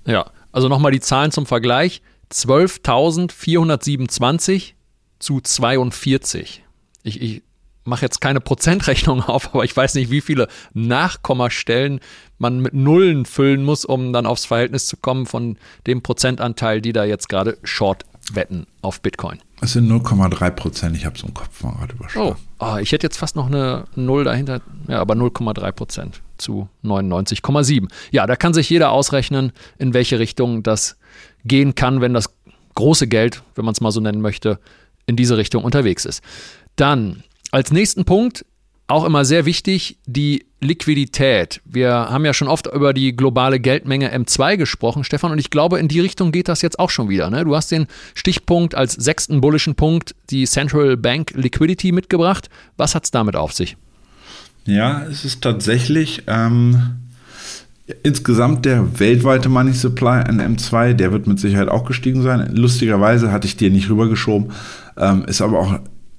Ja, 0.07 0.31
also 0.51 0.68
nochmal 0.68 0.92
die 0.92 1.01
Zahlen 1.01 1.31
zum 1.31 1.44
Vergleich. 1.44 2.01
12.427 2.33 4.73
zu 5.19 5.40
42. 5.40 6.62
Ich, 7.03 7.21
ich 7.21 7.43
mache 7.85 8.03
jetzt 8.03 8.21
keine 8.21 8.40
Prozentrechnung 8.40 9.23
auf, 9.25 9.55
aber 9.55 9.64
ich 9.64 9.77
weiß 9.77 9.95
nicht, 9.95 10.11
wie 10.11 10.21
viele 10.21 10.49
Nachkommastellen 10.73 12.01
man 12.38 12.61
mit 12.61 12.75
Nullen 12.75 13.27
füllen 13.27 13.64
muss, 13.64 13.85
um 13.85 14.12
dann 14.12 14.27
aufs 14.27 14.47
Verhältnis 14.47 14.87
zu 14.87 14.97
kommen 14.97 15.27
von 15.27 15.59
dem 15.87 16.03
Prozentanteil, 16.03 16.81
die 16.81 16.93
da 16.93 17.05
jetzt 17.05 17.29
gerade 17.29 17.59
short 17.62 18.05
wetten 18.33 18.66
auf 18.83 19.01
Bitcoin. 19.01 19.40
Es 19.61 19.73
sind 19.73 19.90
0,3 19.90 20.51
Prozent, 20.53 20.97
ich 20.97 21.05
habe 21.05 21.16
es 21.16 21.23
im 21.23 21.35
Kopf 21.35 21.62
mal 21.62 21.73
gerade 21.73 21.95
überschlagen. 21.95 22.37
Oh, 22.59 22.64
oh, 22.64 22.77
ich 22.77 22.93
hätte 22.93 23.07
jetzt 23.07 23.19
fast 23.19 23.37
noch 23.37 23.47
eine 23.47 23.85
Null 23.95 24.25
dahinter, 24.25 24.62
ja, 24.88 25.01
aber 25.01 25.14
0,3 25.14 25.73
Prozent 25.73 26.23
zu 26.38 26.69
99,7. 26.85 27.88
Ja, 28.11 28.27
da 28.27 28.37
kann 28.37 28.55
sich 28.55 28.71
jeder 28.71 28.93
ausrechnen, 28.93 29.53
in 29.79 29.93
welche 29.93 30.19
Richtung 30.19 30.62
das 30.62 30.97
gehen 31.44 31.74
kann, 31.74 32.00
wenn 32.00 32.14
das 32.14 32.35
große 32.74 33.07
Geld, 33.07 33.42
wenn 33.55 33.64
man 33.64 33.72
es 33.72 33.81
mal 33.81 33.90
so 33.90 34.00
nennen 34.00 34.20
möchte, 34.20 34.59
in 35.07 35.16
diese 35.16 35.37
Richtung 35.37 35.64
unterwegs 35.64 36.05
ist. 36.05 36.22
Dann 36.76 37.22
als 37.50 37.72
nächsten 37.72 38.05
Punkt 38.05 38.44
auch 38.87 39.05
immer 39.05 39.24
sehr 39.24 39.46
wichtig, 39.46 39.98
die 40.07 40.46
Liquidität. 40.61 41.61
Wir 41.64 41.92
haben 41.92 42.24
ja 42.24 42.35
schon 42.35 42.48
oft 42.48 42.66
über 42.66 42.92
die 42.92 43.14
globale 43.16 43.61
Geldmenge 43.61 44.14
M2 44.14 44.57
gesprochen, 44.57 45.05
Stefan, 45.05 45.33
und 45.33 45.38
ich 45.38 45.50
glaube, 45.50 45.79
in 45.79 45.88
die 45.88 46.00
Richtung 46.00 46.33
geht 46.33 46.48
das 46.48 46.61
jetzt 46.61 46.79
auch 46.79 46.90
schon 46.90 47.09
wieder. 47.09 47.31
Ne? 47.31 47.44
Du 47.44 47.55
hast 47.55 47.70
den 47.70 47.87
Stichpunkt 48.14 48.74
als 48.74 48.92
sechsten 48.94 49.40
bullischen 49.40 49.74
Punkt, 49.74 50.14
die 50.31 50.44
Central 50.44 50.96
Bank 50.96 51.33
Liquidity 51.35 51.92
mitgebracht. 51.92 52.50
Was 52.76 52.94
hat 52.94 53.05
es 53.05 53.11
damit 53.11 53.37
auf 53.37 53.53
sich? 53.53 53.76
Ja, 54.66 55.05
es 55.05 55.24
ist 55.24 55.40
tatsächlich 55.40 56.24
ähm, 56.26 56.96
Insgesamt 58.03 58.64
der 58.64 58.98
weltweite 58.98 59.48
Money 59.48 59.72
Supply 59.72 60.22
an 60.22 60.40
M2, 60.40 60.94
der 60.94 61.12
wird 61.12 61.26
mit 61.26 61.38
Sicherheit 61.40 61.68
auch 61.68 61.85
gestiegen 61.85 62.22
sein. 62.22 62.55
Lustigerweise 62.55 63.33
hatte 63.33 63.46
ich 63.46 63.57
dir 63.57 63.70
nicht 63.70 63.90
rübergeschoben, 63.90 64.53
ähm, 64.96 65.24
ist 65.26 65.40
aber 65.40 65.59
auch 65.59 65.79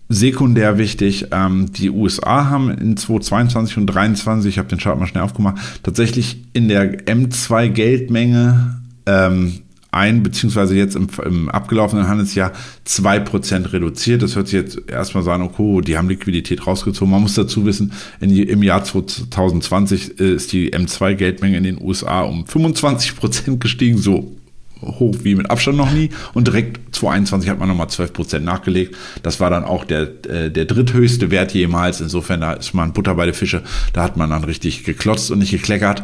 sekundär 0.09 0.77
wichtig. 0.77 1.27
Ähm, 1.31 1.71
die 1.71 1.89
USA 1.89 2.49
haben 2.49 2.69
in 2.69 2.97
2022 2.97 3.77
und 3.77 3.89
2023, 3.89 4.49
ich 4.49 4.57
habe 4.57 4.67
den 4.67 4.79
Chart 4.79 4.99
mal 4.99 5.07
schnell 5.07 5.23
aufgemacht, 5.23 5.57
tatsächlich 5.83 6.43
in 6.53 6.67
der 6.67 7.05
M2 7.05 7.69
Geldmenge 7.69 8.81
ähm, 9.05 9.59
ein, 9.91 10.23
beziehungsweise 10.23 10.75
jetzt 10.75 10.95
im, 10.95 11.07
im 11.25 11.49
abgelaufenen 11.49 12.07
Handelsjahr 12.07 12.53
zwei 12.85 13.19
Prozent 13.19 13.73
reduziert. 13.73 14.21
Das 14.21 14.35
hört 14.35 14.47
sich 14.47 14.59
jetzt 14.59 14.89
erstmal 14.89 15.23
sagen, 15.23 15.43
okay, 15.43 15.81
die 15.81 15.97
haben 15.97 16.09
Liquidität 16.09 16.65
rausgezogen. 16.65 17.11
Man 17.11 17.21
muss 17.21 17.35
dazu 17.35 17.65
wissen, 17.65 17.91
in, 18.19 18.35
im 18.35 18.63
Jahr 18.63 18.83
2020 18.83 20.19
ist 20.19 20.53
die 20.53 20.73
M2-Geldmenge 20.73 21.57
in 21.57 21.63
den 21.63 21.81
USA 21.81 22.21
um 22.21 22.47
25 22.47 23.15
Prozent 23.15 23.59
gestiegen, 23.59 23.97
so 23.97 24.31
hoch 24.81 25.15
wie 25.23 25.35
mit 25.35 25.49
Abstand 25.49 25.77
noch 25.77 25.91
nie. 25.91 26.09
Und 26.33 26.47
direkt 26.47 26.95
2021 26.95 27.49
hat 27.49 27.59
man 27.59 27.67
nochmal 27.67 27.89
12 27.89 28.13
Prozent 28.13 28.45
nachgelegt. 28.45 28.95
Das 29.23 29.39
war 29.39 29.49
dann 29.49 29.63
auch 29.63 29.85
der, 29.85 30.09
äh, 30.27 30.51
der 30.51 30.65
dritthöchste 30.65 31.31
Wert 31.31 31.53
jemals. 31.53 32.01
Insofern, 32.01 32.41
da 32.41 32.53
ist 32.53 32.73
man 32.73 32.93
Butter 32.93 33.15
bei 33.15 33.25
den 33.25 33.33
Fische. 33.33 33.63
Da 33.93 34.03
hat 34.03 34.17
man 34.17 34.29
dann 34.29 34.43
richtig 34.43 34.83
geklotzt 34.83 35.31
und 35.31 35.39
nicht 35.39 35.51
gekleckert. 35.51 36.03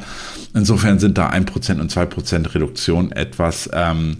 Insofern 0.53 0.99
sind 0.99 1.17
da 1.17 1.29
1% 1.29 1.79
und 1.79 1.91
2% 1.91 2.55
Reduktion 2.55 3.11
etwas, 3.11 3.69
ähm, 3.73 4.17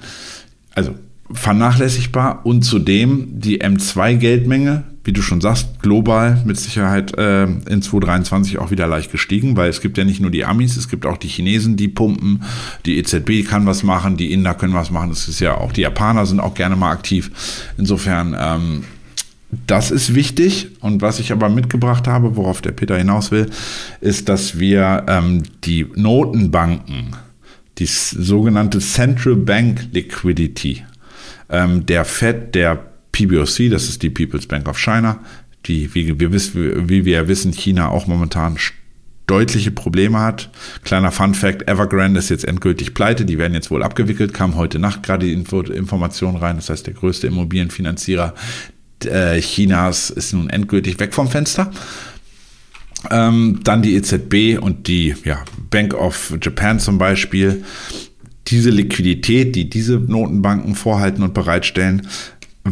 also 0.76 0.96
vernachlässigbar. 1.32 2.46
Und 2.46 2.64
zudem 2.64 3.40
die 3.40 3.62
M2-Geldmenge, 3.62 4.84
wie 5.08 5.14
du 5.14 5.22
schon 5.22 5.40
sagst, 5.40 5.82
global 5.82 6.42
mit 6.46 6.60
Sicherheit 6.60 7.18
äh, 7.18 7.46
in 7.46 7.82
2023 7.82 8.60
auch 8.60 8.72
wieder 8.72 8.88
leicht 8.88 9.10
gestiegen, 9.10 9.56
weil 9.56 9.70
es 9.70 9.80
gibt 9.80 9.98
ja 9.98 10.04
nicht 10.04 10.20
nur 10.20 10.32
die 10.32 10.44
Amis, 10.44 10.76
es 10.76 10.90
gibt 10.90 11.06
auch 11.06 11.16
die 11.16 11.30
Chinesen, 11.30 11.78
die 11.78 11.88
pumpen, 11.88 12.44
die 12.86 12.98
EZB 12.98 13.48
kann 13.48 13.66
was 13.66 13.84
machen, 13.84 14.18
die 14.18 14.34
Inder 14.34 14.54
können 14.54 14.74
was 14.74 14.92
machen, 14.92 15.12
es 15.12 15.30
ist 15.30 15.40
ja 15.40 15.56
auch 15.56 15.72
die 15.72 15.82
Japaner 15.82 16.26
sind 16.26 16.42
auch 16.42 16.54
gerne 16.56 16.76
mal 16.76 16.92
aktiv. 16.92 17.32
Insofern 17.78 18.36
ähm, 18.38 18.84
Das 19.66 19.92
ist 19.92 20.14
wichtig. 20.14 20.68
Und 20.82 21.02
was 21.02 21.20
ich 21.20 21.32
aber 21.32 21.48
mitgebracht 21.48 22.06
habe, 22.08 22.36
worauf 22.36 22.62
der 22.62 22.74
Peter 22.74 22.98
hinaus 22.98 23.32
will, 23.32 23.50
ist, 24.02 24.28
dass 24.28 24.60
wir 24.60 25.06
ähm, 25.08 25.44
die 25.64 25.88
Notenbanken, 25.96 27.16
die 27.78 27.86
sogenannte 27.86 28.80
Central 28.80 29.38
Bank 29.38 29.88
Liquidity, 29.94 30.84
ähm, 31.50 31.86
der 31.86 32.04
Fed, 32.04 32.56
der 32.56 32.84
PBOC, 33.18 33.72
das 33.72 33.90
ist 33.90 34.04
die 34.04 34.12
People's 34.12 34.46
Bank 34.46 34.68
of 34.68 34.78
China, 34.78 35.20
die, 35.66 35.94
wie 35.96 36.20
wir, 36.20 36.90
wie 36.90 37.06
wir 37.06 37.28
wissen, 37.28 37.52
China 37.52 37.90
auch 37.90 38.06
momentan 38.06 38.58
deutliche 39.26 39.72
Probleme 39.72 40.20
hat. 40.20 40.52
Kleiner 40.84 41.12
Fun 41.12 41.34
Fact, 41.34 41.68
Evergrande 41.68 42.20
ist 42.20 42.30
jetzt 42.30 42.46
endgültig 42.46 42.94
pleite, 42.94 43.26
die 43.26 43.40
werden 43.40 43.56
jetzt 43.56 43.72
wohl 43.72 43.82
abgewickelt, 43.82 44.34
kam 44.34 44.56
heute 44.56 44.78
Nacht 44.78 45.02
gerade 45.04 45.26
die 45.26 45.34
Info, 45.34 45.62
Information 45.62 46.36
rein, 46.36 46.58
das 46.58 46.70
heißt 46.70 46.86
der 46.86 46.94
größte 46.94 47.28
Immobilienfinanzierer 47.28 48.36
äh, 49.06 49.40
Chinas 49.42 50.12
ist 50.12 50.34
nun 50.34 50.50
endgültig 50.50 51.00
weg 51.00 51.14
vom 51.14 51.28
Fenster. 51.28 51.72
Ähm, 53.12 53.60
dann 53.64 53.82
die 53.82 53.96
EZB 53.96 54.62
und 54.62 54.88
die 54.88 55.16
ja, 55.24 55.44
Bank 55.70 55.94
of 55.94 56.36
Japan 56.42 56.80
zum 56.80 56.98
Beispiel. 56.98 57.64
Diese 58.48 58.70
Liquidität, 58.70 59.56
die 59.56 59.70
diese 59.70 59.98
Notenbanken 59.98 60.76
vorhalten 60.76 61.22
und 61.22 61.34
bereitstellen, 61.34 62.08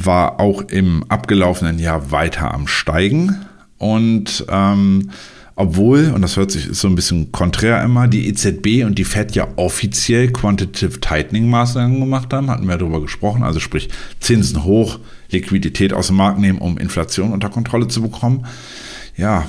war 0.04 0.40
auch 0.40 0.62
im 0.64 1.04
abgelaufenen 1.10 1.80
Jahr 1.80 2.12
weiter 2.12 2.54
am 2.54 2.68
Steigen. 2.68 3.46
Und 3.78 4.46
ähm, 4.50 5.12
obwohl, 5.58 6.12
und 6.14 6.22
das 6.22 6.36
hört 6.36 6.52
sich 6.52 6.68
so 6.72 6.88
ein 6.90 6.96
bisschen 6.96 7.32
konträr 7.32 7.82
immer, 7.82 8.10
die 8.10 8.28
EZB 8.28 8.84
und 8.86 8.98
die 8.98 9.06
Fed 9.06 9.36
ja 9.36 9.48
offiziell 9.56 10.30
Quantitative 10.32 11.00
Tightening 11.00 11.50
Maßnahmen 11.50 12.00
gemacht 12.00 12.34
haben, 12.34 12.50
hatten 12.50 12.68
wir 12.68 12.78
darüber 12.78 13.02
gesprochen, 13.02 13.42
also 13.42 13.62
sprich 13.62 13.88
Zinsen 14.20 14.66
hoch, 14.66 15.00
Liquidität 15.30 15.94
aus 15.94 16.08
dem 16.08 16.18
Markt 16.18 16.40
nehmen, 16.40 16.60
um 16.60 16.78
Inflation 16.78 17.32
unter 17.32 17.50
Kontrolle 17.50 17.88
zu 17.88 18.02
bekommen. 18.02 18.46
Ja, 19.16 19.48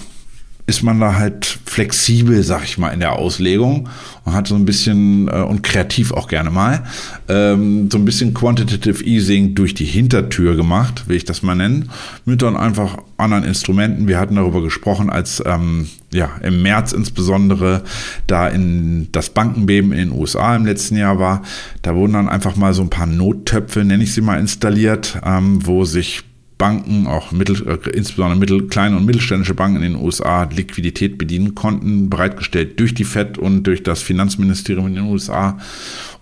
ist 0.69 0.85
man 0.85 1.01
da 1.01 1.17
halt 1.17 1.59
flexibel, 1.77 2.43
sag 2.43 2.65
ich 2.65 2.79
mal, 2.79 2.89
in 2.89 3.01
der 3.01 3.13
Auslegung 3.13 3.91
und 4.25 4.33
hat 4.33 4.47
so 4.47 4.55
ein 4.55 4.65
bisschen 4.65 5.29
äh, 5.29 5.43
und 5.43 5.63
kreativ 5.63 6.11
auch 6.11 6.27
gerne 6.27 6.49
mal 6.49 6.85
ähm, 7.29 7.91
so 7.91 7.99
ein 7.99 8.07
bisschen 8.07 8.33
Quantitative 8.33 9.05
Easing 9.05 9.55
durch 9.55 9.75
die 9.75 9.85
Hintertür 9.85 10.57
gemacht, 10.57 11.07
will 11.07 11.19
ich 11.19 11.27
das 11.27 11.43
mal 11.43 11.55
nennen, 11.55 11.91
mit 12.25 12.41
dann 12.41 12.57
einfach 12.57 12.97
anderen 13.19 13.45
Instrumenten. 13.45 14.09
Wir 14.09 14.19
hatten 14.19 14.37
darüber 14.37 14.63
gesprochen, 14.63 15.11
als 15.11 15.43
ähm, 15.45 15.87
ja 16.15 16.31
im 16.43 16.63
März 16.63 16.93
insbesondere 16.93 17.83
da 18.27 18.49
in 18.49 19.09
das 19.13 19.29
Bankenbeben 19.29 19.93
in 19.93 20.09
den 20.09 20.19
USA 20.19 20.57
im 20.57 20.65
letzten 20.65 20.97
Jahr 20.97 21.19
war, 21.19 21.43
da 21.83 21.95
wurden 21.95 22.15
dann 22.15 22.31
einfach 22.31 22.57
mal 22.57 22.73
so 22.73 22.81
ein 22.81 22.91
paar 22.91 23.07
Nottöpfe, 23.07 23.85
nenne 23.85 24.03
ich 24.03 24.15
sie 24.15 24.23
mal, 24.23 24.41
installiert, 24.41 25.21
ähm, 25.27 25.67
wo 25.67 25.85
sich 25.85 26.25
Banken, 26.59 27.07
auch 27.07 27.33
mittel, 27.33 27.67
äh, 27.69 27.91
insbesondere 27.91 28.39
mittel, 28.39 28.67
kleine 28.69 28.97
und 28.97 29.05
mittelständische 29.05 29.53
Banken 29.53 29.83
in 29.83 29.93
den 29.93 29.97
USA 29.97 30.45
Liquidität 30.45 31.19
bedienen 31.19 31.55
konnten, 31.55 32.09
bereitgestellt 32.09 32.81
durch 32.81 32.95
die 32.95 33.05
Fed 33.05 33.37
und 33.37 33.65
durch 33.65 33.83
das 33.83 34.01
Finanzministerium 34.01 34.87
in 34.87 34.95
den 34.95 35.05
USA. 35.05 35.59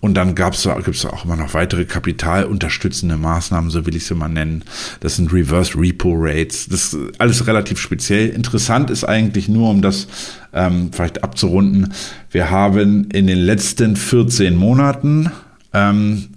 Und 0.01 0.14
dann 0.14 0.35
gibt 0.35 0.57
es 0.57 0.66
auch 0.66 1.24
immer 1.24 1.37
noch 1.37 1.55
weitere 1.55 1.85
kapitalunterstützende 1.85 3.16
Maßnahmen, 3.16 3.70
so 3.70 3.87
will 3.87 3.95
ich 3.95 4.07
sie 4.07 4.14
mal 4.14 4.28
nennen. 4.28 4.64
Das 5.01 5.16
sind 5.16 5.32
Reverse 5.32 5.78
Repo 5.78 6.12
Rates. 6.14 6.68
Das 6.68 6.93
ist 6.93 7.20
alles 7.20 7.47
relativ 7.47 7.78
speziell. 7.78 8.28
Interessant 8.28 8.91
ist 8.91 9.05
eigentlich 9.05 9.49
nur, 9.49 9.70
um 9.70 9.82
das 9.82 10.09
ähm, 10.53 10.91
vielleicht 10.93 11.22
abzurunden, 11.22 11.95
wir 12.30 12.51
haben 12.51 13.09
in 13.11 13.28
den 13.28 13.39
letzten 13.39 13.97
14 13.97 14.57
Monaten 14.57 15.30
ähm, 15.72 16.30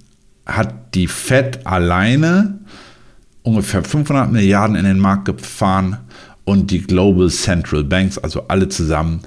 hat 0.46 0.96
die 0.96 1.08
Fed 1.08 1.66
alleine 1.66 2.60
ungefähr 3.48 3.84
500 3.84 4.30
Milliarden 4.30 4.76
in 4.76 4.84
den 4.84 5.00
Markt 5.00 5.26
gefahren 5.26 5.98
und 6.44 6.70
die 6.70 6.82
Global 6.82 7.30
Central 7.30 7.84
Banks, 7.84 8.18
also 8.18 8.48
alle 8.50 8.68
zusammen, 8.68 9.22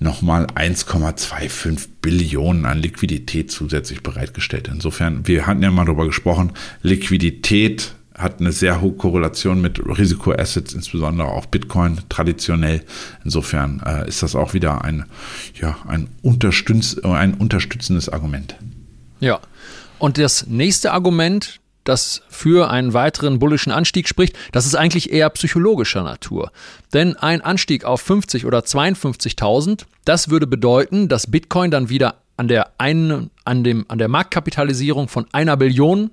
nochmal 0.00 0.46
1,25 0.46 1.86
Billionen 2.00 2.64
an 2.64 2.78
Liquidität 2.78 3.50
zusätzlich 3.50 4.02
bereitgestellt. 4.02 4.68
Insofern, 4.72 5.26
wir 5.26 5.46
hatten 5.46 5.62
ja 5.62 5.70
mal 5.70 5.84
darüber 5.84 6.06
gesprochen, 6.06 6.52
Liquidität 6.82 7.94
hat 8.16 8.40
eine 8.40 8.52
sehr 8.52 8.80
hohe 8.80 8.92
Korrelation 8.92 9.60
mit 9.60 9.78
Risikoassets, 9.78 10.72
insbesondere 10.72 11.28
auch 11.28 11.44
Bitcoin 11.44 12.00
traditionell. 12.08 12.82
Insofern 13.24 13.82
äh, 13.84 14.08
ist 14.08 14.22
das 14.22 14.34
auch 14.34 14.54
wieder 14.54 14.84
ein, 14.84 15.04
ja, 15.60 15.76
ein, 15.86 16.08
unterstütz 16.22 16.98
ein 16.98 17.34
unterstützendes 17.34 18.08
Argument. 18.08 18.56
Ja, 19.20 19.40
und 19.98 20.16
das 20.16 20.46
nächste 20.46 20.92
Argument, 20.92 21.60
das 21.88 22.22
für 22.28 22.70
einen 22.70 22.92
weiteren 22.92 23.38
bullischen 23.38 23.72
Anstieg 23.72 24.08
spricht, 24.08 24.36
das 24.52 24.66
ist 24.66 24.74
eigentlich 24.74 25.12
eher 25.12 25.30
psychologischer 25.30 26.02
Natur. 26.02 26.52
Denn 26.92 27.16
ein 27.16 27.40
Anstieg 27.40 27.84
auf 27.84 28.00
50 28.02 28.44
oder 28.44 28.60
52.000, 28.60 29.84
das 30.04 30.28
würde 30.28 30.46
bedeuten, 30.46 31.08
dass 31.08 31.30
Bitcoin 31.30 31.70
dann 31.70 31.88
wieder 31.88 32.16
an 32.36 32.48
der, 32.48 32.72
einen, 32.78 33.30
an, 33.44 33.64
dem, 33.64 33.86
an 33.88 33.98
der 33.98 34.08
Marktkapitalisierung 34.08 35.08
von 35.08 35.26
einer 35.32 35.56
Billion 35.56 36.10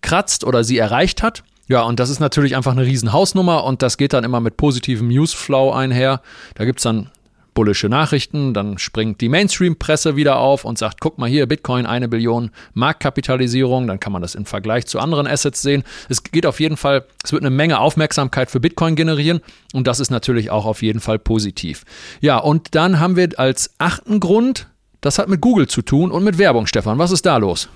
kratzt 0.00 0.44
oder 0.44 0.64
sie 0.64 0.78
erreicht 0.78 1.22
hat. 1.22 1.42
Ja, 1.66 1.82
und 1.82 1.98
das 1.98 2.10
ist 2.10 2.20
natürlich 2.20 2.56
einfach 2.56 2.72
eine 2.72 2.84
Riesenhausnummer 2.84 3.64
und 3.64 3.80
das 3.82 3.96
geht 3.96 4.12
dann 4.12 4.22
immer 4.22 4.40
mit 4.40 4.56
positivem 4.56 5.08
Newsflow 5.08 5.72
einher. 5.72 6.20
Da 6.54 6.66
gibt 6.66 6.80
es 6.80 6.82
dann 6.84 7.10
bullische 7.54 7.88
Nachrichten, 7.88 8.52
dann 8.52 8.78
springt 8.78 9.20
die 9.20 9.28
Mainstream-Presse 9.28 10.16
wieder 10.16 10.38
auf 10.38 10.64
und 10.64 10.76
sagt, 10.76 11.00
guck 11.00 11.18
mal 11.18 11.28
hier, 11.28 11.46
Bitcoin, 11.46 11.86
eine 11.86 12.08
Billion 12.08 12.50
Marktkapitalisierung, 12.74 13.86
dann 13.86 14.00
kann 14.00 14.12
man 14.12 14.22
das 14.22 14.34
im 14.34 14.44
Vergleich 14.44 14.86
zu 14.86 14.98
anderen 14.98 15.26
Assets 15.26 15.62
sehen. 15.62 15.84
Es 16.08 16.22
geht 16.22 16.46
auf 16.46 16.60
jeden 16.60 16.76
Fall, 16.76 17.04
es 17.22 17.32
wird 17.32 17.42
eine 17.42 17.50
Menge 17.50 17.78
Aufmerksamkeit 17.78 18.50
für 18.50 18.60
Bitcoin 18.60 18.96
generieren 18.96 19.40
und 19.72 19.86
das 19.86 20.00
ist 20.00 20.10
natürlich 20.10 20.50
auch 20.50 20.66
auf 20.66 20.82
jeden 20.82 21.00
Fall 21.00 21.18
positiv. 21.18 21.84
Ja, 22.20 22.38
und 22.38 22.74
dann 22.74 23.00
haben 23.00 23.16
wir 23.16 23.28
als 23.36 23.70
achten 23.78 24.20
Grund, 24.20 24.68
das 25.00 25.18
hat 25.18 25.28
mit 25.28 25.40
Google 25.40 25.68
zu 25.68 25.82
tun 25.82 26.10
und 26.10 26.24
mit 26.24 26.38
Werbung, 26.38 26.66
Stefan. 26.66 26.98
Was 26.98 27.12
ist 27.12 27.24
da 27.24 27.36
los? 27.36 27.68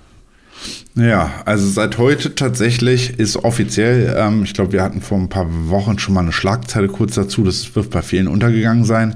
Ja, 0.96 1.30
also 1.44 1.68
seit 1.68 1.98
heute 1.98 2.34
tatsächlich 2.34 3.18
ist 3.18 3.36
offiziell, 3.36 4.16
ähm, 4.18 4.42
ich 4.42 4.54
glaube, 4.54 4.72
wir 4.72 4.82
hatten 4.82 5.00
vor 5.00 5.18
ein 5.18 5.28
paar 5.28 5.46
Wochen 5.68 5.98
schon 5.98 6.14
mal 6.14 6.22
eine 6.22 6.32
Schlagzeile 6.32 6.88
kurz 6.88 7.14
dazu, 7.14 7.44
das 7.44 7.76
wird 7.76 7.90
bei 7.90 8.02
vielen 8.02 8.26
untergegangen 8.26 8.84
sein 8.84 9.14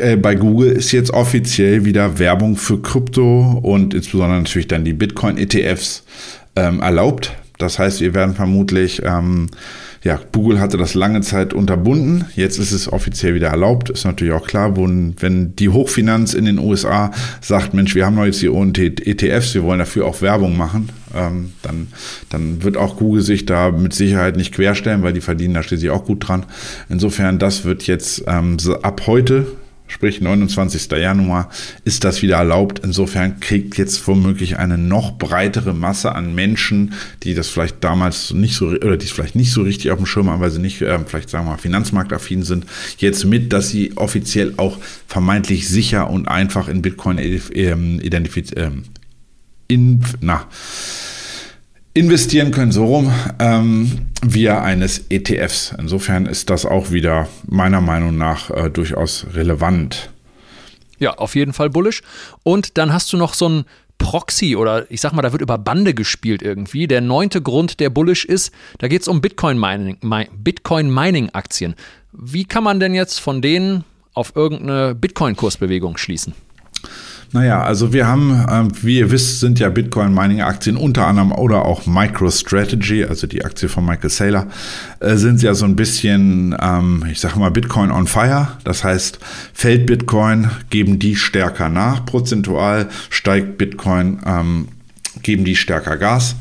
äh, 0.00 0.16
bei 0.16 0.34
Google 0.34 0.72
ist 0.72 0.92
jetzt 0.92 1.10
offiziell 1.10 1.84
wieder 1.84 2.18
Werbung 2.18 2.56
für 2.56 2.80
Krypto 2.80 3.60
und 3.62 3.94
insbesondere 3.94 4.38
natürlich 4.38 4.68
dann 4.68 4.84
die 4.84 4.92
Bitcoin-ETFs 4.92 6.04
ähm, 6.56 6.80
erlaubt. 6.80 7.32
Das 7.58 7.78
heißt, 7.78 8.00
wir 8.00 8.14
werden 8.14 8.34
vermutlich, 8.34 9.02
ähm, 9.04 9.48
ja, 10.04 10.20
Google 10.32 10.60
hatte 10.60 10.76
das 10.76 10.94
lange 10.94 11.22
Zeit 11.22 11.54
unterbunden. 11.54 12.26
Jetzt 12.36 12.58
ist 12.58 12.72
es 12.72 12.92
offiziell 12.92 13.34
wieder 13.34 13.48
erlaubt. 13.48 13.88
Ist 13.90 14.04
natürlich 14.04 14.34
auch 14.34 14.46
klar, 14.46 14.76
wenn 14.76 15.56
die 15.56 15.70
Hochfinanz 15.70 16.34
in 16.34 16.44
den 16.44 16.58
USA 16.58 17.10
sagt, 17.40 17.72
Mensch, 17.72 17.94
wir 17.94 18.04
haben 18.04 18.22
jetzt 18.24 18.42
die 18.42 18.46
ETFs, 18.46 19.54
wir 19.54 19.62
wollen 19.62 19.78
dafür 19.78 20.06
auch 20.06 20.20
Werbung 20.20 20.56
machen, 20.56 20.90
ähm, 21.14 21.52
dann, 21.62 21.88
dann 22.28 22.62
wird 22.62 22.76
auch 22.76 22.98
Google 22.98 23.22
sich 23.22 23.46
da 23.46 23.70
mit 23.70 23.94
Sicherheit 23.94 24.36
nicht 24.36 24.54
querstellen, 24.54 25.02
weil 25.02 25.14
die 25.14 25.22
verdienen 25.22 25.54
da 25.54 25.62
schließlich 25.62 25.90
auch 25.90 26.04
gut 26.04 26.28
dran. 26.28 26.44
Insofern, 26.88 27.38
das 27.38 27.64
wird 27.64 27.84
jetzt 27.86 28.24
ähm, 28.26 28.58
ab 28.82 29.06
heute 29.06 29.46
sprich 29.88 30.20
29. 30.20 30.90
Januar, 30.92 31.50
ist 31.84 32.04
das 32.04 32.22
wieder 32.22 32.36
erlaubt. 32.36 32.80
Insofern 32.82 33.40
kriegt 33.40 33.78
jetzt 33.78 34.06
womöglich 34.06 34.58
eine 34.58 34.78
noch 34.78 35.18
breitere 35.18 35.74
Masse 35.74 36.14
an 36.14 36.34
Menschen, 36.34 36.94
die 37.22 37.34
das 37.34 37.48
vielleicht 37.48 37.82
damals 37.82 38.32
nicht 38.32 38.54
so 38.54 38.66
oder 38.66 38.96
die 38.96 39.06
es 39.06 39.12
vielleicht 39.12 39.36
nicht 39.36 39.52
so 39.52 39.62
richtig 39.62 39.90
auf 39.90 39.98
dem 39.98 40.06
Schirm 40.06 40.30
haben, 40.30 40.40
weil 40.40 40.50
sie 40.50 40.60
nicht 40.60 40.82
äh, 40.82 40.98
vielleicht 41.06 41.30
sagen 41.30 41.46
wir 41.46 41.52
mal 41.52 41.58
finanzmarktaffin 41.58 42.42
sind, 42.42 42.66
jetzt 42.98 43.24
mit, 43.24 43.52
dass 43.52 43.70
sie 43.70 43.96
offiziell 43.96 44.54
auch 44.56 44.78
vermeintlich 45.06 45.68
sicher 45.68 46.10
und 46.10 46.28
einfach 46.28 46.68
in 46.68 46.82
Bitcoin 46.82 47.18
ähm, 47.18 48.00
identifizieren. 48.00 48.72
Ähm, 48.72 48.84
in, 49.68 50.00
na, 50.20 50.46
investieren 51.96 52.50
können, 52.50 52.72
so 52.72 52.84
rum, 52.84 53.10
ähm, 53.38 54.06
via 54.22 54.62
eines 54.62 55.06
ETFs. 55.08 55.74
Insofern 55.78 56.26
ist 56.26 56.50
das 56.50 56.66
auch 56.66 56.90
wieder 56.90 57.26
meiner 57.46 57.80
Meinung 57.80 58.18
nach 58.18 58.50
äh, 58.50 58.68
durchaus 58.68 59.26
relevant. 59.32 60.10
Ja, 60.98 61.14
auf 61.14 61.34
jeden 61.34 61.54
Fall 61.54 61.70
bullish. 61.70 62.02
Und 62.42 62.76
dann 62.76 62.92
hast 62.92 63.12
du 63.12 63.16
noch 63.16 63.32
so 63.32 63.48
ein 63.48 63.64
Proxy 63.96 64.56
oder 64.56 64.90
ich 64.90 65.00
sag 65.00 65.14
mal, 65.14 65.22
da 65.22 65.32
wird 65.32 65.40
über 65.40 65.56
Bande 65.56 65.94
gespielt 65.94 66.42
irgendwie. 66.42 66.86
Der 66.86 67.00
neunte 67.00 67.40
Grund, 67.40 67.80
der 67.80 67.88
bullish 67.88 68.26
ist, 68.26 68.52
da 68.78 68.88
geht 68.88 69.00
es 69.00 69.08
um 69.08 69.22
Bitcoin 69.22 69.58
Mining, 69.58 69.96
Bitcoin. 70.36 70.94
Wie 72.12 72.44
kann 72.44 72.62
man 72.64 72.78
denn 72.78 72.94
jetzt 72.94 73.20
von 73.20 73.40
denen 73.40 73.84
auf 74.12 74.36
irgendeine 74.36 74.94
Bitcoin-Kursbewegung 74.94 75.96
schließen? 75.96 76.34
Naja, 77.32 77.62
also 77.62 77.92
wir 77.92 78.06
haben, 78.06 78.46
ähm, 78.50 78.68
wie 78.82 78.98
ihr 78.98 79.10
wisst, 79.10 79.40
sind 79.40 79.58
ja 79.58 79.68
Bitcoin-Mining-Aktien 79.68 80.76
unter 80.76 81.06
anderem 81.06 81.32
oder 81.32 81.64
auch 81.64 81.86
MicroStrategy, 81.86 83.04
also 83.04 83.26
die 83.26 83.44
Aktie 83.44 83.68
von 83.68 83.84
Michael 83.84 84.10
Saylor, 84.10 84.46
äh, 85.00 85.16
sind 85.16 85.42
ja 85.42 85.54
so 85.54 85.64
ein 85.64 85.76
bisschen, 85.76 86.56
ähm, 86.60 87.04
ich 87.10 87.20
sage 87.20 87.38
mal, 87.38 87.50
Bitcoin 87.50 87.90
on 87.90 88.06
fire. 88.06 88.48
Das 88.64 88.84
heißt, 88.84 89.18
fällt 89.52 89.86
Bitcoin, 89.86 90.50
geben 90.70 90.98
die 90.98 91.16
stärker 91.16 91.68
nach. 91.68 92.06
Prozentual 92.06 92.88
steigt 93.10 93.58
Bitcoin, 93.58 94.20
ähm, 94.24 94.68
geben 95.22 95.44
die 95.44 95.56
stärker 95.56 95.96
Gas. 95.96 96.36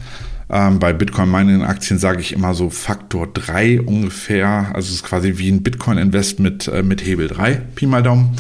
Ähm, 0.50 0.78
bei 0.78 0.94
Bitcoin 0.94 1.32
Mining 1.32 1.64
Aktien 1.64 1.98
sage 1.98 2.22
ich 2.22 2.32
immer 2.32 2.54
so 2.54 2.70
Faktor 2.70 3.28
3 3.34 3.82
ungefähr. 3.82 4.70
Also 4.74 4.90
es 4.90 4.96
ist 4.96 5.04
quasi 5.04 5.38
wie 5.38 5.50
ein 5.50 5.64
Bitcoin 5.64 5.98
Invest 5.98 6.40
mit, 6.40 6.68
äh, 6.68 6.84
mit 6.84 7.04
Hebel 7.04 7.28
3, 7.28 7.56
Pi 7.74 7.88
mal 7.88 8.04
Daumen. 8.04 8.36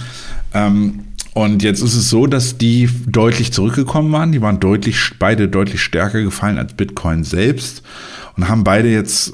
Ähm, 0.54 1.00
und 1.36 1.64
jetzt 1.64 1.82
ist 1.82 1.96
es 1.96 2.10
so, 2.10 2.28
dass 2.28 2.58
die 2.58 2.90
deutlich 3.08 3.52
zurückgekommen 3.52 4.10
waren. 4.14 4.32
Die 4.32 4.42
waren 4.42 4.62
deutlich, 4.62 5.12
beide 5.20 5.50
deutlich 5.50 5.82
stärker 5.82 6.24
gefallen 6.24 6.58
als 6.58 6.74
Bitcoin 6.76 7.26
selbst 7.26 7.84
und 8.38 8.48
haben 8.48 8.64
beide 8.64 8.90
jetzt 8.90 9.34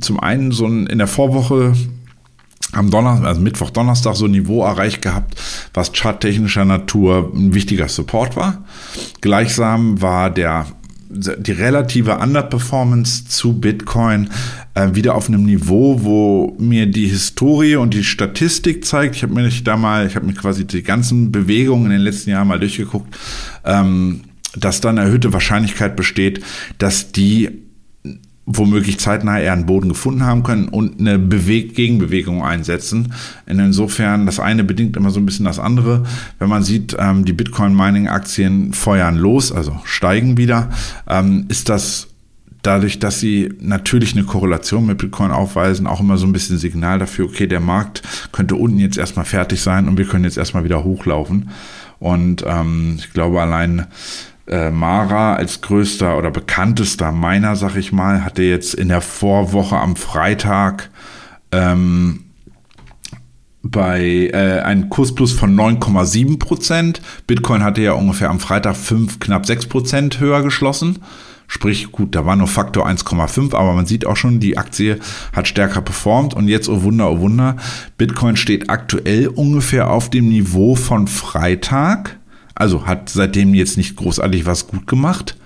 zum 0.00 0.18
einen 0.18 0.50
so 0.50 0.66
ein, 0.66 0.88
in 0.88 0.98
der 0.98 1.06
Vorwoche 1.06 1.74
am 2.72 2.90
Donnerstag, 2.90 3.28
also 3.28 3.40
Mittwoch, 3.40 3.70
Donnerstag 3.70 4.16
so 4.16 4.24
ein 4.24 4.32
Niveau 4.32 4.64
erreicht 4.64 5.02
gehabt, 5.02 5.40
was 5.72 5.92
charttechnischer 5.92 6.64
Natur 6.64 7.30
ein 7.32 7.54
wichtiger 7.54 7.88
Support 7.88 8.34
war. 8.34 8.64
Gleichsam 9.20 10.02
war 10.02 10.30
der 10.30 10.66
die 11.08 11.52
relative 11.52 12.18
Underperformance 12.18 13.26
zu 13.26 13.60
Bitcoin 13.60 14.30
äh, 14.74 14.94
wieder 14.94 15.14
auf 15.14 15.28
einem 15.28 15.44
Niveau, 15.44 16.02
wo 16.02 16.56
mir 16.58 16.86
die 16.86 17.06
Historie 17.06 17.76
und 17.76 17.94
die 17.94 18.04
Statistik 18.04 18.84
zeigt. 18.84 19.16
Ich 19.16 19.22
habe 19.22 19.34
mir 19.34 19.48
da 19.64 19.76
mal, 19.76 20.06
ich 20.06 20.16
habe 20.16 20.26
mir 20.26 20.34
quasi 20.34 20.66
die 20.66 20.82
ganzen 20.82 21.32
Bewegungen 21.32 21.86
in 21.86 21.92
den 21.92 22.00
letzten 22.00 22.30
Jahren 22.30 22.48
mal 22.48 22.58
durchgeguckt, 22.58 23.16
ähm, 23.64 24.22
dass 24.56 24.80
dann 24.80 24.98
erhöhte 24.98 25.32
Wahrscheinlichkeit 25.32 25.96
besteht, 25.96 26.42
dass 26.78 27.12
die 27.12 27.65
womöglich 28.46 28.98
zeitnah 29.00 29.40
eher 29.40 29.52
einen 29.52 29.66
Boden 29.66 29.88
gefunden 29.88 30.22
haben 30.22 30.44
können 30.44 30.68
und 30.68 31.00
eine 31.00 31.18
Beweg 31.18 31.74
Gegenbewegung 31.74 32.44
einsetzen. 32.44 33.12
Insofern, 33.44 34.24
das 34.24 34.38
eine 34.38 34.62
bedingt 34.62 34.96
immer 34.96 35.10
so 35.10 35.18
ein 35.18 35.26
bisschen 35.26 35.44
das 35.44 35.58
andere. 35.58 36.04
Wenn 36.38 36.48
man 36.48 36.62
sieht, 36.62 36.96
ähm, 36.98 37.24
die 37.24 37.32
Bitcoin-Mining-Aktien 37.32 38.72
feuern 38.72 39.16
los, 39.16 39.50
also 39.50 39.80
steigen 39.84 40.36
wieder, 40.36 40.70
ähm, 41.08 41.46
ist 41.48 41.68
das 41.68 42.06
dadurch, 42.62 42.98
dass 42.98 43.20
sie 43.20 43.52
natürlich 43.60 44.12
eine 44.12 44.24
Korrelation 44.24 44.86
mit 44.86 44.98
Bitcoin 44.98 45.30
aufweisen, 45.30 45.86
auch 45.86 46.00
immer 46.00 46.16
so 46.16 46.26
ein 46.26 46.32
bisschen 46.32 46.58
Signal 46.58 46.98
dafür, 46.98 47.26
okay, 47.26 47.46
der 47.46 47.60
Markt 47.60 48.02
könnte 48.32 48.54
unten 48.54 48.78
jetzt 48.78 48.96
erstmal 48.96 49.24
fertig 49.24 49.60
sein 49.60 49.88
und 49.88 49.98
wir 49.98 50.06
können 50.06 50.24
jetzt 50.24 50.38
erstmal 50.38 50.64
wieder 50.64 50.84
hochlaufen. 50.84 51.50
Und 51.98 52.44
ähm, 52.46 52.96
ich 52.98 53.12
glaube, 53.12 53.40
allein 53.40 53.86
äh, 54.46 54.70
Mara 54.70 55.34
als 55.34 55.60
größter 55.60 56.16
oder 56.16 56.30
bekanntester 56.30 57.12
Miner, 57.12 57.56
sag 57.56 57.76
ich 57.76 57.92
mal, 57.92 58.24
hatte 58.24 58.42
jetzt 58.42 58.74
in 58.74 58.88
der 58.88 59.00
Vorwoche 59.00 59.76
am 59.76 59.96
Freitag 59.96 60.90
ähm, 61.52 62.24
bei 63.62 64.30
äh, 64.32 64.60
einem 64.60 64.88
Kursplus 64.88 65.32
von 65.32 65.54
9,7 65.56 66.38
Prozent. 66.38 67.00
Bitcoin 67.26 67.64
hatte 67.64 67.82
ja 67.82 67.92
ungefähr 67.92 68.30
am 68.30 68.40
Freitag 68.40 68.76
5, 68.76 69.18
knapp 69.18 69.46
6 69.46 69.66
Prozent 69.66 70.20
höher 70.20 70.42
geschlossen. 70.42 71.00
Sprich, 71.48 71.92
gut, 71.92 72.14
da 72.16 72.26
war 72.26 72.34
nur 72.34 72.48
Faktor 72.48 72.88
1,5, 72.88 73.54
aber 73.54 73.72
man 73.72 73.86
sieht 73.86 74.04
auch 74.04 74.16
schon, 74.16 74.40
die 74.40 74.58
Aktie 74.58 74.98
hat 75.32 75.46
stärker 75.46 75.80
performt. 75.80 76.34
Und 76.34 76.48
jetzt, 76.48 76.68
oh 76.68 76.82
Wunder, 76.82 77.10
oh 77.10 77.20
Wunder, 77.20 77.56
Bitcoin 77.96 78.36
steht 78.36 78.68
aktuell 78.68 79.28
ungefähr 79.28 79.90
auf 79.90 80.10
dem 80.10 80.28
Niveau 80.28 80.74
von 80.74 81.06
Freitag. 81.06 82.18
Also 82.56 82.86
hat 82.86 83.08
seitdem 83.08 83.54
jetzt 83.54 83.76
nicht 83.76 83.96
großartig 83.96 84.46
was 84.46 84.66
gut 84.66 84.86
gemacht, 84.88 85.36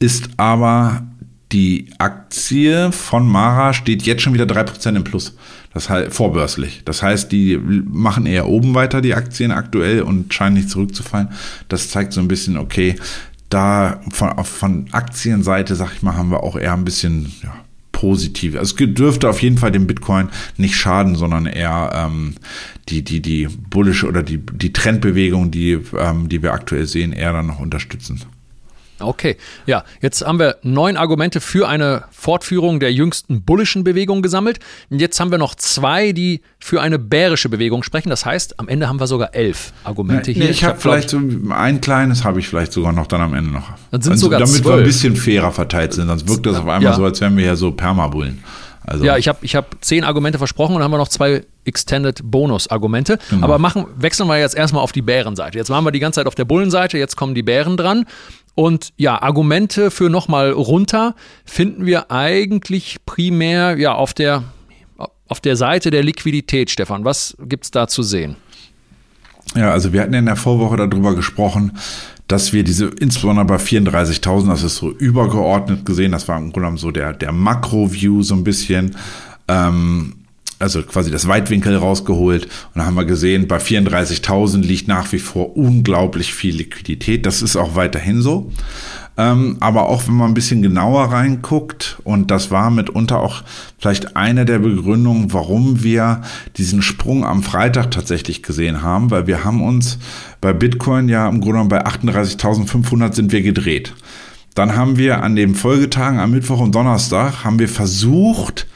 ist 0.00 0.28
aber 0.36 1.06
die 1.52 1.88
Aktie 1.98 2.90
von 2.90 3.28
Mara 3.28 3.72
steht 3.72 4.02
jetzt 4.02 4.22
schon 4.22 4.34
wieder 4.34 4.44
3% 4.44 4.96
im 4.96 5.04
Plus. 5.04 5.36
Das 5.72 5.88
heißt, 5.88 6.12
vorbörslich. 6.12 6.82
Das 6.84 7.02
heißt, 7.02 7.30
die 7.30 7.56
machen 7.56 8.26
eher 8.26 8.48
oben 8.48 8.74
weiter, 8.74 9.00
die 9.00 9.14
Aktien 9.14 9.52
aktuell, 9.52 10.02
und 10.02 10.34
scheinen 10.34 10.56
nicht 10.56 10.70
zurückzufallen. 10.70 11.28
Das 11.68 11.88
zeigt 11.88 12.12
so 12.12 12.20
ein 12.20 12.28
bisschen, 12.28 12.56
okay, 12.56 12.96
da 13.50 14.00
von, 14.10 14.44
von 14.44 14.86
Aktienseite, 14.90 15.76
sag 15.76 15.92
ich 15.94 16.02
mal, 16.02 16.16
haben 16.16 16.30
wir 16.30 16.42
auch 16.42 16.56
eher 16.56 16.72
ein 16.72 16.84
bisschen 16.84 17.32
ja, 17.42 17.54
positiv. 17.92 18.56
Also 18.56 18.74
es 18.76 18.94
dürfte 18.94 19.28
auf 19.28 19.40
jeden 19.40 19.58
Fall 19.58 19.70
dem 19.70 19.86
Bitcoin 19.86 20.28
nicht 20.56 20.76
schaden, 20.76 21.14
sondern 21.14 21.46
eher 21.46 21.90
ähm, 21.94 22.34
die, 22.88 23.02
die, 23.02 23.20
die 23.20 23.48
bullische 23.48 24.06
oder 24.06 24.22
die, 24.22 24.38
die 24.38 24.72
Trendbewegung, 24.72 25.50
die, 25.50 25.78
ähm, 25.98 26.28
die 26.28 26.42
wir 26.42 26.52
aktuell 26.52 26.86
sehen, 26.86 27.12
eher 27.12 27.32
dann 27.32 27.46
noch 27.46 27.60
unterstützen. 27.60 28.22
Okay, 29.00 29.36
ja, 29.66 29.82
jetzt 30.00 30.24
haben 30.24 30.38
wir 30.38 30.56
neun 30.62 30.96
Argumente 30.96 31.40
für 31.40 31.68
eine 31.68 32.04
Fortführung 32.12 32.78
der 32.78 32.92
jüngsten 32.92 33.42
bullischen 33.42 33.82
Bewegung 33.82 34.22
gesammelt. 34.22 34.60
Und 34.88 35.00
jetzt 35.00 35.18
haben 35.18 35.32
wir 35.32 35.38
noch 35.38 35.56
zwei, 35.56 36.12
die 36.12 36.42
für 36.60 36.80
eine 36.80 37.00
bärische 37.00 37.48
Bewegung 37.48 37.82
sprechen. 37.82 38.08
Das 38.08 38.24
heißt, 38.24 38.60
am 38.60 38.68
Ende 38.68 38.88
haben 38.88 39.00
wir 39.00 39.08
sogar 39.08 39.34
elf 39.34 39.72
Argumente 39.82 40.30
nee, 40.30 40.34
hier. 40.34 40.44
ich, 40.44 40.50
ich 40.50 40.64
habe 40.64 40.74
hab 40.74 40.82
vielleicht 40.82 41.10
so 41.10 41.18
ein 41.18 41.80
kleines, 41.80 42.24
habe 42.24 42.38
ich 42.38 42.48
vielleicht 42.48 42.72
sogar 42.72 42.92
noch 42.92 43.08
dann 43.08 43.20
am 43.20 43.34
Ende 43.34 43.50
noch. 43.50 43.72
Dann 43.90 44.00
sind 44.00 44.12
also, 44.12 44.26
sogar 44.26 44.38
damit 44.38 44.54
zwölf. 44.54 44.66
wir 44.66 44.74
ein 44.74 44.84
bisschen 44.84 45.16
fairer 45.16 45.50
verteilt 45.50 45.92
sind, 45.92 46.06
sonst 46.06 46.28
wirkt 46.28 46.46
das 46.46 46.56
auf 46.56 46.68
einmal 46.68 46.82
ja. 46.82 46.94
so, 46.94 47.04
als 47.04 47.20
wären 47.20 47.36
wir 47.36 47.44
ja 47.44 47.56
so 47.56 47.72
Permabullen. 47.72 48.44
Also 48.86 49.04
ja, 49.04 49.16
ich 49.16 49.28
habe 49.28 49.38
ich 49.42 49.56
hab 49.56 49.76
zehn 49.82 50.04
Argumente 50.04 50.38
versprochen 50.38 50.74
und 50.74 50.80
dann 50.80 50.84
haben 50.84 50.92
wir 50.92 50.98
noch 50.98 51.08
zwei 51.08 51.44
Extended 51.64 52.20
Bonus-Argumente. 52.22 53.18
Genau. 53.30 53.44
Aber 53.44 53.58
machen, 53.58 53.86
wechseln 53.96 54.28
wir 54.28 54.38
jetzt 54.38 54.54
erstmal 54.54 54.82
auf 54.82 54.92
die 54.92 55.02
Bärenseite. 55.02 55.56
Jetzt 55.56 55.70
waren 55.70 55.84
wir 55.84 55.90
die 55.90 56.00
ganze 56.00 56.20
Zeit 56.20 56.26
auf 56.26 56.34
der 56.34 56.44
Bullenseite, 56.44 56.98
jetzt 56.98 57.16
kommen 57.16 57.34
die 57.34 57.42
Bären 57.42 57.76
dran. 57.76 58.04
Und 58.54 58.92
ja, 58.96 59.20
Argumente 59.20 59.90
für 59.90 60.10
nochmal 60.10 60.52
runter 60.52 61.14
finden 61.44 61.86
wir 61.86 62.10
eigentlich 62.10 62.98
primär 63.04 63.76
ja 63.78 63.94
auf 63.94 64.12
der, 64.12 64.44
auf 65.28 65.40
der 65.40 65.56
Seite 65.56 65.90
der 65.90 66.02
Liquidität, 66.02 66.70
Stefan. 66.70 67.04
Was 67.04 67.36
gibt 67.40 67.64
es 67.64 67.70
da 67.70 67.88
zu 67.88 68.02
sehen? 68.02 68.36
Ja, 69.56 69.70
also 69.70 69.92
wir 69.92 70.02
hatten 70.02 70.14
in 70.14 70.26
der 70.26 70.36
Vorwoche 70.36 70.76
darüber 70.76 71.14
gesprochen, 71.14 71.78
dass 72.28 72.52
wir 72.52 72.64
diese, 72.64 72.86
insbesondere 72.86 73.44
bei 73.44 73.56
34.000, 73.56 74.48
das 74.48 74.62
ist 74.62 74.76
so 74.76 74.90
übergeordnet 74.90 75.84
gesehen, 75.84 76.12
das 76.12 76.26
war 76.28 76.36
im 76.36 76.44
Grunde 76.44 76.60
genommen 76.60 76.76
so 76.78 76.90
der, 76.90 77.12
der 77.12 77.32
Makro-View 77.32 78.22
so 78.22 78.34
ein 78.34 78.44
bisschen, 78.44 78.96
ähm, 79.48 80.14
also 80.58 80.82
quasi 80.82 81.10
das 81.10 81.28
Weitwinkel 81.28 81.76
rausgeholt 81.76 82.44
und 82.44 82.76
da 82.76 82.86
haben 82.86 82.94
wir 82.94 83.04
gesehen, 83.04 83.46
bei 83.46 83.58
34.000 83.58 84.62
liegt 84.62 84.88
nach 84.88 85.12
wie 85.12 85.18
vor 85.18 85.56
unglaublich 85.56 86.32
viel 86.32 86.56
Liquidität. 86.56 87.26
Das 87.26 87.42
ist 87.42 87.56
auch 87.56 87.74
weiterhin 87.76 88.22
so. 88.22 88.50
Ähm, 89.16 89.58
aber 89.60 89.88
auch 89.88 90.08
wenn 90.08 90.14
man 90.14 90.32
ein 90.32 90.34
bisschen 90.34 90.60
genauer 90.60 91.12
reinguckt, 91.12 91.98
und 92.02 92.30
das 92.30 92.50
war 92.50 92.70
mitunter 92.70 93.20
auch 93.20 93.42
vielleicht 93.78 94.16
eine 94.16 94.44
der 94.44 94.58
Begründungen, 94.58 95.32
warum 95.32 95.84
wir 95.84 96.22
diesen 96.56 96.82
Sprung 96.82 97.24
am 97.24 97.42
Freitag 97.42 97.92
tatsächlich 97.92 98.42
gesehen 98.42 98.82
haben, 98.82 99.10
weil 99.10 99.26
wir 99.26 99.44
haben 99.44 99.62
uns 99.62 99.98
bei 100.40 100.52
Bitcoin 100.52 101.08
ja 101.08 101.28
im 101.28 101.40
Grunde 101.40 101.52
genommen 101.52 101.68
bei 101.68 101.86
38.500 101.86 103.14
sind 103.14 103.30
wir 103.30 103.42
gedreht. 103.42 103.94
Dann 104.54 104.76
haben 104.76 104.96
wir 104.98 105.22
an 105.22 105.36
den 105.36 105.54
Folgetagen 105.54 106.18
am 106.18 106.32
Mittwoch 106.32 106.60
und 106.60 106.74
Donnerstag 106.74 107.44
haben 107.44 107.58
wir 107.58 107.68
versucht, 107.68 108.66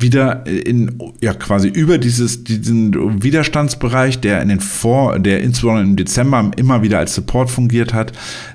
wieder 0.00 0.46
in, 0.46 0.98
ja, 1.20 1.34
quasi 1.34 1.68
über 1.68 1.98
dieses, 1.98 2.44
diesen 2.44 3.22
Widerstandsbereich, 3.22 4.20
der 4.20 4.42
in 4.42 4.48
den 4.48 4.60
Vor, 4.60 5.18
der 5.18 5.40
insbesondere 5.40 5.84
im 5.84 5.96
Dezember 5.96 6.50
immer 6.56 6.82
wieder 6.82 6.98
als 6.98 7.14
Support 7.14 7.50
fungiert 7.50 7.94
hat, 7.94 8.12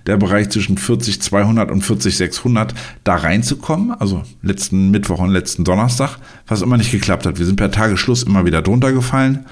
der 0.07 0.17
Bereich 0.17 0.49
zwischen 0.49 0.77
40 0.77 1.21
200 1.21 1.71
und 1.71 1.81
40 1.81 2.17
600, 2.17 2.73
da 3.03 3.15
reinzukommen, 3.15 3.91
also 3.91 4.23
letzten 4.41 4.91
Mittwoch 4.91 5.19
und 5.19 5.31
letzten 5.31 5.63
Donnerstag, 5.63 6.17
was 6.47 6.61
immer 6.61 6.77
nicht 6.77 6.91
geklappt 6.91 7.25
hat. 7.25 7.39
Wir 7.39 7.45
sind 7.45 7.55
per 7.55 7.71
Tagesschluss 7.71 8.23
immer 8.23 8.45
wieder 8.45 8.61
drunter 8.61 8.91
gefallen, 8.91 9.45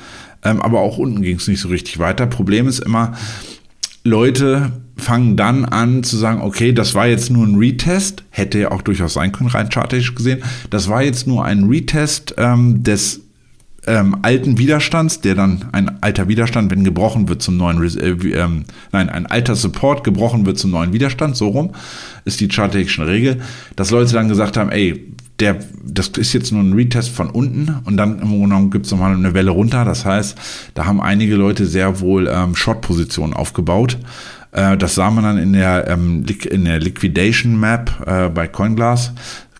ähm, 0.43 0.61
aber 0.61 0.79
auch 0.79 0.97
unten 0.97 1.21
ging 1.21 1.37
es 1.37 1.47
nicht 1.47 1.61
so 1.61 1.69
richtig 1.69 1.99
weiter. 1.99 2.25
Problem 2.27 2.67
ist 2.67 2.79
immer, 2.79 3.13
Leute 4.03 4.71
fangen 5.03 5.37
dann 5.37 5.65
an 5.65 6.03
zu 6.03 6.17
sagen, 6.17 6.41
okay, 6.41 6.73
das 6.73 6.95
war 6.95 7.07
jetzt 7.07 7.29
nur 7.29 7.45
ein 7.45 7.55
Retest, 7.55 8.23
hätte 8.29 8.59
ja 8.59 8.71
auch 8.71 8.81
durchaus 8.81 9.13
sein 9.13 9.31
können, 9.31 9.49
rein 9.49 9.69
chartisch 9.69 10.15
gesehen. 10.15 10.41
Das 10.69 10.89
war 10.89 11.03
jetzt 11.03 11.27
nur 11.27 11.45
ein 11.45 11.65
Retest 11.65 12.33
ähm, 12.37 12.83
des 12.83 13.21
ähm, 13.85 14.17
alten 14.21 14.57
Widerstands, 14.57 15.21
der 15.21 15.35
dann 15.35 15.65
ein 15.73 16.01
alter 16.01 16.27
Widerstand, 16.27 16.71
wenn 16.71 16.83
gebrochen 16.83 17.27
wird 17.27 17.41
zum 17.41 17.57
neuen, 17.57 17.83
äh, 17.83 18.09
ähm, 18.09 18.63
nein, 18.91 19.09
ein 19.09 19.25
alter 19.25 19.55
Support 19.55 20.03
gebrochen 20.03 20.45
wird 20.45 20.57
zum 20.57 20.71
neuen 20.71 20.93
Widerstand, 20.93 21.35
so 21.35 21.49
rum, 21.49 21.71
ist 22.25 22.39
die 22.39 22.47
chartische 22.47 23.05
Regel, 23.05 23.41
dass 23.75 23.91
Leute 23.91 24.13
dann 24.13 24.29
gesagt 24.29 24.57
haben, 24.57 24.71
ey, 24.71 25.13
der, 25.39 25.57
das 25.83 26.09
ist 26.09 26.33
jetzt 26.33 26.51
nur 26.51 26.61
ein 26.61 26.73
Retest 26.73 27.09
von 27.09 27.29
unten 27.29 27.79
und 27.85 27.97
dann 27.97 28.19
im 28.19 28.29
Grunde 28.29 28.43
genommen 28.43 28.71
gibt 28.71 28.85
es 28.85 28.91
nochmal 28.91 29.13
eine 29.13 29.33
Welle 29.33 29.51
runter. 29.51 29.83
Das 29.83 30.05
heißt, 30.05 30.37
da 30.75 30.85
haben 30.85 31.01
einige 31.01 31.35
Leute 31.35 31.65
sehr 31.65 31.99
wohl 31.99 32.29
ähm, 32.31 32.55
Short-Positionen 32.55 33.33
aufgebaut. 33.33 33.97
Äh, 34.53 34.77
das 34.77 34.95
sah 34.95 35.11
man 35.11 35.23
dann 35.23 35.37
in 35.37 35.53
der, 35.53 35.87
ähm, 35.87 36.25
in 36.49 36.65
der 36.65 36.79
Liquidation 36.79 37.59
Map 37.59 37.91
äh, 38.05 38.29
bei 38.29 38.47
CoinGlass 38.47 39.13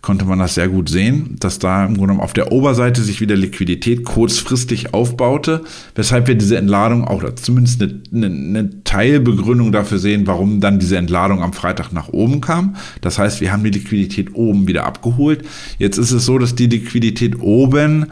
konnte 0.04 0.26
man 0.26 0.38
das 0.38 0.56
sehr 0.56 0.68
gut 0.68 0.90
sehen, 0.90 1.38
dass 1.40 1.60
da 1.60 1.86
im 1.86 1.94
Grunde 1.94 2.02
genommen 2.02 2.20
auf 2.20 2.34
der 2.34 2.52
Oberseite 2.52 3.02
sich 3.02 3.22
wieder 3.22 3.38
Liquidität 3.38 4.04
kurzfristig 4.04 4.94
aufbaute, 4.94 5.64
weshalb 5.96 6.28
wir 6.28 6.36
diese 6.36 6.58
Entladung 6.58 7.08
auch 7.08 7.24
zumindest 7.36 7.82
eine, 7.82 8.02
eine, 8.14 8.26
eine, 8.26 8.84
Teilbegründung 8.84 9.72
dafür 9.72 10.00
sehen, 10.00 10.28
warum 10.28 10.60
dann 10.60 10.78
diese 10.78 10.98
Entladung 10.98 11.42
am 11.42 11.54
Freitag 11.54 11.94
nach 11.94 12.10
oben 12.10 12.42
kam. 12.42 12.76
Das 13.00 13.18
heißt, 13.18 13.40
wir 13.40 13.54
haben 13.54 13.64
die 13.64 13.70
Liquidität 13.70 14.36
oben 14.36 14.68
wieder 14.68 14.86
abgeholt. 14.86 15.46
Jetzt 15.80 15.98
ist 15.98 16.12
es 16.12 16.26
so, 16.26 16.38
dass 16.38 16.54
die 16.54 16.68
Liquidität 16.68 17.40
oben 17.40 18.08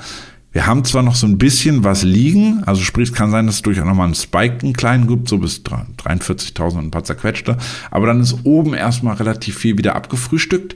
Wir 0.53 0.67
haben 0.67 0.83
zwar 0.83 1.01
noch 1.01 1.15
so 1.15 1.25
ein 1.27 1.37
bisschen 1.37 1.85
was 1.85 2.03
liegen, 2.03 2.63
also 2.65 2.81
sprich, 2.81 3.09
es 3.09 3.15
kann 3.15 3.31
sein, 3.31 3.45
dass 3.45 3.55
es 3.55 3.61
durchaus 3.61 3.85
nochmal 3.85 4.07
einen 4.07 4.15
Spike 4.15 4.57
einen 4.63 4.73
kleinen 4.73 5.07
gibt, 5.07 5.29
so 5.29 5.37
bis 5.37 5.61
43.000 5.61 6.77
und 6.77 6.77
ein 6.87 6.91
paar 6.91 7.05
zerquetschte, 7.05 7.57
aber 7.89 8.07
dann 8.07 8.19
ist 8.19 8.35
oben 8.43 8.73
erstmal 8.73 9.15
relativ 9.15 9.57
viel 9.57 9.77
wieder 9.77 9.95
abgefrühstückt. 9.95 10.75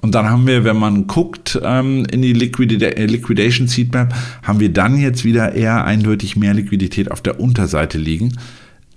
Und 0.00 0.14
dann 0.14 0.30
haben 0.30 0.46
wir, 0.46 0.62
wenn 0.62 0.76
man 0.76 1.08
guckt 1.08 1.58
ähm, 1.60 2.06
in 2.12 2.22
die 2.22 2.34
Liquid 2.34 2.72
äh, 2.84 3.06
Liquidation 3.06 3.66
Seedmap, 3.66 4.14
haben 4.44 4.60
wir 4.60 4.72
dann 4.72 4.96
jetzt 4.96 5.24
wieder 5.24 5.54
eher 5.54 5.84
eindeutig 5.84 6.36
mehr 6.36 6.54
Liquidität 6.54 7.10
auf 7.10 7.20
der 7.20 7.40
Unterseite 7.40 7.98
liegen. 7.98 8.36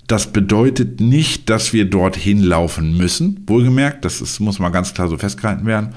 Das 0.06 0.32
bedeutet 0.32 1.02
nicht, 1.02 1.50
dass 1.50 1.74
wir 1.74 1.86
dorthin 1.86 2.44
laufen 2.44 2.98
müssen, 2.98 3.44
wohlgemerkt, 3.48 4.06
das 4.06 4.22
ist, 4.22 4.40
muss 4.40 4.60
mal 4.60 4.70
ganz 4.70 4.94
klar 4.94 5.08
so 5.08 5.18
festgehalten 5.18 5.66
werden, 5.66 5.90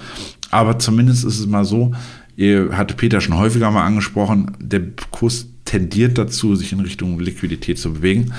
aber 0.50 0.78
zumindest 0.78 1.24
ist 1.24 1.38
es 1.38 1.46
mal 1.46 1.64
so, 1.64 1.92
hatte 2.38 2.94
Peter 2.94 3.20
schon 3.20 3.36
häufiger 3.36 3.70
mal 3.70 3.84
angesprochen, 3.84 4.56
der 4.60 4.82
Kurs 5.10 5.46
tendiert 5.64 6.18
dazu, 6.18 6.54
sich 6.54 6.72
in 6.72 6.80
Richtung 6.80 7.18
Liquidität 7.18 7.78
zu 7.78 7.94
bewegen. 7.94 8.32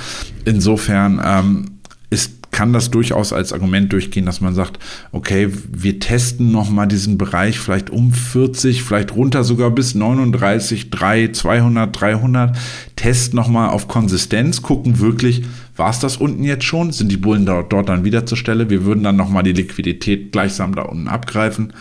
Insofern 0.46 1.22
ähm, 1.24 1.66
ist, 2.10 2.52
kann 2.52 2.74
das 2.74 2.92
durchaus 2.92 3.34
als 3.34 3.54
Argument 3.54 3.92
durchgehen, 3.92 4.28
dass 4.28 4.40
man 4.40 4.54
sagt, 4.54 4.78
okay, 5.12 5.50
wir 5.72 6.00
testen 6.00 6.52
nochmal 6.52 6.88
diesen 6.88 7.18
Bereich 7.18 7.58
vielleicht 7.58 7.90
um 7.90 8.12
40, 8.12 8.84
vielleicht 8.84 9.16
runter 9.16 9.44
sogar 9.44 9.72
bis 9.72 9.96
39, 9.96 10.92
3, 10.92 11.30
200, 11.30 12.00
300, 12.00 12.58
testen 12.96 13.36
nochmal 13.36 13.70
auf 13.70 13.88
Konsistenz, 13.88 14.62
gucken 14.62 15.00
wirklich, 15.00 15.44
war 15.76 15.90
es 15.90 16.00
das 16.00 16.18
unten 16.18 16.44
jetzt 16.44 16.66
schon? 16.66 16.92
Sind 16.92 17.12
die 17.12 17.18
Bullen 17.18 17.48
dort, 17.48 17.74
dort 17.74 17.90
dann 17.90 18.06
wieder 18.06 18.28
zur 18.28 18.38
Stelle? 18.38 18.70
Wir 18.70 18.86
würden 18.86 19.04
dann 19.04 19.16
nochmal 19.16 19.42
die 19.42 19.54
Liquidität 19.54 20.32
gleichsam 20.32 20.76
da 20.76 20.84
unten 20.84 21.08
abgreifen 21.08 21.74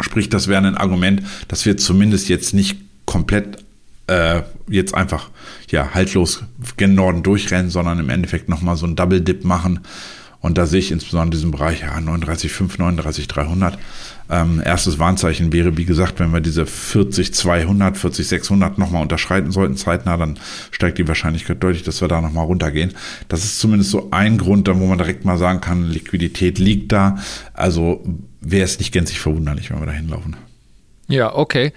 Sprich, 0.00 0.28
das 0.28 0.48
wäre 0.48 0.66
ein 0.66 0.76
Argument, 0.76 1.22
dass 1.48 1.64
wir 1.66 1.76
zumindest 1.76 2.28
jetzt 2.28 2.54
nicht 2.54 2.78
komplett 3.04 3.64
äh, 4.06 4.42
jetzt 4.68 4.94
einfach 4.94 5.30
ja 5.70 5.94
haltlos 5.94 6.42
gen 6.76 6.94
Norden 6.94 7.22
durchrennen, 7.22 7.70
sondern 7.70 7.98
im 7.98 8.10
Endeffekt 8.10 8.48
nochmal 8.48 8.76
so 8.76 8.86
ein 8.86 8.96
Double 8.96 9.20
Dip 9.20 9.44
machen. 9.44 9.80
Und 10.44 10.58
da 10.58 10.66
sehe 10.66 10.80
ich 10.80 10.92
insbesondere 10.92 11.30
diesen 11.30 11.52
Bereich 11.52 11.80
ja, 11.80 11.96
39,5, 11.96 12.78
39,300. 12.78 13.78
Ähm, 14.28 14.60
erstes 14.62 14.98
Warnzeichen 14.98 15.54
wäre, 15.54 15.78
wie 15.78 15.86
gesagt, 15.86 16.20
wenn 16.20 16.34
wir 16.34 16.42
diese 16.42 16.66
40,200, 16.66 17.96
40,600 17.96 18.76
nochmal 18.76 19.00
unterschreiten 19.00 19.52
sollten 19.52 19.78
zeitnah, 19.78 20.18
dann 20.18 20.38
steigt 20.70 20.98
die 20.98 21.08
Wahrscheinlichkeit 21.08 21.62
deutlich, 21.62 21.82
dass 21.82 22.02
wir 22.02 22.08
da 22.08 22.20
nochmal 22.20 22.44
runtergehen. 22.44 22.92
Das 23.28 23.42
ist 23.42 23.58
zumindest 23.58 23.90
so 23.90 24.08
ein 24.10 24.36
Grund, 24.36 24.68
wo 24.68 24.84
man 24.84 24.98
direkt 24.98 25.24
mal 25.24 25.38
sagen 25.38 25.62
kann, 25.62 25.88
Liquidität 25.88 26.58
liegt 26.58 26.92
da. 26.92 27.16
Also 27.54 28.04
wäre 28.42 28.64
es 28.64 28.78
nicht 28.78 28.92
gänzlich 28.92 29.20
verwunderlich, 29.20 29.70
wenn 29.70 29.80
wir 29.80 29.86
da 29.86 29.92
hinlaufen. 29.92 30.36
Ja, 31.08 31.34
okay. 31.34 31.72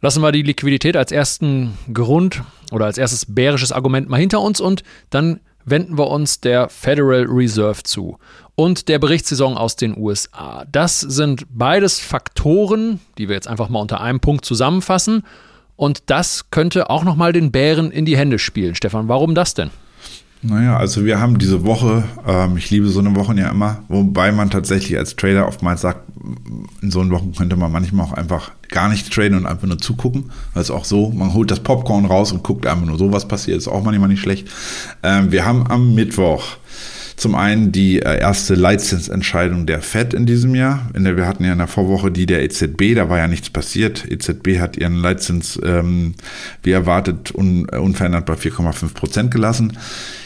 Lassen 0.00 0.20
wir 0.20 0.32
die 0.32 0.42
Liquidität 0.42 0.96
als 0.96 1.12
ersten 1.12 1.78
Grund 1.92 2.42
oder 2.72 2.86
als 2.86 2.98
erstes 2.98 3.24
bärisches 3.24 3.70
Argument 3.70 4.08
mal 4.08 4.18
hinter 4.18 4.40
uns 4.40 4.60
und 4.60 4.82
dann 5.10 5.38
wenden 5.64 5.98
wir 5.98 6.08
uns 6.08 6.40
der 6.40 6.68
Federal 6.68 7.26
Reserve 7.28 7.82
zu 7.82 8.18
und 8.54 8.88
der 8.88 8.98
Berichtssaison 8.98 9.56
aus 9.56 9.76
den 9.76 9.96
USA. 9.96 10.64
Das 10.70 11.00
sind 11.00 11.44
beides 11.50 12.00
Faktoren, 12.00 13.00
die 13.18 13.28
wir 13.28 13.34
jetzt 13.34 13.48
einfach 13.48 13.68
mal 13.68 13.80
unter 13.80 14.00
einem 14.00 14.20
Punkt 14.20 14.44
zusammenfassen. 14.44 15.22
Und 15.76 16.04
das 16.06 16.50
könnte 16.50 16.88
auch 16.88 17.02
nochmal 17.02 17.32
den 17.32 17.50
Bären 17.50 17.90
in 17.90 18.04
die 18.04 18.16
Hände 18.16 18.38
spielen. 18.38 18.74
Stefan, 18.74 19.08
warum 19.08 19.34
das 19.34 19.54
denn? 19.54 19.70
Naja, 20.46 20.76
also 20.76 21.06
wir 21.06 21.20
haben 21.20 21.38
diese 21.38 21.64
Woche, 21.64 22.04
ähm, 22.26 22.58
ich 22.58 22.70
liebe 22.70 22.88
so 22.88 23.00
eine 23.00 23.16
Woche 23.16 23.34
ja 23.34 23.50
immer, 23.50 23.82
wobei 23.88 24.30
man 24.30 24.50
tatsächlich 24.50 24.98
als 24.98 25.16
Trader 25.16 25.48
oftmals 25.48 25.80
sagt, 25.80 26.00
in 26.82 26.90
so 26.90 27.00
einen 27.00 27.10
Wochen 27.10 27.32
könnte 27.32 27.56
man 27.56 27.72
manchmal 27.72 28.04
auch 28.06 28.12
einfach 28.12 28.50
gar 28.74 28.88
nicht 28.90 29.10
traden 29.10 29.38
und 29.38 29.46
einfach 29.46 29.66
nur 29.66 29.78
zugucken. 29.78 30.30
Also 30.52 30.74
auch 30.74 30.84
so, 30.84 31.10
man 31.10 31.32
holt 31.32 31.50
das 31.50 31.60
Popcorn 31.60 32.04
raus 32.04 32.32
und 32.32 32.42
guckt 32.42 32.66
einfach 32.66 32.84
nur 32.84 32.98
so, 32.98 33.12
was 33.12 33.26
passiert, 33.26 33.56
ist 33.56 33.68
auch 33.68 33.82
manchmal 33.82 34.08
nicht 34.08 34.20
schlecht. 34.20 34.48
Ähm, 35.02 35.32
wir 35.32 35.46
haben 35.46 35.66
am 35.70 35.94
Mittwoch 35.94 36.58
zum 37.16 37.36
einen 37.36 37.70
die 37.70 38.00
äh, 38.00 38.18
erste 38.18 38.54
Leitzinsentscheidung 38.54 39.66
der 39.66 39.80
FED 39.80 40.14
in 40.14 40.26
diesem 40.26 40.54
Jahr. 40.56 40.90
In 40.94 41.04
der, 41.04 41.16
wir 41.16 41.26
hatten 41.26 41.44
ja 41.44 41.52
in 41.52 41.58
der 41.58 41.68
Vorwoche 41.68 42.10
die 42.10 42.26
der 42.26 42.42
EZB, 42.42 42.96
da 42.96 43.08
war 43.08 43.18
ja 43.18 43.28
nichts 43.28 43.50
passiert. 43.50 44.04
EZB 44.10 44.58
hat 44.58 44.76
ihren 44.76 44.96
Leitzins 44.96 45.58
ähm, 45.64 46.14
wie 46.64 46.72
erwartet 46.72 47.32
un, 47.32 47.68
äh, 47.70 47.76
unverändert 47.76 48.26
bei 48.26 48.34
4,5 48.34 48.94
Prozent 48.94 49.30
gelassen. 49.30 49.78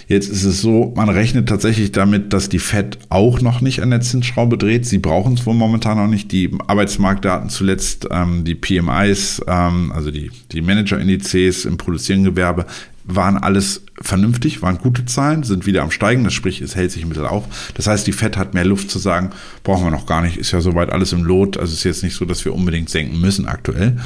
Jetzt 0.09 0.31
ist 0.31 0.45
es 0.45 0.63
so, 0.63 0.95
man 0.97 1.11
rechnet 1.11 1.51
tatsächlich 1.51 1.93
damit, 1.93 2.33
dass 2.33 2.49
die 2.49 2.59
Fed 2.59 2.99
auch 3.11 3.43
noch 3.43 3.61
nicht 3.61 3.83
an 3.83 3.91
der 3.91 4.01
Zinsschraube 4.01 4.57
dreht. 4.57 4.87
Sie 4.87 4.97
brauchen 4.97 5.35
es 5.35 5.45
wohl 5.45 5.55
momentan 5.55 5.99
noch 5.99 6.09
nicht. 6.09 6.33
Die 6.33 6.51
Arbeitsmarktdaten 6.67 7.51
zuletzt, 7.51 8.09
ähm, 8.11 8.43
die 8.43 8.55
PMIs, 8.55 9.43
ähm, 9.47 9.93
also 9.93 10.11
die, 10.11 10.31
die 10.51 10.63
Managerindizes 10.63 11.67
im 11.67 11.77
produzierenden 11.77 12.33
Gewerbe, 12.33 12.65
waren 13.05 13.37
alles 13.37 13.83
vernünftig, 14.01 14.63
waren 14.63 14.79
gute 14.79 15.05
Zahlen, 15.05 15.43
sind 15.43 15.67
wieder 15.67 15.83
am 15.83 15.91
Steigen, 15.91 16.25
das 16.25 16.35
sprich, 16.35 16.61
es 16.63 16.75
hält 16.75 16.91
sich 16.91 17.03
ein 17.03 17.09
bisschen 17.11 17.27
auf. 17.27 17.45
Das 17.75 17.87
heißt, 17.87 18.07
die 18.07 18.13
Fed 18.13 18.39
hat 18.39 18.55
mehr 18.55 18.65
Luft 18.65 18.91
zu 18.91 18.99
sagen, 18.99 19.31
brauchen 19.63 19.85
wir 19.85 19.91
noch 19.91 20.07
gar 20.07 20.23
nicht, 20.23 20.39
ist 20.39 20.53
ja 20.53 20.63
soweit 20.63 20.91
alles 20.91 21.13
im 21.13 21.25
Lot. 21.25 21.59
Also 21.59 21.75
ist 21.75 21.85
jetzt 21.85 22.03
nicht 22.03 22.17
so, 22.17 22.25
dass 22.25 22.45
wir 22.47 22.55
unbedingt 22.55 22.89
senken 22.89 23.21
müssen 23.21 23.47
aktuell. 23.47 23.99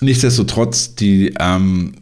Nichtsdestotrotz, 0.00 0.96
die 0.96 1.32
ähm, 1.38 1.94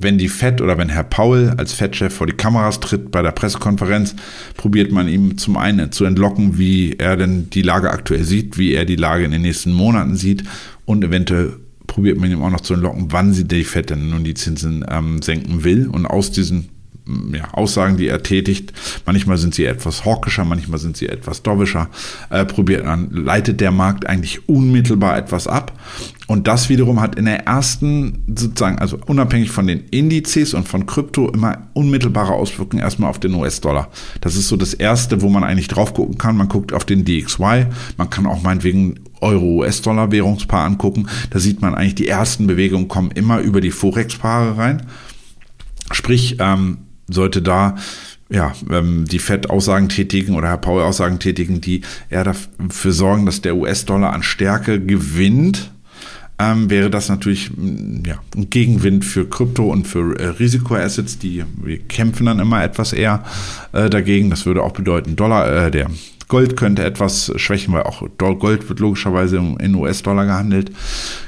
wenn 0.00 0.18
die 0.18 0.28
Fed 0.28 0.60
oder 0.60 0.78
wenn 0.78 0.88
Herr 0.88 1.04
Paul 1.04 1.54
als 1.56 1.72
Fed-Chef 1.72 2.14
vor 2.14 2.26
die 2.26 2.34
Kameras 2.34 2.80
tritt 2.80 3.10
bei 3.10 3.22
der 3.22 3.32
Pressekonferenz, 3.32 4.14
probiert 4.56 4.92
man 4.92 5.08
ihm 5.08 5.38
zum 5.38 5.56
einen 5.56 5.92
zu 5.92 6.04
entlocken, 6.04 6.58
wie 6.58 6.94
er 6.98 7.16
denn 7.16 7.50
die 7.50 7.62
Lage 7.62 7.90
aktuell 7.90 8.24
sieht, 8.24 8.58
wie 8.58 8.74
er 8.74 8.84
die 8.84 8.96
Lage 8.96 9.24
in 9.24 9.30
den 9.30 9.42
nächsten 9.42 9.72
Monaten 9.72 10.16
sieht 10.16 10.44
und 10.84 11.04
eventuell 11.04 11.54
probiert 11.86 12.18
man 12.18 12.30
ihm 12.30 12.42
auch 12.42 12.50
noch 12.50 12.60
zu 12.60 12.74
entlocken, 12.74 13.06
wann 13.10 13.32
sie 13.32 13.48
die 13.48 13.64
Fed 13.64 13.90
denn 13.90 14.10
nun 14.10 14.24
die 14.24 14.34
Zinsen 14.34 14.84
ähm, 14.88 15.22
senken 15.22 15.64
will. 15.64 15.86
Und 15.86 16.06
aus 16.06 16.30
diesen 16.30 16.68
ja, 17.32 17.48
Aussagen, 17.52 17.96
die 17.96 18.08
er 18.08 18.22
tätigt. 18.22 18.72
Manchmal 19.04 19.38
sind 19.38 19.54
sie 19.54 19.64
etwas 19.64 20.04
hawkischer, 20.04 20.44
manchmal 20.44 20.78
sind 20.78 20.96
sie 20.96 21.08
etwas 21.08 21.42
dovischer. 21.42 21.88
Äh, 22.30 22.44
probiert 22.44 22.84
dann, 22.84 23.10
leitet 23.10 23.60
der 23.60 23.70
Markt 23.70 24.06
eigentlich 24.06 24.48
unmittelbar 24.48 25.16
etwas 25.16 25.46
ab. 25.46 25.78
Und 26.26 26.48
das 26.48 26.68
wiederum 26.68 27.00
hat 27.00 27.14
in 27.14 27.26
der 27.26 27.46
ersten, 27.46 28.24
sozusagen, 28.26 28.80
also 28.80 28.98
unabhängig 29.06 29.50
von 29.50 29.68
den 29.68 29.84
Indizes 29.90 30.54
und 30.54 30.66
von 30.66 30.84
Krypto, 30.86 31.30
immer 31.30 31.68
unmittelbare 31.74 32.32
Auswirkungen 32.32 32.82
erstmal 32.82 33.10
auf 33.10 33.20
den 33.20 33.34
US-Dollar. 33.34 33.88
Das 34.20 34.34
ist 34.34 34.48
so 34.48 34.56
das 34.56 34.74
erste, 34.74 35.22
wo 35.22 35.28
man 35.28 35.44
eigentlich 35.44 35.68
drauf 35.68 35.94
gucken 35.94 36.18
kann. 36.18 36.36
Man 36.36 36.48
guckt 36.48 36.72
auf 36.72 36.84
den 36.84 37.04
DXY, 37.04 37.66
man 37.96 38.10
kann 38.10 38.26
auch 38.26 38.42
meinetwegen 38.42 38.98
Euro-US-Dollar-Währungspaar 39.20 40.64
angucken. 40.64 41.06
Da 41.30 41.38
sieht 41.38 41.62
man 41.62 41.76
eigentlich, 41.76 41.94
die 41.94 42.08
ersten 42.08 42.48
Bewegungen 42.48 42.88
kommen 42.88 43.12
immer 43.12 43.38
über 43.38 43.60
die 43.60 43.70
Forex-Paare 43.70 44.58
rein. 44.58 44.82
Sprich, 45.92 46.36
ähm, 46.40 46.78
sollte 47.08 47.42
da 47.42 47.76
ja, 48.28 48.52
ähm, 48.70 49.04
die 49.04 49.18
Fed 49.18 49.50
Aussagen 49.50 49.88
tätigen 49.88 50.34
oder 50.34 50.48
Herr 50.48 50.56
Paul 50.56 50.82
Aussagen 50.82 51.18
tätigen, 51.18 51.60
die 51.60 51.82
eher 52.10 52.24
dafür 52.24 52.92
sorgen, 52.92 53.26
dass 53.26 53.40
der 53.40 53.56
US-Dollar 53.56 54.12
an 54.12 54.22
Stärke 54.22 54.80
gewinnt, 54.80 55.70
ähm, 56.38 56.68
wäre 56.68 56.90
das 56.90 57.08
natürlich 57.08 57.50
mm, 57.56 58.02
ja, 58.04 58.18
ein 58.36 58.50
Gegenwind 58.50 59.04
für 59.04 59.28
Krypto 59.28 59.70
und 59.70 59.86
für 59.86 60.18
äh, 60.18 60.26
Risikoassets, 60.26 61.18
die 61.18 61.44
wir 61.62 61.78
kämpfen 61.78 62.26
dann 62.26 62.40
immer 62.40 62.62
etwas 62.62 62.92
eher 62.92 63.24
äh, 63.72 63.88
dagegen. 63.88 64.28
Das 64.28 64.44
würde 64.44 64.62
auch 64.62 64.72
bedeuten, 64.72 65.16
Dollar, 65.16 65.66
äh, 65.66 65.70
der 65.70 65.88
Gold 66.28 66.56
könnte 66.56 66.84
etwas 66.84 67.32
schwächen, 67.36 67.72
weil 67.72 67.84
auch 67.84 68.02
Gold 68.18 68.68
wird 68.68 68.80
logischerweise 68.80 69.36
in 69.36 69.74
US-Dollar 69.76 70.26
gehandelt. 70.26 70.72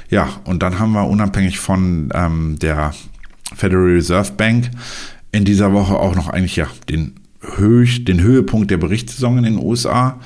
Ja, 0.09 0.27
und 0.43 0.61
dann 0.61 0.77
haben 0.77 0.91
wir 0.91 1.07
unabhängig 1.07 1.57
von 1.57 2.09
ähm, 2.13 2.59
der 2.59 2.93
Federal 3.55 3.85
Reserve 3.85 4.33
Bank 4.33 4.69
in 5.31 5.45
dieser 5.45 5.73
Woche 5.73 5.95
auch 5.97 6.15
noch 6.15 6.27
eigentlich 6.27 6.55
ja 6.55 6.67
den, 6.89 7.15
Höch, 7.41 8.05
den 8.05 8.21
Höhepunkt 8.21 8.71
der 8.71 8.77
Berichtssaison 8.77 9.37
in 9.37 9.43
den 9.45 9.57
USA. 9.57 10.19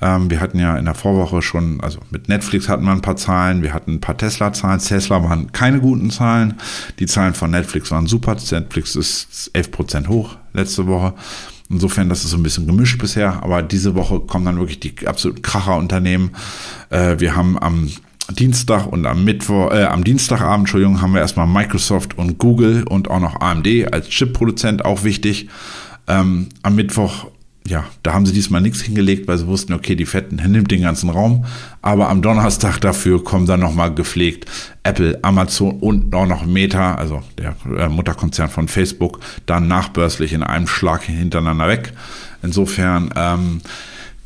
Ähm, 0.00 0.30
wir 0.30 0.40
hatten 0.40 0.58
ja 0.58 0.76
in 0.76 0.84
der 0.84 0.94
Vorwoche 0.94 1.40
schon, 1.40 1.80
also 1.80 2.00
mit 2.10 2.28
Netflix 2.28 2.68
hatten 2.68 2.84
wir 2.84 2.92
ein 2.92 3.00
paar 3.00 3.16
Zahlen, 3.16 3.62
wir 3.62 3.72
hatten 3.72 3.94
ein 3.94 4.00
paar 4.00 4.16
Tesla-Zahlen. 4.16 4.80
Tesla 4.80 5.22
waren 5.22 5.52
keine 5.52 5.80
guten 5.80 6.10
Zahlen. 6.10 6.54
Die 6.98 7.06
Zahlen 7.06 7.34
von 7.34 7.50
Netflix 7.50 7.90
waren 7.90 8.06
super. 8.06 8.36
Netflix 8.50 8.96
ist 8.96 9.50
11% 9.54 10.08
hoch 10.08 10.36
letzte 10.52 10.86
Woche. 10.86 11.14
Insofern, 11.68 12.08
das 12.08 12.24
ist 12.24 12.30
so 12.30 12.36
ein 12.36 12.42
bisschen 12.42 12.66
gemischt 12.66 12.98
bisher, 12.98 13.42
aber 13.42 13.62
diese 13.62 13.94
Woche 13.94 14.20
kommen 14.20 14.44
dann 14.44 14.58
wirklich 14.58 14.78
die 14.78 15.06
absoluten 15.06 15.42
Kracher-Unternehmen. 15.42 16.30
Äh, 16.90 17.18
wir 17.18 17.34
haben 17.34 17.58
am 17.58 17.90
Dienstag 18.32 18.86
und 18.86 19.06
am 19.06 19.24
Mittwoch, 19.24 19.70
äh, 19.72 19.84
am 19.84 20.04
Dienstagabend, 20.04 20.64
Entschuldigung, 20.64 21.00
haben 21.00 21.14
wir 21.14 21.20
erstmal 21.20 21.46
Microsoft 21.46 22.18
und 22.18 22.38
Google 22.38 22.84
und 22.84 23.08
auch 23.10 23.20
noch 23.20 23.40
AMD 23.40 23.92
als 23.92 24.08
Chip-Produzent 24.08 24.84
auch 24.84 25.04
wichtig. 25.04 25.48
Ähm, 26.08 26.48
am 26.62 26.74
Mittwoch, 26.74 27.26
ja, 27.66 27.84
da 28.02 28.12
haben 28.12 28.26
sie 28.26 28.32
diesmal 28.32 28.60
nichts 28.60 28.80
hingelegt, 28.80 29.28
weil 29.28 29.38
sie 29.38 29.46
wussten, 29.46 29.72
okay, 29.72 29.94
die 29.94 30.06
Fetten 30.06 30.36
nimmt 30.36 30.70
den 30.70 30.82
ganzen 30.82 31.10
Raum. 31.10 31.44
Aber 31.82 32.08
am 32.08 32.22
Donnerstag 32.22 32.80
dafür 32.80 33.22
kommen 33.22 33.46
dann 33.46 33.60
nochmal 33.60 33.94
gepflegt 33.94 34.50
Apple, 34.82 35.18
Amazon 35.22 35.78
und 35.80 36.14
auch 36.14 36.26
noch 36.26 36.46
Meta, 36.46 36.94
also 36.94 37.22
der 37.38 37.56
äh, 37.76 37.88
Mutterkonzern 37.88 38.50
von 38.50 38.68
Facebook, 38.68 39.20
dann 39.46 39.68
nachbörslich 39.68 40.32
in 40.32 40.42
einem 40.42 40.66
Schlag 40.66 41.02
hintereinander 41.02 41.68
weg. 41.68 41.92
Insofern, 42.42 43.10
ähm, 43.16 43.60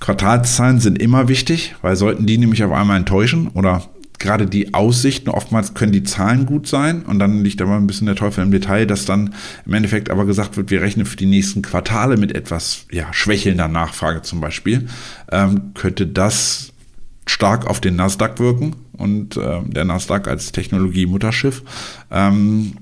Quartalszahlen 0.00 0.80
sind 0.80 1.00
immer 1.00 1.28
wichtig, 1.28 1.74
weil 1.82 1.94
sollten 1.94 2.26
die 2.26 2.38
nämlich 2.38 2.64
auf 2.64 2.72
einmal 2.72 2.96
enttäuschen 2.96 3.48
oder 3.48 3.82
gerade 4.18 4.46
die 4.46 4.74
Aussichten, 4.74 5.30
oftmals 5.30 5.74
können 5.74 5.92
die 5.92 6.02
Zahlen 6.02 6.46
gut 6.46 6.66
sein 6.66 7.02
und 7.02 7.18
dann 7.18 7.42
liegt 7.42 7.60
aber 7.62 7.76
ein 7.76 7.86
bisschen 7.86 8.06
der 8.06 8.16
Teufel 8.16 8.44
im 8.44 8.50
Detail, 8.50 8.86
dass 8.86 9.06
dann 9.06 9.34
im 9.66 9.72
Endeffekt 9.72 10.10
aber 10.10 10.26
gesagt 10.26 10.56
wird, 10.56 10.70
wir 10.70 10.82
rechnen 10.82 11.06
für 11.06 11.16
die 11.16 11.26
nächsten 11.26 11.62
Quartale 11.62 12.16
mit 12.16 12.34
etwas 12.34 12.86
ja, 12.92 13.12
schwächelnder 13.12 13.68
Nachfrage 13.68 14.22
zum 14.22 14.40
Beispiel, 14.40 14.88
ähm, 15.32 15.72
könnte 15.74 16.06
das 16.06 16.72
stark 17.26 17.66
auf 17.66 17.80
den 17.80 17.96
Nasdaq 17.96 18.38
wirken 18.38 18.76
und 18.92 19.36
äh, 19.36 19.60
der 19.66 19.84
Nasdaq 19.84 20.28
als 20.28 20.52
Technologie-Mutterschiff 20.52 21.62
ähm, 22.10 22.74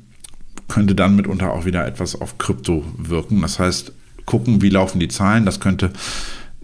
könnte 0.66 0.94
dann 0.94 1.16
mitunter 1.16 1.52
auch 1.52 1.64
wieder 1.64 1.86
etwas 1.86 2.20
auf 2.20 2.38
Krypto 2.38 2.84
wirken. 2.96 3.40
Das 3.42 3.58
heißt, 3.58 3.92
gucken, 4.26 4.60
wie 4.60 4.68
laufen 4.68 5.00
die 5.00 5.08
Zahlen. 5.08 5.46
Das 5.46 5.60
könnte 5.60 5.90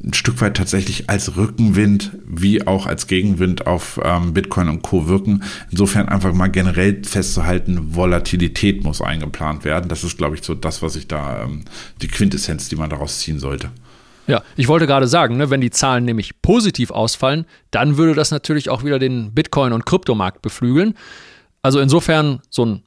ein 0.05 0.15
Stück 0.15 0.41
weit 0.41 0.57
tatsächlich 0.57 1.09
als 1.09 1.37
Rückenwind 1.37 2.13
wie 2.27 2.67
auch 2.67 2.87
als 2.87 3.07
Gegenwind 3.07 3.67
auf 3.67 4.01
ähm, 4.03 4.35
Bitcoin 4.35 4.69
und 4.69 4.83
Co. 4.83 5.09
wirken. 5.09 5.43
Insofern 5.71 6.09
einfach 6.09 6.33
mal 6.33 6.49
generell 6.49 7.03
festzuhalten, 7.05 7.95
Volatilität 7.95 8.85
muss 8.85 9.01
eingeplant 9.01 9.65
werden. 9.65 9.89
Das 9.89 10.05
ist, 10.05 10.19
glaube 10.19 10.37
ich, 10.37 10.45
so 10.45 10.55
das, 10.55 10.83
was 10.83 10.97
ich 10.97 11.09
da, 11.09 11.43
ähm, 11.43 11.65
die 12.03 12.09
Quintessenz, 12.09 12.69
die 12.69 12.77
man 12.77 12.91
daraus 12.91 13.21
ziehen 13.21 13.39
sollte. 13.39 13.71
Ja, 14.27 14.43
ich 14.57 14.69
wollte 14.69 14.87
gerade 14.87 15.07
sagen, 15.07 15.37
ne, 15.37 15.51
wenn 15.51 15.61
die 15.61 15.71
Zahlen 15.71 16.05
nämlich 16.05 16.41
positiv 16.41 16.91
ausfallen, 16.91 17.45
dann 17.71 17.97
würde 17.97 18.15
das 18.15 18.31
natürlich 18.31 18.71
auch 18.71 18.85
wieder 18.85 18.99
den 18.99 19.33
Bitcoin- 19.33 19.73
und 19.73 19.85
Kryptomarkt 19.85 20.41
beflügeln. 20.43 20.95
Also 21.63 21.81
insofern 21.81 22.41
so 22.51 22.65
ein 22.65 22.83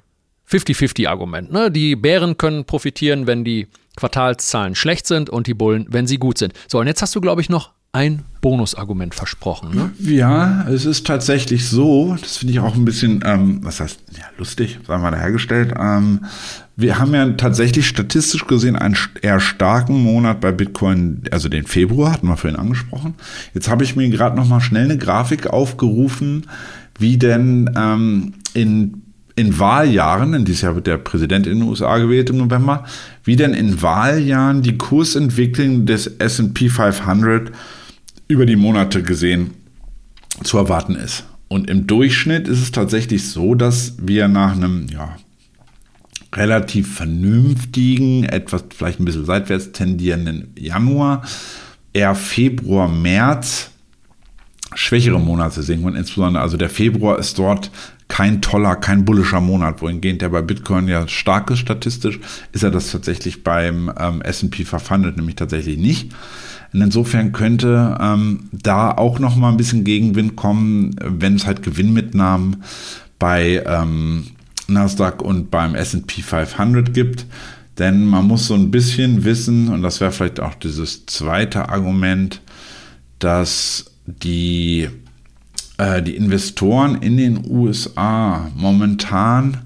50-50-Argument. 0.50 1.52
Ne? 1.52 1.72
Die 1.72 1.96
Bären 1.96 2.38
können 2.38 2.66
profitieren, 2.66 3.28
wenn 3.28 3.44
die 3.44 3.68
Quartalszahlen 3.98 4.76
schlecht 4.76 5.08
sind 5.08 5.30
und 5.30 5.48
die 5.48 5.54
Bullen, 5.54 5.88
wenn 5.90 6.08
sie 6.08 6.18
gut 6.18 6.38
sind. 6.38 6.54
So, 6.68 6.80
und 6.80 6.88
jetzt 6.88 7.02
hast 7.02 7.14
du, 7.16 7.22
glaube 7.22 7.42
ich, 7.42 7.50
noch 7.50 7.72
ein 7.92 8.24
Bonusargument 8.42 9.16
versprochen. 9.16 9.74
Ne? 9.74 9.92
Ja, 10.00 10.68
es 10.70 10.86
ist 10.86 11.08
tatsächlich 11.08 11.68
so, 11.68 12.16
das 12.22 12.38
finde 12.38 12.54
ich 12.54 12.60
auch 12.60 12.76
ein 12.76 12.86
bisschen, 12.86 13.24
ähm, 13.26 13.60
was 13.64 13.80
heißt, 13.80 14.00
ja, 14.16 14.26
lustig, 14.38 14.80
sagen 14.86 15.02
wir 15.02 15.12
dahergestellt. 15.12 15.74
Ähm, 15.78 16.26
wir 16.76 17.00
haben 17.00 17.16
ja 17.16 17.28
tatsächlich 17.32 17.88
statistisch 17.88 18.46
gesehen 18.46 18.76
einen 18.76 18.96
eher 19.24 19.40
starken 19.40 20.04
Monat 20.04 20.42
bei 20.42 20.52
Bitcoin, 20.52 21.24
also 21.32 21.50
den 21.50 21.66
Februar, 21.66 22.12
hatten 22.12 22.28
wir 22.28 22.38
vorhin 22.38 22.60
angesprochen. 22.60 23.16
Jetzt 23.56 23.68
habe 23.68 23.84
ich 23.84 23.96
mir 23.96 24.08
gerade 24.10 24.36
noch 24.36 24.48
mal 24.48 24.62
schnell 24.62 24.84
eine 24.84 25.00
Grafik 25.00 25.48
aufgerufen, 25.48 26.46
wie 27.00 27.18
denn 27.18 27.72
ähm, 27.76 28.34
in 28.54 29.07
in 29.38 29.60
Wahljahren, 29.60 30.34
in 30.34 30.46
dieses 30.46 30.64
Jahr 30.64 30.74
wird 30.74 30.88
der 30.88 30.98
Präsident 30.98 31.46
in 31.46 31.60
den 31.60 31.70
USA 31.70 32.00
gewählt 32.00 32.32
im 32.32 32.38
November, 32.38 32.84
wie 33.24 33.36
denn 33.36 33.54
in 33.54 33.84
Wahljahren 33.84 34.64
die 34.64 34.80
Kursentwicklung 34.80 35.86
des 35.86 36.08
SP 36.18 36.68
500 36.70 37.52
über 38.28 38.48
die 38.48 38.56
Monate 38.56 39.04
gesehen 39.04 39.52
zu 40.44 40.58
erwarten 40.58 40.96
ist. 40.96 41.24
Und 41.50 41.70
im 41.70 41.86
Durchschnitt 41.86 42.48
ist 42.48 42.64
es 42.64 42.72
tatsächlich 42.72 43.30
so, 43.30 43.54
dass 43.54 43.94
wir 44.02 44.28
nach 44.28 44.54
einem 44.54 44.88
ja, 44.92 45.16
relativ 46.34 46.96
vernünftigen, 46.96 48.24
etwas 48.24 48.66
vielleicht 48.76 49.00
ein 49.00 49.06
bisschen 49.06 49.26
seitwärts 49.26 49.72
tendierenden 49.72 50.52
Januar, 50.58 51.22
eher 51.94 52.16
Februar, 52.16 52.88
März 52.88 53.70
schwächere 54.74 55.20
Monate 55.20 55.62
sehen 55.62 55.84
und 55.84 55.96
insbesondere 55.96 56.42
also 56.42 56.58
der 56.58 56.70
Februar 56.70 57.20
ist 57.20 57.38
dort 57.40 57.72
kein 58.08 58.42
toller, 58.42 58.76
kein 58.76 59.06
bullischer 59.06 59.42
Monat, 59.42 59.82
wohingehend 59.82 60.22
der 60.22 60.30
bei 60.30 60.42
Bitcoin 60.42 60.88
ja 60.88 61.08
stark 61.08 61.52
ist 61.52 61.60
statistisch, 61.60 62.20
ist 62.52 62.64
er 62.64 62.72
das 62.72 62.92
tatsächlich 62.92 63.44
beim 63.44 63.92
ähm, 64.00 64.22
S&P 64.22 64.64
verfandelt, 64.64 65.18
nämlich 65.18 65.36
tatsächlich 65.36 65.78
nicht. 65.78 66.14
Und 66.74 66.82
insofern 66.82 67.32
könnte 67.32 67.98
ähm, 68.00 68.50
da 68.52 68.92
auch 68.92 69.20
noch 69.20 69.36
mal 69.36 69.50
ein 69.50 69.58
bisschen 69.58 69.84
Gegenwind 69.84 70.36
kommen, 70.36 70.96
wenn 71.02 71.36
es 71.36 71.46
halt 71.46 71.64
Gewinnmitnahmen 71.64 72.64
bei 73.20 73.64
ähm, 73.66 74.28
Nasdaq 74.68 75.22
und 75.22 75.50
beim 75.50 75.76
S&P 75.76 76.22
500 76.22 76.94
gibt. 76.94 77.26
Denn 77.78 78.06
man 78.06 78.26
muss 78.26 78.48
so 78.48 78.56
ein 78.56 78.72
bisschen 78.72 79.24
wissen, 79.24 79.70
und 79.70 79.82
das 79.84 80.02
wäre 80.02 80.12
vielleicht 80.12 80.40
auch 80.40 80.56
dieses 80.56 81.06
zweite 81.06 81.70
Argument, 81.70 82.42
dass 83.20 83.92
die 84.06 84.90
äh, 85.78 86.02
die 86.02 86.16
Investoren 86.16 86.96
in 87.02 87.18
den 87.18 87.44
USA 87.50 88.50
momentan 88.56 89.58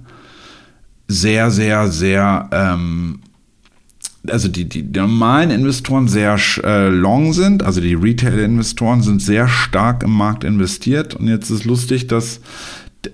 sehr, 1.07 1.51
sehr, 1.51 1.88
sehr, 1.89 2.49
ähm, 2.51 3.20
also 4.28 4.47
die, 4.47 4.66
die, 4.68 4.84
normalen 4.84 5.51
Investoren 5.51 6.07
sehr 6.07 6.38
äh, 6.64 6.89
long 6.89 7.34
sind, 7.34 7.64
also 7.64 7.82
die 7.82 7.95
Retail-Investoren 7.95 9.01
sind 9.01 9.22
sehr 9.22 9.47
stark 9.47 10.03
im 10.03 10.12
Markt 10.12 10.43
investiert. 10.43 11.16
Und 11.16 11.28
jetzt 11.28 11.49
ist 11.49 11.66
lustig, 11.66 12.07
dass 12.07 12.39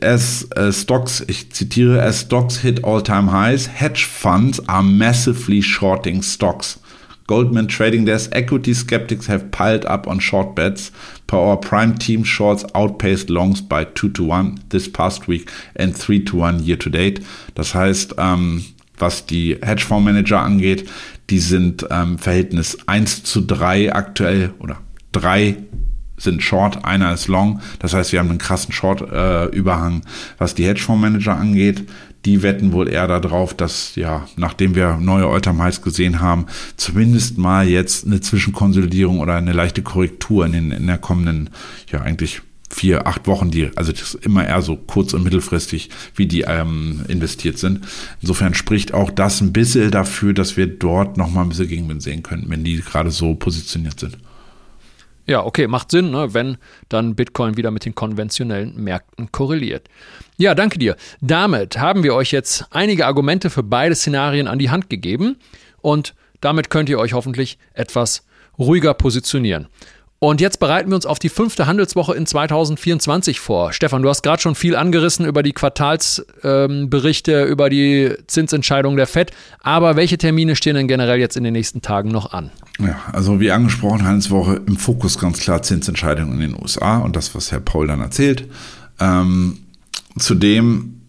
as 0.02 0.48
uh, 0.58 0.72
stocks, 0.72 1.24
ich 1.28 1.52
zitiere, 1.52 2.02
as 2.02 2.22
stocks 2.22 2.58
hit 2.58 2.84
all-time 2.84 3.32
highs, 3.32 3.68
hedge 3.68 4.06
funds 4.06 4.60
are 4.68 4.84
massively 4.84 5.62
shorting 5.62 6.22
stocks. 6.22 6.80
Goldman 7.28 7.68
Trading 7.68 8.06
Desk, 8.06 8.30
equity 8.34 8.74
skeptics 8.74 9.28
have 9.28 9.52
piled 9.52 9.86
up 9.86 10.08
on 10.08 10.20
short 10.20 10.56
bets. 10.56 10.92
Per 11.28 11.38
our 11.38 11.58
prime 11.58 11.98
team, 11.98 12.24
shorts 12.24 12.66
outpaced 12.74 13.30
longs 13.30 13.62
by 13.62 13.84
2 13.84 14.10
to 14.12 14.24
1 14.24 14.64
this 14.70 14.88
past 14.88 15.28
week 15.28 15.52
and 15.76 15.96
3 15.96 16.24
to 16.24 16.38
1 16.38 16.64
year 16.64 16.78
to 16.78 16.90
date. 16.90 17.22
Das 17.56 17.76
heißt, 17.76 18.16
ähm, 18.18 18.64
was 18.98 19.26
die 19.26 19.58
Hedgefondsmanager 19.62 20.40
angeht, 20.40 20.90
die 21.30 21.40
sind 21.40 21.86
ähm, 21.92 22.18
Verhältnis 22.18 22.78
1 22.88 23.24
zu 23.24 23.42
3 23.42 23.94
aktuell 23.94 24.54
oder 24.60 24.78
3 25.12 25.58
sind 26.18 26.42
Short, 26.42 26.84
einer 26.84 27.14
ist 27.14 27.28
Long. 27.28 27.62
Das 27.80 27.94
heißt, 27.94 28.12
wir 28.12 28.20
haben 28.20 28.30
einen 28.30 28.40
krassen 28.40 28.74
Short-Überhang, 28.74 30.00
äh, 30.00 30.10
was 30.40 30.56
die 30.56 30.66
Hedgefondsmanager 30.66 31.36
angeht 31.36 31.88
die 32.28 32.44
wetten 32.44 32.74
wohl 32.74 32.90
eher 32.90 33.08
darauf, 33.08 33.54
dass, 33.54 33.96
ja, 33.96 34.28
nachdem 34.36 34.76
wir 34.76 34.98
neue 34.98 35.28
All-Time-Highs 35.28 35.82
gesehen 35.82 36.20
haben, 36.20 36.48
zumindest 36.76 37.38
mal 37.38 37.70
jetzt 37.70 38.06
eine 38.06 38.20
Zwischenkonsolidierung 38.20 39.22
oder 39.22 39.36
eine 39.36 39.54
leichte 39.54 39.82
Korrektur 39.82 40.46
in, 40.46 40.52
den, 40.52 40.72
in 40.72 40.88
der 40.88 40.98
kommenden, 40.98 41.50
ja, 41.90 42.02
eigentlich 42.02 42.42
vier, 42.70 43.08
acht 43.08 43.28
Wochen, 43.28 43.50
die, 43.50 43.72
also 43.78 43.94
das 43.94 44.14
ist 44.14 44.26
immer 44.26 44.46
eher 44.46 44.62
so 44.62 44.76
kurz- 44.76 45.14
und 45.14 45.24
mittelfristig, 45.24 45.90
wie 46.16 46.26
die 46.26 46.42
ähm, 46.42 47.06
investiert 47.08 47.60
sind. 47.60 47.88
Insofern 48.20 48.54
spricht 48.56 48.94
auch 48.94 49.10
das 49.10 49.40
ein 49.40 49.54
bisschen 49.54 49.90
dafür, 49.90 50.34
dass 50.34 50.58
wir 50.58 50.68
dort 50.68 51.16
nochmal 51.16 51.46
ein 51.46 51.50
bisschen 51.50 51.70
Gegenwind 51.70 52.04
sehen 52.04 52.24
können, 52.24 52.50
wenn 52.50 52.66
die 52.66 52.82
gerade 52.82 53.10
so 53.10 53.36
positioniert 53.36 54.02
sind. 54.02 54.18
Ja, 55.28 55.44
okay, 55.44 55.68
macht 55.68 55.92
Sinn, 55.92 56.12
ne, 56.12 56.34
wenn 56.34 56.58
dann 56.88 57.16
Bitcoin 57.16 57.58
wieder 57.58 57.70
mit 57.70 57.84
den 57.84 57.96
konventionellen 57.96 58.82
Märkten 58.82 59.32
korreliert. 59.32 59.90
Ja, 60.38 60.56
danke 60.56 60.80
dir. 60.80 60.96
Damit 61.20 61.78
haben 61.78 62.04
wir 62.04 62.16
euch 62.16 62.32
jetzt 62.32 62.66
einige 62.72 63.06
Argumente 63.06 63.50
für 63.50 63.64
beide 63.64 63.94
Szenarien 63.94 64.48
an 64.48 64.58
die 64.58 64.70
Hand 64.70 64.90
gegeben 64.90 65.36
und 65.82 66.16
damit 66.40 66.70
könnt 66.70 66.88
ihr 66.88 66.98
euch 66.98 67.14
hoffentlich 67.14 67.58
etwas 67.74 68.26
ruhiger 68.58 68.94
positionieren. 68.94 69.68
Und 70.20 70.41
jetzt 70.41 70.59
bereiten 70.59 70.89
wir 70.89 70.95
uns 70.95 71.05
auf 71.05 71.20
die 71.20 71.30
fünfte 71.30 71.68
Handelswoche 71.68 72.15
in 72.15 72.26
2024 72.26 73.39
vor. 73.39 73.72
Stefan, 73.72 74.01
du 74.01 74.09
hast 74.09 74.24
gerade 74.24 74.41
schon 74.41 74.55
viel 74.55 74.76
angerissen 74.76 75.28
über 75.28 75.43
die 75.43 75.53
Quartalsberichte, 75.53 77.32
ähm, 77.34 77.47
über 77.47 77.70
die 77.70 78.13
Zinsentscheidung 78.26 78.97
der 78.97 79.05
FED. 79.05 79.32
Aber 79.61 79.95
welche 79.95 80.18
Termine 80.18 80.55
stehen 80.55 80.76
denn 80.76 80.88
generell 80.88 81.20
jetzt 81.20 81.38
in 81.38 81.43
den 81.43 81.53
nächsten 81.53 81.84
Tagen 81.84 82.09
noch 82.09 82.34
an? 82.34 82.49
Ja, 82.80 82.99
also 83.13 83.39
wie 83.39 83.51
angesprochen, 83.51 84.05
Handelswoche 84.05 84.61
im 84.65 84.78
Fokus 84.78 85.20
ganz 85.20 85.39
klar 85.39 85.61
Zinsentscheidungen 85.61 86.41
in 86.41 86.51
den 86.51 86.61
USA 86.61 86.97
und 86.97 87.15
das, 87.15 87.36
was 87.36 87.51
Herr 87.51 87.59
Paul 87.59 87.86
dann 87.86 88.01
erzählt. 88.01 88.47
Ähm, 88.99 89.59
zudem 90.18 91.01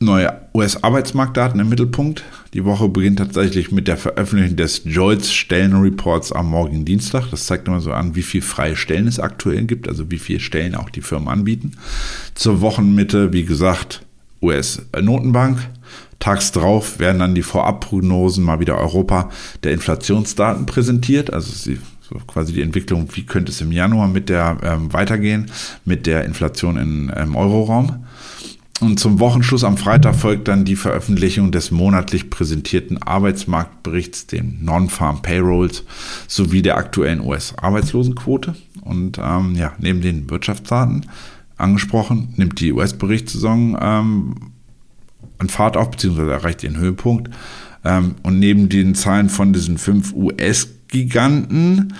neue 0.00 0.40
US-Arbeitsmarktdaten 0.54 1.60
im 1.60 1.68
Mittelpunkt. 1.68 2.24
Die 2.54 2.64
Woche 2.64 2.88
beginnt 2.88 3.18
tatsächlich 3.18 3.72
mit 3.72 3.88
der 3.88 3.96
Veröffentlichung 3.96 4.56
des 4.56 4.82
JOLTS 4.84 5.32
Stellenreports 5.32 6.30
am 6.30 6.50
morgigen 6.50 6.84
Dienstag. 6.84 7.28
Das 7.32 7.46
zeigt 7.46 7.66
immer 7.66 7.80
so 7.80 7.92
an, 7.92 8.14
wie 8.14 8.22
viele 8.22 8.44
freie 8.44 8.76
Stellen 8.76 9.08
es 9.08 9.18
aktuell 9.18 9.64
gibt, 9.64 9.88
also 9.88 10.08
wie 10.12 10.20
viele 10.20 10.38
Stellen 10.38 10.76
auch 10.76 10.88
die 10.88 11.00
Firmen 11.00 11.28
anbieten. 11.28 11.72
Zur 12.34 12.60
Wochenmitte, 12.60 13.32
wie 13.32 13.44
gesagt, 13.44 14.06
US-Notenbank. 14.40 15.68
Tags 16.20 16.52
drauf 16.52 17.00
werden 17.00 17.18
dann 17.18 17.34
die 17.34 17.42
Vorabprognosen 17.42 18.44
mal 18.44 18.60
wieder 18.60 18.78
Europa 18.78 19.30
der 19.64 19.72
Inflationsdaten 19.72 20.64
präsentiert. 20.64 21.32
Also 21.32 21.52
sie, 21.52 21.80
so 22.08 22.20
quasi 22.24 22.52
die 22.52 22.62
Entwicklung, 22.62 23.08
wie 23.14 23.26
könnte 23.26 23.50
es 23.50 23.60
im 23.62 23.72
Januar 23.72 24.06
mit 24.06 24.28
der 24.28 24.58
ähm, 24.62 24.92
weitergehen, 24.92 25.50
mit 25.84 26.06
der 26.06 26.24
Inflation 26.24 26.76
im 26.76 27.12
ähm, 27.16 27.34
Euroraum. 27.34 28.03
Und 28.84 29.00
zum 29.00 29.18
Wochenschluss 29.18 29.64
am 29.64 29.78
Freitag 29.78 30.14
folgt 30.14 30.46
dann 30.46 30.66
die 30.66 30.76
Veröffentlichung 30.76 31.50
des 31.50 31.70
monatlich 31.70 32.28
präsentierten 32.28 33.02
Arbeitsmarktberichts, 33.02 34.26
den 34.26 34.58
Non-Farm 34.62 35.22
Payrolls, 35.22 35.84
sowie 36.28 36.60
der 36.60 36.76
aktuellen 36.76 37.22
US-Arbeitslosenquote. 37.22 38.54
Und 38.82 39.18
ähm, 39.18 39.54
ja, 39.54 39.72
neben 39.78 40.02
den 40.02 40.28
Wirtschaftsdaten 40.28 41.06
angesprochen, 41.56 42.34
nimmt 42.36 42.60
die 42.60 42.74
US-Berichtssaison 42.74 43.78
ähm, 43.80 44.34
an 45.38 45.48
Fahrt 45.48 45.78
auf, 45.78 45.90
beziehungsweise 45.90 46.32
erreicht 46.32 46.62
ihren 46.62 46.76
Höhepunkt. 46.76 47.30
Ähm, 47.86 48.16
und 48.22 48.38
neben 48.38 48.68
den 48.68 48.94
Zahlen 48.94 49.30
von 49.30 49.54
diesen 49.54 49.78
fünf 49.78 50.12
US-Giganten 50.12 51.94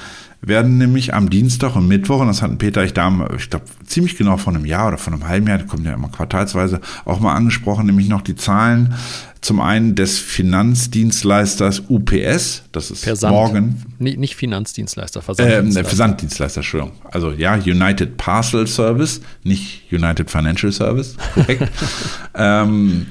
werden 0.47 0.78
nämlich 0.78 1.14
am 1.14 1.30
Dienstag 1.30 1.76
und 1.76 1.88
Mittwoch, 1.88 2.20
und 2.20 2.28
das 2.28 2.42
hatten 2.42 2.59
Peter 2.59 2.84
ich 2.84 2.92
da, 2.92 3.11
ich 3.36 3.51
glaube, 3.51 3.64
ziemlich 3.86 4.16
genau 4.16 4.36
vor 4.36 4.55
einem 4.55 4.64
Jahr 4.64 4.88
oder 4.88 4.99
vor 4.99 5.12
einem 5.12 5.26
halben 5.26 5.47
Jahr, 5.47 5.59
die 5.59 5.66
kommen 5.66 5.84
ja 5.84 5.95
immer 5.95 6.09
quartalsweise, 6.09 6.80
auch 7.05 7.20
mal 7.20 7.34
angesprochen, 7.34 7.86
nämlich 7.86 8.09
noch 8.09 8.22
die 8.22 8.36
Zahlen 8.36 8.95
zum 9.40 9.61
einen 9.61 9.95
des 9.95 10.18
Finanzdienstleisters 10.18 11.82
UPS, 11.88 12.62
das 12.72 12.90
ist 12.90 13.05
Versand. 13.05 13.34
morgen. 13.34 13.82
Nee, 13.99 14.16
nicht 14.16 14.36
Finanzdienstleister, 14.36 15.20
Versanddienstleister. 15.20 15.80
Äh, 15.80 15.84
Versanddienstleister, 15.84 16.59
Entschuldigung. 16.61 16.97
Also 17.11 17.30
ja, 17.30 17.55
United 17.55 18.16
Parcel 18.16 18.66
Service, 18.66 19.20
nicht 19.42 19.82
United 19.92 20.30
Financial 20.30 20.72
Service, 20.72 21.16
korrekt. 21.34 21.70
ähm, 22.34 23.07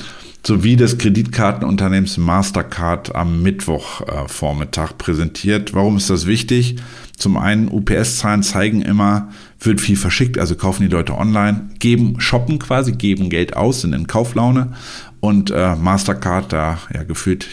sowie 0.46 0.76
des 0.76 0.98
Kreditkartenunternehmens 0.98 2.18
Mastercard 2.18 3.16
am 3.16 3.42
Mittwochvormittag 3.44 4.92
äh, 4.92 4.96
präsentiert. 4.98 5.74
Warum 5.74 5.98
ist 5.98 6.10
das 6.10 6.26
wichtig? 6.26 6.78
Zum 7.24 7.38
einen, 7.38 7.70
UPS-Zahlen 7.70 8.44
zeigen 8.44 8.82
immer, 8.82 9.30
wird 9.58 9.80
viel 9.80 9.96
verschickt, 9.96 10.38
also 10.38 10.56
kaufen 10.56 10.84
die 10.84 10.94
Leute 10.94 11.18
online, 11.18 11.70
geben, 11.80 12.20
shoppen 12.20 12.60
quasi, 12.60 12.92
geben 12.92 13.30
Geld 13.30 13.56
aus, 13.56 13.80
sind 13.80 13.94
in 13.94 14.08
Kauflaune. 14.08 14.74
Und 15.22 15.52
äh, 15.52 15.78
Mastercard, 15.78 16.52
da 16.52 16.80
ja 16.94 17.04
gefühlt 17.04 17.48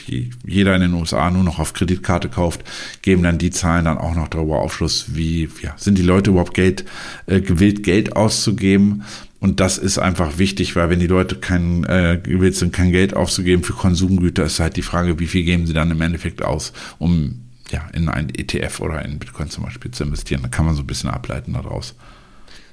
jeder 0.44 0.74
in 0.74 0.80
den 0.80 0.94
USA 0.94 1.30
nur 1.30 1.44
noch 1.44 1.60
auf 1.60 1.72
Kreditkarte 1.72 2.28
kauft, 2.28 2.64
geben 3.02 3.22
dann 3.22 3.38
die 3.38 3.52
Zahlen 3.52 3.84
dann 3.84 3.96
auch 3.96 4.16
noch 4.16 4.26
darüber 4.26 4.58
Aufschluss, 4.58 5.14
wie 5.14 5.48
ja, 5.62 5.74
sind 5.76 5.96
die 5.96 6.02
Leute 6.02 6.30
überhaupt 6.30 6.54
Geld 6.54 6.84
äh, 7.26 7.40
gewillt, 7.40 7.84
Geld 7.84 8.16
auszugeben. 8.16 9.04
Und 9.38 9.60
das 9.60 9.78
ist 9.78 9.98
einfach 9.98 10.38
wichtig, 10.38 10.74
weil 10.74 10.90
wenn 10.90 10.98
die 10.98 11.06
Leute 11.06 11.36
kein, 11.36 11.84
äh, 11.84 12.18
gewillt 12.20 12.56
sind, 12.56 12.72
kein 12.72 12.90
Geld 12.90 13.14
auszugeben 13.14 13.62
für 13.62 13.74
Konsumgüter, 13.74 14.42
ist 14.42 14.58
halt 14.58 14.74
die 14.74 14.82
Frage, 14.82 15.20
wie 15.20 15.28
viel 15.28 15.44
geben 15.44 15.68
sie 15.68 15.74
dann 15.74 15.92
im 15.92 16.00
Endeffekt 16.00 16.42
aus, 16.42 16.72
um 16.98 17.42
ja, 17.70 17.86
in 17.92 18.08
ein 18.08 18.28
ETF 18.30 18.80
oder 18.80 19.04
in 19.04 19.18
Bitcoin 19.18 19.50
zum 19.50 19.64
Beispiel 19.64 19.90
zu 19.90 20.04
investieren. 20.04 20.42
Da 20.42 20.48
kann 20.48 20.66
man 20.66 20.74
so 20.74 20.82
ein 20.82 20.86
bisschen 20.86 21.10
ableiten 21.10 21.52
daraus. 21.52 21.94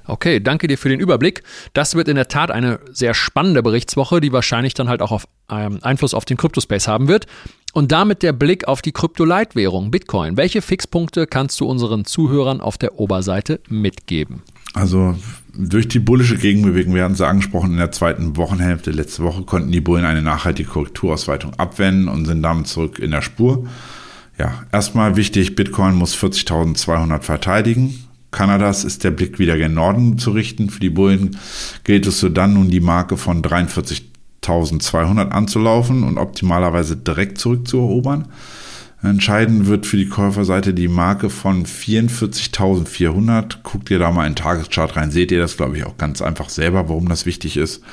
Okay, 0.08 0.40
danke 0.40 0.68
dir 0.68 0.78
für 0.78 0.90
den 0.90 1.00
Überblick. 1.00 1.44
Das 1.74 1.96
wird 1.96 2.08
in 2.08 2.16
der 2.16 2.30
Tat 2.30 2.50
eine 2.50 2.80
sehr 2.92 3.14
spannende 3.14 3.62
Berichtswoche, 3.62 4.22
die 4.22 4.32
wahrscheinlich 4.32 4.74
dann 4.74 4.88
halt 4.88 5.02
auch 5.02 5.12
auf, 5.12 5.28
ähm, 5.52 5.80
Einfluss 5.82 6.14
auf 6.14 6.24
den 6.24 6.38
Kryptospace 6.38 6.88
haben 6.88 7.08
wird. 7.08 7.28
Und 7.74 7.92
damit 7.92 8.24
der 8.24 8.32
Blick 8.32 8.68
auf 8.68 8.82
die 8.82 8.94
Kryptoleitwährung 8.94 9.92
Bitcoin. 9.92 10.38
Welche 10.38 10.62
Fixpunkte 10.62 11.28
kannst 11.28 11.60
du 11.60 11.66
unseren 11.66 12.06
Zuhörern 12.06 12.62
auf 12.62 12.78
der 12.78 12.98
Oberseite 12.98 13.60
mitgeben? 13.68 14.42
Also 14.74 15.16
durch 15.54 15.88
die 15.88 16.00
bullische 16.00 16.38
Gegenbewegung, 16.38 16.96
wir 16.96 17.04
hatten 17.04 17.14
es 17.14 17.22
angesprochen, 17.22 17.72
in 17.72 17.78
der 17.78 17.92
zweiten 17.92 18.38
Wochenhälfte 18.38 18.92
letzte 18.92 19.24
Woche 19.24 19.44
konnten 19.44 19.72
die 19.72 19.82
Bullen 19.82 20.06
eine 20.06 20.22
nachhaltige 20.22 20.70
Korrekturausweitung 20.70 21.54
abwenden 21.56 22.08
und 22.08 22.26
sind 22.26 22.42
damit 22.44 22.68
zurück 22.68 23.00
in 23.00 23.12
der 23.12 23.22
Spur. 23.22 23.68
Ja, 24.38 24.64
erstmal 24.72 25.16
wichtig, 25.16 25.56
Bitcoin 25.56 25.96
muss 25.96 26.16
40.200 26.16 27.22
verteidigen. 27.22 28.08
Kanadas 28.32 28.84
ist 28.84 29.04
der 29.04 29.12
Blick 29.12 29.40
wieder 29.40 29.58
gen 29.58 29.74
Norden 29.74 30.20
zu 30.20 30.32
richten. 30.32 30.70
Für 30.70 30.80
die 30.80 30.90
Bullen 30.92 31.38
gilt 31.84 32.06
es 32.06 32.20
so 32.20 32.30
dann 32.30 32.54
nun 32.54 32.70
die 32.70 32.82
Marke 32.82 33.18
von 33.18 33.42
43.200 33.42 35.30
anzulaufen 35.30 36.04
und 36.04 36.20
optimalerweise 36.20 36.98
direkt 36.98 37.40
zurückzuerobern. 37.40 38.28
Entscheidend 39.02 39.68
wird 39.68 39.86
für 39.86 39.98
die 39.98 40.10
Käuferseite 40.10 40.74
die 40.74 40.88
Marke 40.88 41.30
von 41.30 41.66
44.400. 41.66 43.58
Guckt 43.64 43.92
ihr 43.92 44.00
da 44.00 44.12
mal 44.12 44.26
in 44.26 44.34
den 44.34 44.38
Tageschart 44.38 44.96
rein, 44.98 45.12
seht 45.12 45.32
ihr 45.32 45.40
das, 45.40 45.56
glaube 45.58 45.78
ich, 45.78 45.86
auch 45.86 45.98
ganz 45.98 46.22
einfach 46.22 46.50
selber, 46.50 46.90
warum 46.90 47.08
das 47.08 47.26
wichtig 47.26 47.58
ist. 47.58 47.84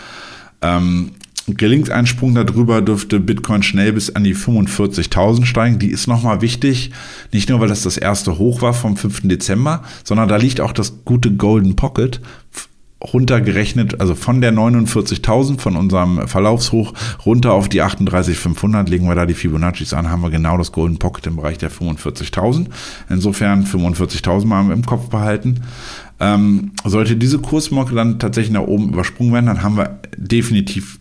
Ähm, 0.63 1.13
gelingt 1.47 1.91
ein 1.91 2.07
Sprung 2.07 2.35
darüber, 2.35 2.81
dürfte 2.81 3.21
Bitcoin 3.21 3.63
schnell 3.63 3.93
bis 3.93 4.15
an 4.15 4.25
die 4.25 4.35
45.000 4.35 5.45
steigen. 5.45 5.79
Die 5.79 5.91
ist 5.91 6.07
nochmal 6.07 6.41
wichtig, 6.41 6.91
nicht 7.33 7.49
nur, 7.49 7.61
weil 7.61 7.69
das 7.69 7.83
das 7.83 7.97
erste 7.97 8.39
Hoch 8.39 8.63
war 8.63 8.73
vom 8.75 8.97
5. 8.97 9.23
Dezember, 9.25 9.83
sondern 10.05 10.29
da 10.29 10.37
liegt 10.37 10.61
auch 10.61 10.73
das 10.73 11.05
gute 11.05 11.33
Golden 11.33 11.77
Pocket 11.77 12.21
runtergerechnet, 13.13 14.01
also 14.01 14.15
von 14.15 14.41
der 14.41 14.53
49.000 14.53 15.59
von 15.59 15.77
unserem 15.77 16.27
Verlaufshoch 16.27 16.95
runter 17.27 17.53
auf 17.53 17.69
die 17.69 17.83
38.500 17.83 18.89
legen 18.89 19.07
wir 19.07 19.15
da 19.15 19.27
die 19.27 19.35
Fibonaccis 19.35 19.93
an, 19.93 20.09
haben 20.11 20.23
wir 20.23 20.31
genau 20.31 20.57
das 20.57 20.73
Golden 20.73 20.99
Pocket 20.99 21.27
im 21.27 21.37
Bereich 21.37 21.59
der 21.59 21.71
45.000. 21.71 22.69
Insofern 23.11 23.67
45.000 23.67 24.47
mal 24.47 24.71
im 24.71 24.87
Kopf 24.87 25.11
behalten. 25.11 25.61
Ähm, 26.19 26.73
sollte 26.85 27.17
diese 27.17 27.39
Kursmarke 27.41 27.95
dann 27.95 28.19
tatsächlich 28.19 28.55
nach 28.55 28.63
oben 28.63 28.91
übersprungen 28.91 29.35
werden, 29.35 29.47
dann 29.47 29.63
haben 29.63 29.77
wir 29.77 29.99
definitiv 30.17 30.99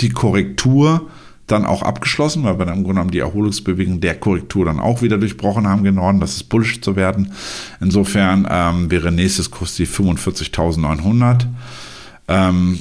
die 0.00 0.10
Korrektur 0.10 1.08
dann 1.46 1.66
auch 1.66 1.82
abgeschlossen, 1.82 2.44
weil 2.44 2.58
wir 2.58 2.64
dann 2.64 2.78
im 2.78 2.84
Grunde 2.84 2.94
genommen 2.94 3.10
die 3.10 3.18
Erholungsbewegung 3.18 4.00
der 4.00 4.14
Korrektur 4.14 4.64
dann 4.64 4.80
auch 4.80 5.02
wieder 5.02 5.18
durchbrochen 5.18 5.66
haben 5.66 5.84
gen 5.84 5.96
Norden. 5.96 6.20
Das 6.20 6.36
ist 6.36 6.44
bullish 6.44 6.80
zu 6.80 6.96
werden. 6.96 7.32
Insofern 7.80 8.46
ähm, 8.50 8.90
wäre 8.90 9.12
nächstes 9.12 9.50
Kurs 9.50 9.74
die 9.74 9.86
45.900. 9.86 11.46
Ähm, 12.28 12.80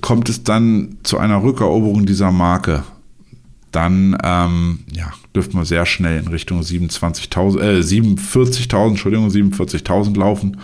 kommt 0.00 0.28
es 0.28 0.44
dann 0.44 0.98
zu 1.02 1.18
einer 1.18 1.42
Rückeroberung 1.42 2.04
dieser 2.04 2.30
Marke, 2.30 2.84
dann 3.70 4.16
ähm, 4.22 4.80
ja, 4.92 5.12
dürften 5.34 5.56
wir 5.56 5.64
sehr 5.64 5.86
schnell 5.86 6.20
in 6.20 6.28
Richtung 6.28 6.60
27.000, 6.60 7.58
äh, 7.60 7.80
47.000, 7.80 8.88
Entschuldigung, 8.88 9.28
47.000 9.28 10.18
laufen. 10.18 10.58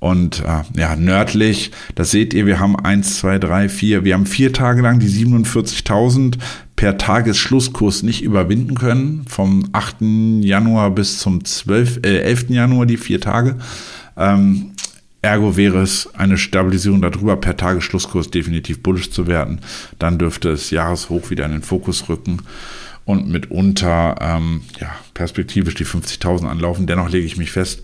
Und 0.00 0.44
äh, 0.44 0.62
ja, 0.78 0.94
nördlich, 0.94 1.72
das 1.94 2.12
seht 2.12 2.32
ihr, 2.32 2.46
wir 2.46 2.60
haben 2.60 2.76
eins, 2.76 3.18
zwei, 3.18 3.38
drei, 3.38 3.68
vier, 3.68 4.04
wir 4.04 4.14
haben 4.14 4.26
vier 4.26 4.52
Tage 4.52 4.80
lang 4.80 5.00
die 5.00 5.08
47.000 5.08 6.38
per 6.76 6.96
Tagesschlusskurs 6.96 8.04
nicht 8.04 8.22
überwinden 8.22 8.76
können. 8.76 9.24
Vom 9.28 9.68
8. 9.72 9.96
Januar 10.42 10.92
bis 10.92 11.18
zum 11.18 11.44
12, 11.44 12.00
äh, 12.04 12.20
11. 12.20 12.50
Januar 12.50 12.86
die 12.86 12.96
vier 12.96 13.20
Tage. 13.20 13.56
Ähm, 14.16 14.70
ergo 15.20 15.56
wäre 15.56 15.82
es 15.82 16.08
eine 16.14 16.38
Stabilisierung 16.38 17.02
darüber 17.02 17.36
per 17.36 17.56
Tagesschlusskurs 17.56 18.30
definitiv 18.30 18.80
bullisch 18.80 19.10
zu 19.10 19.26
werden. 19.26 19.60
Dann 19.98 20.18
dürfte 20.18 20.50
es 20.50 20.70
Jahreshoch 20.70 21.30
wieder 21.30 21.46
in 21.46 21.52
den 21.52 21.62
Fokus 21.62 22.08
rücken 22.08 22.42
und 23.04 23.28
mitunter 23.28 24.14
ähm, 24.20 24.60
ja, 24.78 24.94
perspektivisch 25.14 25.74
die 25.74 25.86
50.000 25.86 26.46
anlaufen. 26.46 26.86
Dennoch 26.86 27.10
lege 27.10 27.26
ich 27.26 27.38
mich 27.38 27.50
fest, 27.50 27.82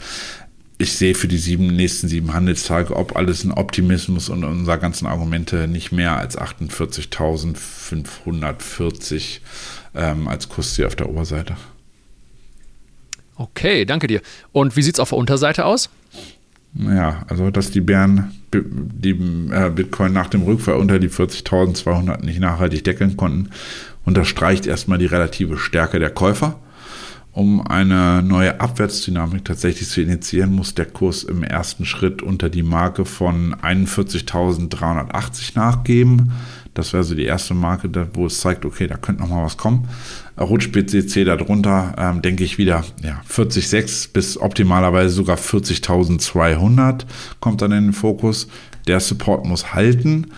ich 0.78 0.94
sehe 0.94 1.14
für 1.14 1.28
die 1.28 1.38
sieben, 1.38 1.68
nächsten 1.68 2.08
sieben 2.08 2.34
Handelstage, 2.34 2.96
ob 2.96 3.14
alles 3.16 3.44
ein 3.44 3.52
Optimismus 3.52 4.28
und 4.28 4.42
unser 4.44 4.76
ganzen 4.78 5.06
Argumente 5.06 5.68
nicht 5.68 5.92
mehr 5.92 6.16
als 6.16 6.36
48.540 6.38 9.38
ähm, 9.94 10.26
als 10.26 10.48
Kursziel 10.48 10.86
auf 10.86 10.96
der 10.96 11.08
Oberseite. 11.08 11.56
Okay, 13.36 13.84
danke 13.84 14.06
dir. 14.06 14.20
Und 14.52 14.76
wie 14.76 14.82
sieht 14.82 14.94
es 14.94 15.00
auf 15.00 15.10
der 15.10 15.18
Unterseite 15.18 15.64
aus? 15.64 15.90
Ja, 16.74 17.24
also 17.28 17.50
dass 17.50 17.70
die 17.70 17.80
Bären 17.80 18.32
die 18.52 19.10
äh, 19.52 19.70
Bitcoin 19.70 20.12
nach 20.12 20.28
dem 20.28 20.42
Rückfall 20.42 20.74
unter 20.74 20.98
die 20.98 21.08
40.200 21.08 22.24
nicht 22.24 22.40
nachhaltig 22.40 22.84
deckeln 22.84 23.16
konnten, 23.16 23.50
unterstreicht 24.04 24.66
erstmal 24.66 24.98
die 24.98 25.06
relative 25.06 25.56
Stärke 25.56 25.98
der 25.98 26.10
Käufer. 26.10 26.58
Um 27.34 27.66
eine 27.66 28.22
neue 28.22 28.60
Abwärtsdynamik 28.60 29.44
tatsächlich 29.44 29.88
zu 29.88 30.00
initiieren, 30.00 30.52
muss 30.52 30.74
der 30.74 30.86
Kurs 30.86 31.24
im 31.24 31.42
ersten 31.42 31.84
Schritt 31.84 32.22
unter 32.22 32.48
die 32.48 32.62
Marke 32.62 33.04
von 33.04 33.56
41.380 33.56 35.56
nachgeben. 35.56 36.30
Das 36.74 36.92
wäre 36.92 37.00
also 37.00 37.16
die 37.16 37.24
erste 37.24 37.54
Marke, 37.54 37.90
wo 38.14 38.26
es 38.26 38.38
zeigt, 38.38 38.64
okay, 38.64 38.86
da 38.86 38.96
könnte 38.96 39.22
noch 39.22 39.30
mal 39.30 39.44
was 39.44 39.56
kommen. 39.56 39.88
Rutscht 40.38 40.70
BCC 40.70 41.24
darunter, 41.24 41.96
ähm, 41.98 42.22
denke 42.22 42.44
ich 42.44 42.56
wieder, 42.56 42.84
ja, 43.02 43.20
40,6 43.28 44.12
bis 44.12 44.38
optimalerweise 44.38 45.12
sogar 45.12 45.36
40.200 45.36 47.04
kommt 47.40 47.62
dann 47.62 47.72
in 47.72 47.86
den 47.86 47.94
Fokus. 47.94 48.46
Der 48.86 49.00
Support 49.00 49.44
muss 49.44 49.74
halten. 49.74 50.28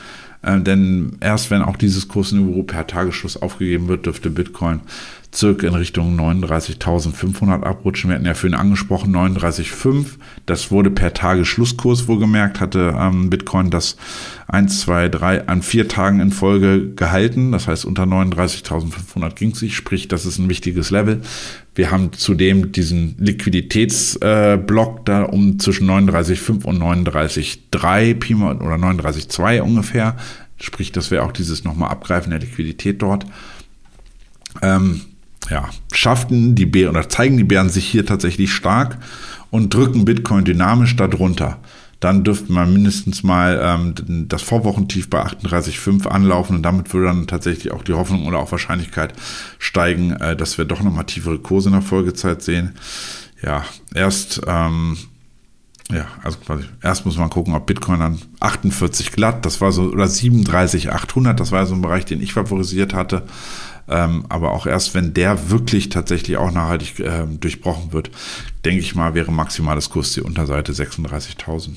Äh, 0.40 0.60
denn 0.60 1.18
erst 1.20 1.50
wenn 1.50 1.60
auch 1.60 1.76
dieses 1.76 2.08
Kursniveau 2.08 2.62
per 2.62 2.86
Tagesschluss 2.86 3.36
aufgegeben 3.36 3.88
wird, 3.88 4.06
dürfte 4.06 4.30
Bitcoin 4.30 4.80
circa 5.36 5.66
in 5.66 5.74
Richtung 5.74 6.18
39.500 6.18 7.62
abrutschen. 7.62 8.10
Wir 8.10 8.16
hatten 8.16 8.26
ja 8.26 8.34
für 8.34 8.46
ihn 8.46 8.54
angesprochen 8.54 9.14
39,5. 9.14 10.06
Das 10.46 10.70
wurde 10.70 10.90
per 10.90 11.12
Tagesschlusskurs 11.12 12.08
wohlgemerkt, 12.08 12.60
hatte 12.60 12.94
ähm, 12.98 13.28
Bitcoin 13.28 13.70
das 13.70 13.96
1, 14.48 14.80
2, 14.80 15.08
3 15.10 15.48
an 15.48 15.62
vier 15.62 15.88
Tagen 15.88 16.20
in 16.20 16.30
Folge 16.30 16.94
gehalten. 16.94 17.52
Das 17.52 17.68
heißt, 17.68 17.84
unter 17.84 18.04
39.500 18.04 19.34
ging 19.34 19.50
es 19.50 19.58
sich, 19.58 19.76
sprich, 19.76 20.08
das 20.08 20.24
ist 20.24 20.38
ein 20.38 20.48
wichtiges 20.48 20.90
Level. 20.90 21.20
Wir 21.74 21.90
haben 21.90 22.12
zudem 22.12 22.72
diesen 22.72 23.16
Liquiditätsblock 23.18 24.98
äh, 24.98 25.02
da 25.04 25.22
um 25.24 25.58
zwischen 25.58 25.88
39,5 25.90 26.64
und 26.64 26.82
39,3 26.82 28.56
oder 28.56 28.76
39,2 28.76 29.60
ungefähr. 29.60 30.16
Sprich, 30.58 30.92
das 30.92 31.10
wäre 31.10 31.24
auch 31.24 31.32
dieses 31.32 31.64
nochmal 31.64 31.90
Abgreifen 31.90 32.30
der 32.30 32.40
Liquidität 32.40 33.02
dort. 33.02 33.26
Ähm, 34.62 35.02
ja, 35.50 35.68
schafften 35.92 36.54
die 36.54 36.66
Bären 36.66 36.96
oder 36.96 37.08
zeigen 37.08 37.36
die 37.36 37.44
Bären 37.44 37.68
sich 37.68 37.86
hier 37.86 38.06
tatsächlich 38.06 38.52
stark 38.52 38.98
und 39.50 39.72
drücken 39.72 40.04
Bitcoin 40.04 40.44
dynamisch 40.44 40.96
darunter. 40.96 41.58
Dann 42.00 42.24
dürfte 42.24 42.52
man 42.52 42.72
mindestens 42.72 43.22
mal 43.22 43.58
ähm, 43.62 44.28
das 44.28 44.42
Vorwochentief 44.42 45.08
bei 45.08 45.24
38,5 45.24 46.06
anlaufen 46.06 46.56
und 46.56 46.62
damit 46.62 46.92
würde 46.92 47.06
dann 47.06 47.26
tatsächlich 47.26 47.72
auch 47.72 47.82
die 47.82 47.94
Hoffnung 47.94 48.26
oder 48.26 48.38
auch 48.38 48.52
Wahrscheinlichkeit 48.52 49.14
steigen, 49.58 50.12
äh, 50.12 50.36
dass 50.36 50.58
wir 50.58 50.66
doch 50.66 50.82
nochmal 50.82 51.06
tiefere 51.06 51.38
Kurse 51.38 51.70
in 51.70 51.74
der 51.74 51.82
Folgezeit 51.82 52.42
sehen. 52.42 52.72
ja, 53.42 53.64
erst, 53.94 54.42
ähm, 54.46 54.98
ja, 55.90 56.06
also 56.22 56.38
quasi, 56.38 56.64
erst 56.82 57.06
muss 57.06 57.16
man 57.16 57.30
gucken, 57.30 57.54
ob 57.54 57.66
Bitcoin 57.66 58.00
dann 58.00 58.18
48 58.40 59.12
glatt, 59.12 59.46
das 59.46 59.60
war 59.62 59.72
so, 59.72 59.84
oder 59.84 60.06
37, 60.06 60.90
800, 60.90 61.38
das 61.38 61.52
war 61.52 61.64
so 61.64 61.74
ein 61.74 61.82
Bereich, 61.82 62.04
den 62.04 62.20
ich 62.20 62.34
favorisiert 62.34 62.92
hatte. 62.92 63.22
Ähm, 63.88 64.26
aber 64.28 64.52
auch 64.52 64.66
erst, 64.66 64.94
wenn 64.94 65.14
der 65.14 65.50
wirklich 65.50 65.88
tatsächlich 65.88 66.36
auch 66.36 66.50
nachhaltig 66.50 67.00
äh, 67.00 67.24
durchbrochen 67.40 67.92
wird, 67.92 68.10
denke 68.64 68.80
ich 68.80 68.94
mal, 68.94 69.14
wäre 69.14 69.30
maximales 69.30 69.90
Kurs 69.90 70.12
die 70.12 70.22
Unterseite 70.22 70.72
36.000. 70.72 71.76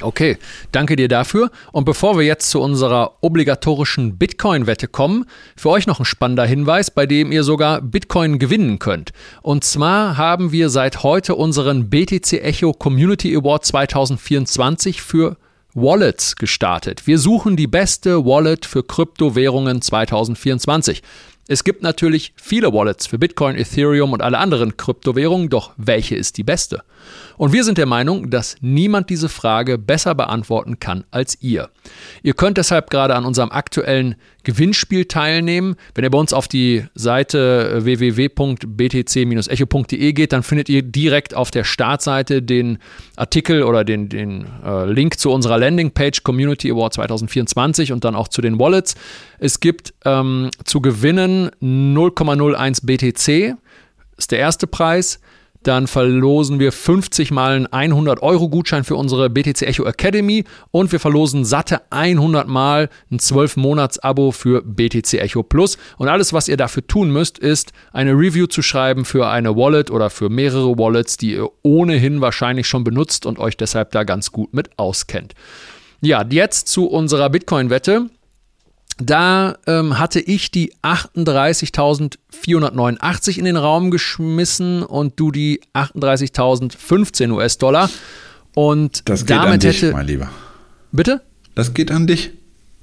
Okay, 0.00 0.38
danke 0.72 0.96
dir 0.96 1.08
dafür. 1.08 1.50
Und 1.70 1.84
bevor 1.84 2.18
wir 2.18 2.24
jetzt 2.24 2.50
zu 2.50 2.60
unserer 2.60 3.18
obligatorischen 3.20 4.18
Bitcoin-Wette 4.18 4.88
kommen, 4.88 5.24
für 5.56 5.70
euch 5.70 5.86
noch 5.86 6.00
ein 6.00 6.04
spannender 6.04 6.44
Hinweis, 6.44 6.90
bei 6.90 7.06
dem 7.06 7.30
ihr 7.30 7.44
sogar 7.44 7.80
Bitcoin 7.80 8.38
gewinnen 8.38 8.80
könnt. 8.80 9.12
Und 9.42 9.62
zwar 9.62 10.16
haben 10.16 10.50
wir 10.50 10.68
seit 10.68 11.04
heute 11.04 11.36
unseren 11.36 11.90
BTC 11.90 12.32
Echo 12.42 12.72
Community 12.72 13.36
Award 13.36 13.64
2024 13.64 15.00
für 15.00 15.36
Wallets 15.74 16.36
gestartet. 16.36 17.08
Wir 17.08 17.18
suchen 17.18 17.56
die 17.56 17.66
beste 17.66 18.24
Wallet 18.24 18.64
für 18.64 18.84
Kryptowährungen 18.84 19.82
2024. 19.82 21.02
Es 21.48 21.64
gibt 21.64 21.82
natürlich 21.82 22.32
viele 22.36 22.72
Wallets 22.72 23.08
für 23.08 23.18
Bitcoin, 23.18 23.56
Ethereum 23.56 24.12
und 24.12 24.22
alle 24.22 24.38
anderen 24.38 24.76
Kryptowährungen, 24.76 25.48
doch 25.48 25.72
welche 25.76 26.14
ist 26.14 26.38
die 26.38 26.44
beste? 26.44 26.84
Und 27.36 27.52
wir 27.52 27.64
sind 27.64 27.78
der 27.78 27.86
Meinung, 27.86 28.30
dass 28.30 28.56
niemand 28.60 29.10
diese 29.10 29.28
Frage 29.28 29.78
besser 29.78 30.14
beantworten 30.14 30.78
kann 30.78 31.02
als 31.10 31.36
ihr. 31.40 31.70
Ihr 32.22 32.34
könnt 32.34 32.58
deshalb 32.58 32.90
gerade 32.90 33.14
an 33.14 33.24
unserem 33.24 33.50
aktuellen 33.50 34.14
Gewinnspiel 34.44 35.06
teilnehmen. 35.06 35.74
Wenn 35.94 36.04
ihr 36.04 36.10
bei 36.10 36.18
uns 36.18 36.32
auf 36.32 36.46
die 36.48 36.84
Seite 36.94 37.84
www.btc-echo.de 37.84 40.12
geht, 40.12 40.32
dann 40.32 40.42
findet 40.42 40.68
ihr 40.68 40.82
direkt 40.82 41.34
auf 41.34 41.50
der 41.50 41.64
Startseite 41.64 42.42
den 42.42 42.78
Artikel 43.16 43.62
oder 43.62 43.84
den, 43.84 44.08
den 44.08 44.46
äh, 44.64 44.84
Link 44.84 45.18
zu 45.18 45.32
unserer 45.32 45.58
Landingpage 45.58 46.22
Community 46.22 46.70
Award 46.70 46.94
2024 46.94 47.92
und 47.92 48.04
dann 48.04 48.14
auch 48.14 48.28
zu 48.28 48.40
den 48.42 48.60
Wallets. 48.60 48.94
Es 49.38 49.60
gibt 49.60 49.94
ähm, 50.04 50.50
zu 50.64 50.80
gewinnen 50.80 51.50
0,01 51.60 52.84
BTC, 52.84 53.56
ist 54.16 54.30
der 54.30 54.38
erste 54.38 54.66
Preis. 54.66 55.20
Dann 55.64 55.86
verlosen 55.86 56.60
wir 56.60 56.72
50 56.72 57.30
mal 57.30 57.52
einen 57.52 57.66
100 57.92 58.22
Euro 58.22 58.48
Gutschein 58.50 58.84
für 58.84 58.96
unsere 58.96 59.30
BTC 59.30 59.62
Echo 59.62 59.84
Academy 59.84 60.44
und 60.70 60.92
wir 60.92 61.00
verlosen 61.00 61.44
satte 61.44 61.80
100 61.90 62.46
mal 62.46 62.90
ein 63.10 63.18
12 63.18 63.56
Monats 63.56 63.98
Abo 63.98 64.30
für 64.30 64.62
BTC 64.62 65.14
Echo 65.14 65.42
Plus. 65.42 65.78
Und 65.96 66.08
alles, 66.08 66.34
was 66.34 66.48
ihr 66.48 66.58
dafür 66.58 66.86
tun 66.86 67.10
müsst, 67.10 67.38
ist 67.38 67.72
eine 67.92 68.12
Review 68.12 68.46
zu 68.46 68.60
schreiben 68.60 69.06
für 69.06 69.28
eine 69.28 69.56
Wallet 69.56 69.90
oder 69.90 70.10
für 70.10 70.28
mehrere 70.28 70.78
Wallets, 70.78 71.16
die 71.16 71.32
ihr 71.32 71.48
ohnehin 71.62 72.20
wahrscheinlich 72.20 72.68
schon 72.68 72.84
benutzt 72.84 73.24
und 73.24 73.38
euch 73.38 73.56
deshalb 73.56 73.90
da 73.92 74.04
ganz 74.04 74.32
gut 74.32 74.52
mit 74.52 74.78
auskennt. 74.78 75.34
Ja, 76.02 76.22
jetzt 76.28 76.68
zu 76.68 76.86
unserer 76.86 77.30
Bitcoin-Wette. 77.30 78.10
Da 78.98 79.56
ähm, 79.66 79.98
hatte 79.98 80.20
ich 80.20 80.52
die 80.52 80.72
38.489 80.82 83.38
in 83.38 83.44
den 83.44 83.56
Raum 83.56 83.90
geschmissen 83.90 84.84
und 84.84 85.18
du 85.18 85.32
die 85.32 85.60
38.015 85.74 87.32
US-Dollar. 87.32 87.90
Und 88.54 89.08
das 89.08 89.26
geht 89.26 89.36
damit 89.36 89.54
an 89.54 89.58
dich, 89.60 89.82
hätte. 89.82 89.92
mein 89.92 90.06
Lieber. 90.06 90.30
Bitte? 90.92 91.22
Das 91.56 91.74
geht 91.74 91.90
an 91.90 92.06
dich. 92.06 92.30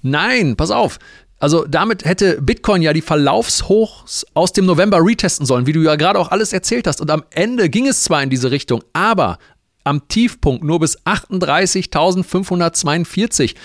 Nein, 0.01 0.57
pass 0.57 0.71
auf. 0.71 0.99
Also 1.39 1.65
damit 1.65 2.03
hätte 2.05 2.41
Bitcoin 2.41 2.81
ja 2.81 2.93
die 2.93 3.01
Verlaufshochs 3.01 4.25
aus 4.33 4.53
dem 4.53 4.65
November 4.65 5.03
retesten 5.03 5.45
sollen, 5.45 5.65
wie 5.65 5.73
du 5.73 5.81
ja 5.81 5.95
gerade 5.95 6.19
auch 6.19 6.29
alles 6.29 6.53
erzählt 6.53 6.87
hast. 6.87 7.01
Und 7.01 7.09
am 7.09 7.23
Ende 7.31 7.67
ging 7.69 7.87
es 7.87 8.03
zwar 8.03 8.21
in 8.21 8.29
diese 8.29 8.51
Richtung, 8.51 8.83
aber 8.93 9.39
am 9.83 10.07
Tiefpunkt 10.07 10.63
nur 10.63 10.79
bis 10.79 10.99
38.542. 10.99 13.55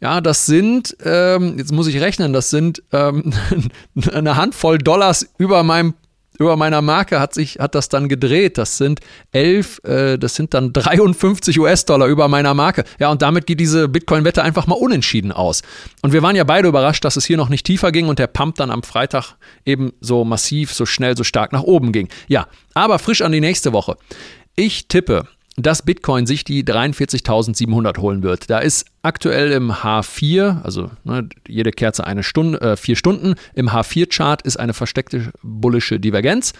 Ja, 0.00 0.20
das 0.20 0.46
sind, 0.46 0.96
ähm, 1.04 1.58
jetzt 1.58 1.72
muss 1.72 1.86
ich 1.86 2.00
rechnen, 2.00 2.32
das 2.32 2.50
sind 2.50 2.82
ähm, 2.92 3.32
eine 4.12 4.36
Handvoll 4.36 4.78
Dollars 4.78 5.28
über 5.38 5.62
meinem 5.62 5.94
über 6.40 6.56
meiner 6.56 6.80
Marke 6.80 7.20
hat 7.20 7.34
sich 7.34 7.58
hat 7.58 7.74
das 7.74 7.90
dann 7.90 8.08
gedreht. 8.08 8.56
Das 8.56 8.78
sind 8.78 9.00
elf, 9.30 9.78
äh, 9.84 10.16
das 10.16 10.34
sind 10.34 10.54
dann 10.54 10.72
53 10.72 11.60
US-Dollar 11.60 12.06
über 12.06 12.28
meiner 12.28 12.54
Marke. 12.54 12.84
Ja, 12.98 13.10
und 13.10 13.20
damit 13.20 13.46
geht 13.46 13.60
diese 13.60 13.88
Bitcoin-Wette 13.88 14.42
einfach 14.42 14.66
mal 14.66 14.76
unentschieden 14.76 15.32
aus. 15.32 15.60
Und 16.00 16.14
wir 16.14 16.22
waren 16.22 16.34
ja 16.34 16.44
beide 16.44 16.66
überrascht, 16.66 17.04
dass 17.04 17.16
es 17.16 17.26
hier 17.26 17.36
noch 17.36 17.50
nicht 17.50 17.66
tiefer 17.66 17.92
ging 17.92 18.08
und 18.08 18.18
der 18.18 18.26
Pump 18.26 18.54
dann 18.54 18.70
am 18.70 18.82
Freitag 18.82 19.34
eben 19.66 19.92
so 20.00 20.24
massiv, 20.24 20.72
so 20.72 20.86
schnell, 20.86 21.14
so 21.14 21.24
stark 21.24 21.52
nach 21.52 21.62
oben 21.62 21.92
ging. 21.92 22.08
Ja, 22.26 22.46
aber 22.72 22.98
frisch 22.98 23.20
an 23.20 23.32
die 23.32 23.40
nächste 23.42 23.74
Woche. 23.74 23.98
Ich 24.56 24.88
tippe, 24.88 25.26
dass 25.66 25.82
Bitcoin 25.82 26.26
sich 26.26 26.44
die 26.44 26.64
43.700 26.64 27.98
holen 27.98 28.22
wird. 28.22 28.50
Da 28.50 28.58
ist 28.58 28.86
aktuell 29.02 29.52
im 29.52 29.72
H4, 29.72 30.62
also 30.62 30.90
ne, 31.04 31.28
jede 31.48 31.70
Kerze 31.70 32.06
eine 32.06 32.22
Stunde, 32.22 32.60
äh, 32.60 32.76
vier 32.76 32.96
Stunden, 32.96 33.34
im 33.54 33.70
H4-Chart 33.70 34.42
ist 34.42 34.58
eine 34.58 34.74
versteckte 34.74 35.32
bullische 35.42 35.98
Divergenz. 35.98 36.52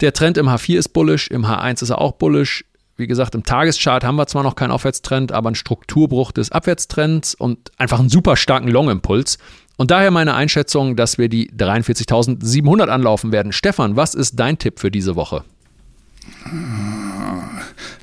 Der 0.00 0.12
Trend 0.12 0.38
im 0.38 0.48
H4 0.48 0.78
ist 0.78 0.88
bullisch, 0.90 1.28
im 1.28 1.46
H1 1.46 1.82
ist 1.82 1.90
er 1.90 2.00
auch 2.00 2.12
bullisch. 2.12 2.64
Wie 2.96 3.06
gesagt, 3.06 3.34
im 3.34 3.44
Tageschart 3.44 4.04
haben 4.04 4.16
wir 4.16 4.26
zwar 4.26 4.42
noch 4.42 4.56
keinen 4.56 4.72
Aufwärtstrend, 4.72 5.32
aber 5.32 5.48
einen 5.48 5.54
Strukturbruch 5.54 6.32
des 6.32 6.50
Abwärtstrends 6.50 7.34
und 7.34 7.70
einfach 7.78 8.00
einen 8.00 8.08
super 8.08 8.36
starken 8.36 8.68
Long-Impuls. 8.68 9.38
Und 9.76 9.92
daher 9.92 10.10
meine 10.10 10.34
Einschätzung, 10.34 10.96
dass 10.96 11.18
wir 11.18 11.28
die 11.28 11.52
43.700 11.52 12.88
anlaufen 12.88 13.30
werden. 13.30 13.52
Stefan, 13.52 13.94
was 13.94 14.14
ist 14.14 14.34
dein 14.40 14.58
Tipp 14.58 14.80
für 14.80 14.90
diese 14.90 15.14
Woche? 15.14 15.44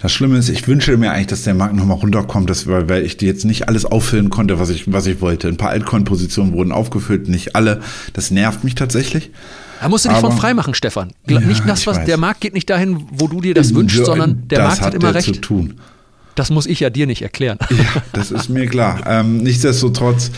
Das 0.01 0.11
Schlimme 0.11 0.37
ist, 0.37 0.49
ich 0.49 0.67
wünsche 0.67 0.95
mir 0.97 1.11
eigentlich, 1.11 1.27
dass 1.27 1.43
der 1.43 1.53
Markt 1.53 1.75
nochmal 1.75 1.97
runterkommt, 1.97 2.49
dass, 2.49 2.67
weil, 2.67 2.87
weil 2.89 3.03
ich 3.05 3.21
jetzt 3.21 3.45
nicht 3.45 3.67
alles 3.67 3.85
auffüllen 3.85 4.29
konnte, 4.29 4.59
was 4.59 4.69
ich, 4.69 4.91
was 4.91 5.05
ich 5.05 5.21
wollte. 5.21 5.47
Ein 5.47 5.57
paar 5.57 5.69
Altcoin-Positionen 5.71 6.53
wurden 6.53 6.71
aufgefüllt, 6.71 7.27
nicht 7.27 7.55
alle. 7.55 7.81
Das 8.13 8.31
nervt 8.31 8.63
mich 8.63 8.75
tatsächlich. 8.75 9.31
Da 9.81 9.89
musst 9.89 10.05
du 10.05 10.09
dich 10.09 10.17
Aber- 10.17 10.29
von 10.31 10.37
frei 10.39 10.53
machen, 10.53 10.73
Stefan. 10.73 11.11
Ja, 11.27 11.39
nicht 11.39 11.67
das, 11.67 11.85
was 11.87 12.03
der 12.05 12.17
Markt 12.17 12.41
geht 12.41 12.53
nicht 12.53 12.69
dahin, 12.69 13.03
wo 13.11 13.27
du 13.27 13.41
dir 13.41 13.53
das 13.53 13.73
wünschst, 13.75 13.99
Ja, 13.99 14.05
sondern 14.05 14.47
der 14.47 14.59
Markt 14.63 14.81
hat, 14.81 14.93
immer 14.93 15.07
der 15.11 15.15
recht. 15.15 15.25
zu 15.25 15.33
tun. 15.41 15.75
Das 16.35 16.49
muss 16.49 16.65
ich 16.65 16.79
ja 16.81 16.89
dir 16.89 17.07
nicht 17.07 17.21
erklären. 17.21 17.57
Ja, 17.69 18.01
das 18.13 18.31
ist 18.31 18.49
mir 18.49 18.67
klar. 18.67 19.01
Ähm, 19.07 19.37
nichtsdestotrotz, 19.37 20.31